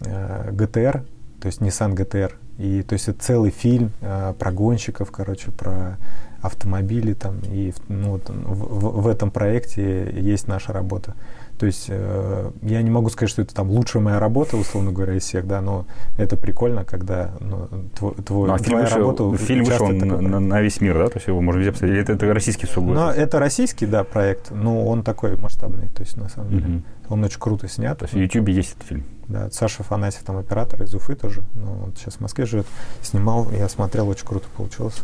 э, 0.00 0.50
GTR, 0.52 1.04
то 1.40 1.46
есть 1.46 1.60
Nissan 1.60 1.94
GTR. 1.94 2.32
И 2.58 2.82
то 2.82 2.92
есть 2.92 3.08
это 3.08 3.20
целый 3.20 3.50
фильм 3.50 3.92
э, 4.00 4.34
про 4.38 4.52
гонщиков, 4.52 5.10
короче, 5.10 5.50
про 5.50 5.98
автомобили 6.42 7.14
там. 7.14 7.40
И 7.44 7.72
ну, 7.88 8.12
вот, 8.12 8.28
в, 8.28 9.02
в 9.02 9.08
этом 9.08 9.30
проекте 9.30 10.10
есть 10.12 10.48
наша 10.48 10.72
работа. 10.72 11.14
То 11.60 11.66
есть 11.66 11.88
э, 11.88 12.50
я 12.62 12.80
не 12.80 12.88
могу 12.88 13.10
сказать, 13.10 13.28
что 13.28 13.42
это 13.42 13.54
там 13.54 13.68
лучшая 13.68 14.02
моя 14.02 14.18
работа, 14.18 14.56
условно 14.56 14.92
говоря, 14.92 15.12
из 15.12 15.24
всех, 15.24 15.46
да, 15.46 15.60
но 15.60 15.84
это 16.16 16.38
прикольно, 16.38 16.86
когда 16.86 17.32
ну, 17.38 17.68
твой, 17.94 18.14
твой, 18.14 18.48
ну, 18.48 18.54
а 18.54 18.58
фильм 18.58 18.78
вышел, 18.80 18.98
работа 18.98 19.36
Фильм 19.36 19.64
вышел 19.64 19.88
на, 19.88 20.40
на 20.40 20.62
весь 20.62 20.80
мир, 20.80 20.96
да? 20.96 21.08
То 21.08 21.18
есть 21.18 21.26
его 21.26 21.42
можно 21.42 21.60
везде 21.60 21.72
посмотреть. 21.72 22.04
Это, 22.04 22.14
это 22.14 22.32
российский 22.32 22.66
сугубо? 22.66 22.94
Ну, 22.94 23.08
это 23.10 23.38
российский, 23.38 23.84
да, 23.84 24.04
проект, 24.04 24.50
но 24.50 24.86
он 24.86 25.02
такой 25.02 25.36
масштабный, 25.36 25.88
то 25.88 26.02
есть 26.02 26.16
на 26.16 26.30
самом 26.30 26.48
деле. 26.48 26.76
Угу. 26.76 26.82
Он 27.10 27.24
очень 27.24 27.40
круто 27.40 27.68
снят. 27.68 27.98
То 27.98 28.06
есть 28.06 28.14
в 28.14 28.18
YouTube 28.18 28.48
есть 28.48 28.76
этот 28.76 28.88
фильм? 28.88 29.04
Да, 29.28 29.50
Саша 29.50 29.82
Фанасьев, 29.82 30.22
там 30.22 30.38
оператор 30.38 30.82
из 30.82 30.94
Уфы 30.94 31.14
тоже, 31.14 31.42
но 31.54 31.72
вот 31.72 31.98
сейчас 31.98 32.14
в 32.14 32.20
Москве 32.20 32.46
живет, 32.46 32.66
снимал, 33.02 33.50
я 33.52 33.68
смотрел, 33.68 34.08
очень 34.08 34.26
круто 34.26 34.46
получилось. 34.56 35.02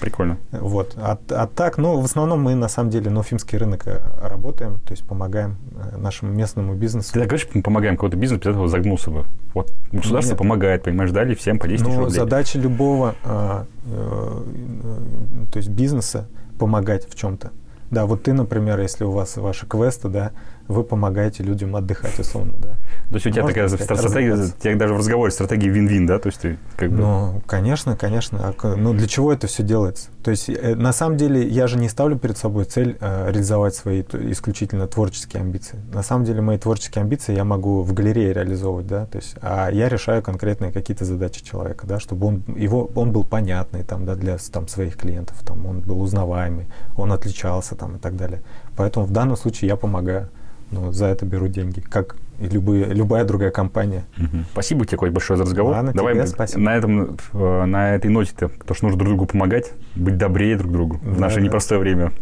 Прикольно. 0.00 0.38
Вот. 0.50 0.94
А, 0.96 1.18
а 1.30 1.46
так, 1.46 1.78
ну, 1.78 2.00
в 2.00 2.04
основном 2.04 2.42
мы, 2.42 2.54
на 2.54 2.68
самом 2.68 2.90
деле, 2.90 3.10
на 3.10 3.20
уфимский 3.20 3.58
рынок 3.58 3.86
э, 3.86 4.00
работаем, 4.22 4.78
то 4.84 4.92
есть 4.92 5.04
помогаем 5.04 5.56
э, 5.76 5.96
нашему 5.96 6.32
местному 6.32 6.74
бизнесу. 6.74 7.12
Ты 7.12 7.20
так 7.20 7.28
говоришь, 7.28 7.48
мы 7.54 7.62
помогаем 7.62 7.96
какой-то 7.96 8.16
бизнес, 8.16 8.40
без 8.40 8.48
этого 8.48 8.68
загнулся 8.68 9.10
бы. 9.10 9.24
Вот 9.54 9.72
государство 9.92 10.32
Нет. 10.32 10.38
помогает, 10.38 10.82
понимаешь, 10.82 11.10
дали 11.10 11.34
всем 11.34 11.58
по 11.58 11.68
10 11.68 11.86
ну, 11.86 11.96
рублей. 11.96 12.14
задача 12.14 12.58
любого, 12.58 13.14
а, 13.24 13.66
э, 13.86 14.42
э, 14.82 15.52
то 15.52 15.56
есть 15.56 15.68
бизнеса 15.68 16.28
помогать 16.58 17.08
в 17.08 17.14
чем-то. 17.14 17.52
Да, 17.90 18.06
вот 18.06 18.24
ты, 18.24 18.32
например, 18.32 18.80
если 18.80 19.04
у 19.04 19.12
вас 19.12 19.36
ваши 19.36 19.66
квесты, 19.66 20.08
да, 20.08 20.32
вы 20.66 20.82
помогаете 20.82 21.42
людям 21.42 21.76
отдыхать, 21.76 22.18
условно, 22.18 22.54
да. 22.58 22.76
То 23.08 23.14
есть 23.14 23.26
у 23.26 23.30
тебя 23.30 23.42
Можно 23.42 23.68
такая 23.76 23.96
стратегия, 23.96 24.34
у 24.34 24.60
тебя 24.60 24.76
даже 24.76 24.94
в 24.94 24.98
разговоре 24.98 25.30
стратегия 25.30 25.68
вин-вин, 25.68 26.06
да? 26.06 26.18
То 26.18 26.28
есть 26.28 26.40
ты 26.40 26.58
как 26.76 26.90
бы... 26.90 26.96
Ну, 26.96 27.42
конечно, 27.46 27.96
конечно. 27.96 28.54
А 28.60 28.76
ну, 28.76 28.92
для 28.92 29.06
чего 29.06 29.32
это 29.32 29.46
все 29.46 29.62
делается? 29.62 30.08
То 30.22 30.30
есть, 30.30 30.48
э, 30.48 30.74
на 30.74 30.92
самом 30.92 31.16
деле, 31.16 31.46
я 31.46 31.66
же 31.66 31.76
не 31.76 31.88
ставлю 31.88 32.18
перед 32.18 32.38
собой 32.38 32.64
цель 32.64 32.96
э, 32.98 33.30
реализовать 33.30 33.74
свои 33.74 34.02
исключительно 34.02 34.86
творческие 34.86 35.42
амбиции. 35.42 35.78
На 35.92 36.02
самом 36.02 36.24
деле, 36.24 36.40
мои 36.40 36.56
творческие 36.56 37.02
амбиции 37.02 37.34
я 37.34 37.44
могу 37.44 37.82
в 37.82 37.92
галерее 37.92 38.32
реализовывать, 38.32 38.86
да, 38.86 39.06
то 39.06 39.18
есть, 39.18 39.36
а 39.42 39.68
я 39.70 39.88
решаю 39.88 40.22
конкретные 40.22 40.72
какие-то 40.72 41.04
задачи 41.04 41.44
человека, 41.44 41.86
да, 41.86 42.00
чтобы 42.00 42.26
он, 42.26 42.42
его, 42.56 42.90
он 42.94 43.12
был 43.12 43.24
понятный 43.24 43.82
там, 43.82 44.06
да, 44.06 44.14
для 44.14 44.38
там, 44.50 44.66
своих 44.66 44.96
клиентов, 44.96 45.36
там, 45.44 45.66
он 45.66 45.80
был 45.80 46.00
узнаваемый, 46.00 46.66
он 46.96 47.12
отличался 47.12 47.74
там 47.74 47.96
и 47.96 47.98
так 47.98 48.16
далее. 48.16 48.42
Поэтому 48.76 49.04
в 49.04 49.12
данном 49.12 49.36
случае 49.36 49.68
я 49.68 49.76
помогаю 49.76 50.30
но 50.70 50.92
за 50.92 51.06
это 51.06 51.24
беру 51.24 51.48
деньги, 51.48 51.80
как 51.80 52.16
и 52.38 52.48
любые, 52.48 52.86
любая 52.86 53.24
другая 53.24 53.50
компания. 53.50 54.04
Угу. 54.18 54.44
Спасибо 54.52 54.86
тебе, 54.86 54.98
Коль, 54.98 55.10
большое 55.10 55.36
за 55.36 55.44
разговор. 55.44 55.74
Ладно, 55.74 55.92
Давай 55.92 56.14
тебе 56.14 56.26
спасибо. 56.26 56.60
на, 56.60 56.76
этом, 56.76 57.16
э, 57.32 57.64
на 57.64 57.94
этой 57.94 58.10
ноте-то, 58.10 58.48
потому 58.48 58.74
что 58.74 58.84
нужно 58.86 58.98
друг 58.98 59.08
другу 59.10 59.26
помогать, 59.26 59.72
быть 59.94 60.16
добрее 60.16 60.56
друг 60.56 60.72
другу 60.72 61.00
да, 61.02 61.10
в 61.10 61.20
наше 61.20 61.36
да. 61.36 61.42
непростое 61.42 61.80
время. 61.80 62.12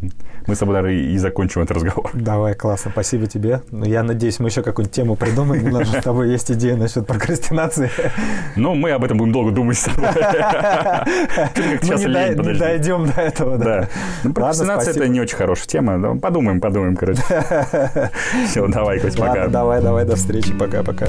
Мы 0.46 0.54
с 0.54 0.58
тобой 0.58 0.74
даже 0.74 0.94
и 0.94 1.16
закончим 1.18 1.62
этот 1.62 1.76
разговор. 1.76 2.10
Давай, 2.14 2.54
классно, 2.54 2.90
спасибо 2.90 3.26
тебе. 3.26 3.62
Ну, 3.70 3.84
я 3.84 4.02
надеюсь, 4.02 4.40
мы 4.40 4.48
еще 4.48 4.62
какую-нибудь 4.62 4.94
тему 4.94 5.16
придумаем. 5.16 5.66
У 5.66 5.70
нас 5.70 5.88
же 5.88 6.00
с 6.00 6.04
тобой 6.04 6.30
есть 6.30 6.50
идея 6.50 6.76
насчет 6.76 7.06
прокрастинации. 7.06 7.90
Ну, 8.56 8.74
мы 8.74 8.90
об 8.90 9.04
этом 9.04 9.18
будем 9.18 9.32
долго 9.32 9.50
думать 9.52 9.78
с 9.78 9.84
тобой. 9.84 10.08
Мы 11.82 12.52
не 12.52 12.58
дойдем 12.58 13.06
до 13.06 13.20
этого, 13.20 13.58
да. 13.58 13.88
Ну, 14.24 14.32
прокрастинация– 14.32 14.94
это 14.94 15.08
не 15.08 15.20
очень 15.20 15.36
хорошая 15.36 15.66
тема. 15.66 16.18
Подумаем, 16.18 16.60
подумаем, 16.60 16.96
короче. 16.96 17.22
Все, 18.46 18.66
давай, 18.66 19.00
Кость, 19.00 19.18
пока. 19.18 19.48
Давай, 19.48 19.80
Давай, 20.02 20.16
до 20.16 20.16
встречи, 20.16 20.52
пока-пока. 20.52 21.06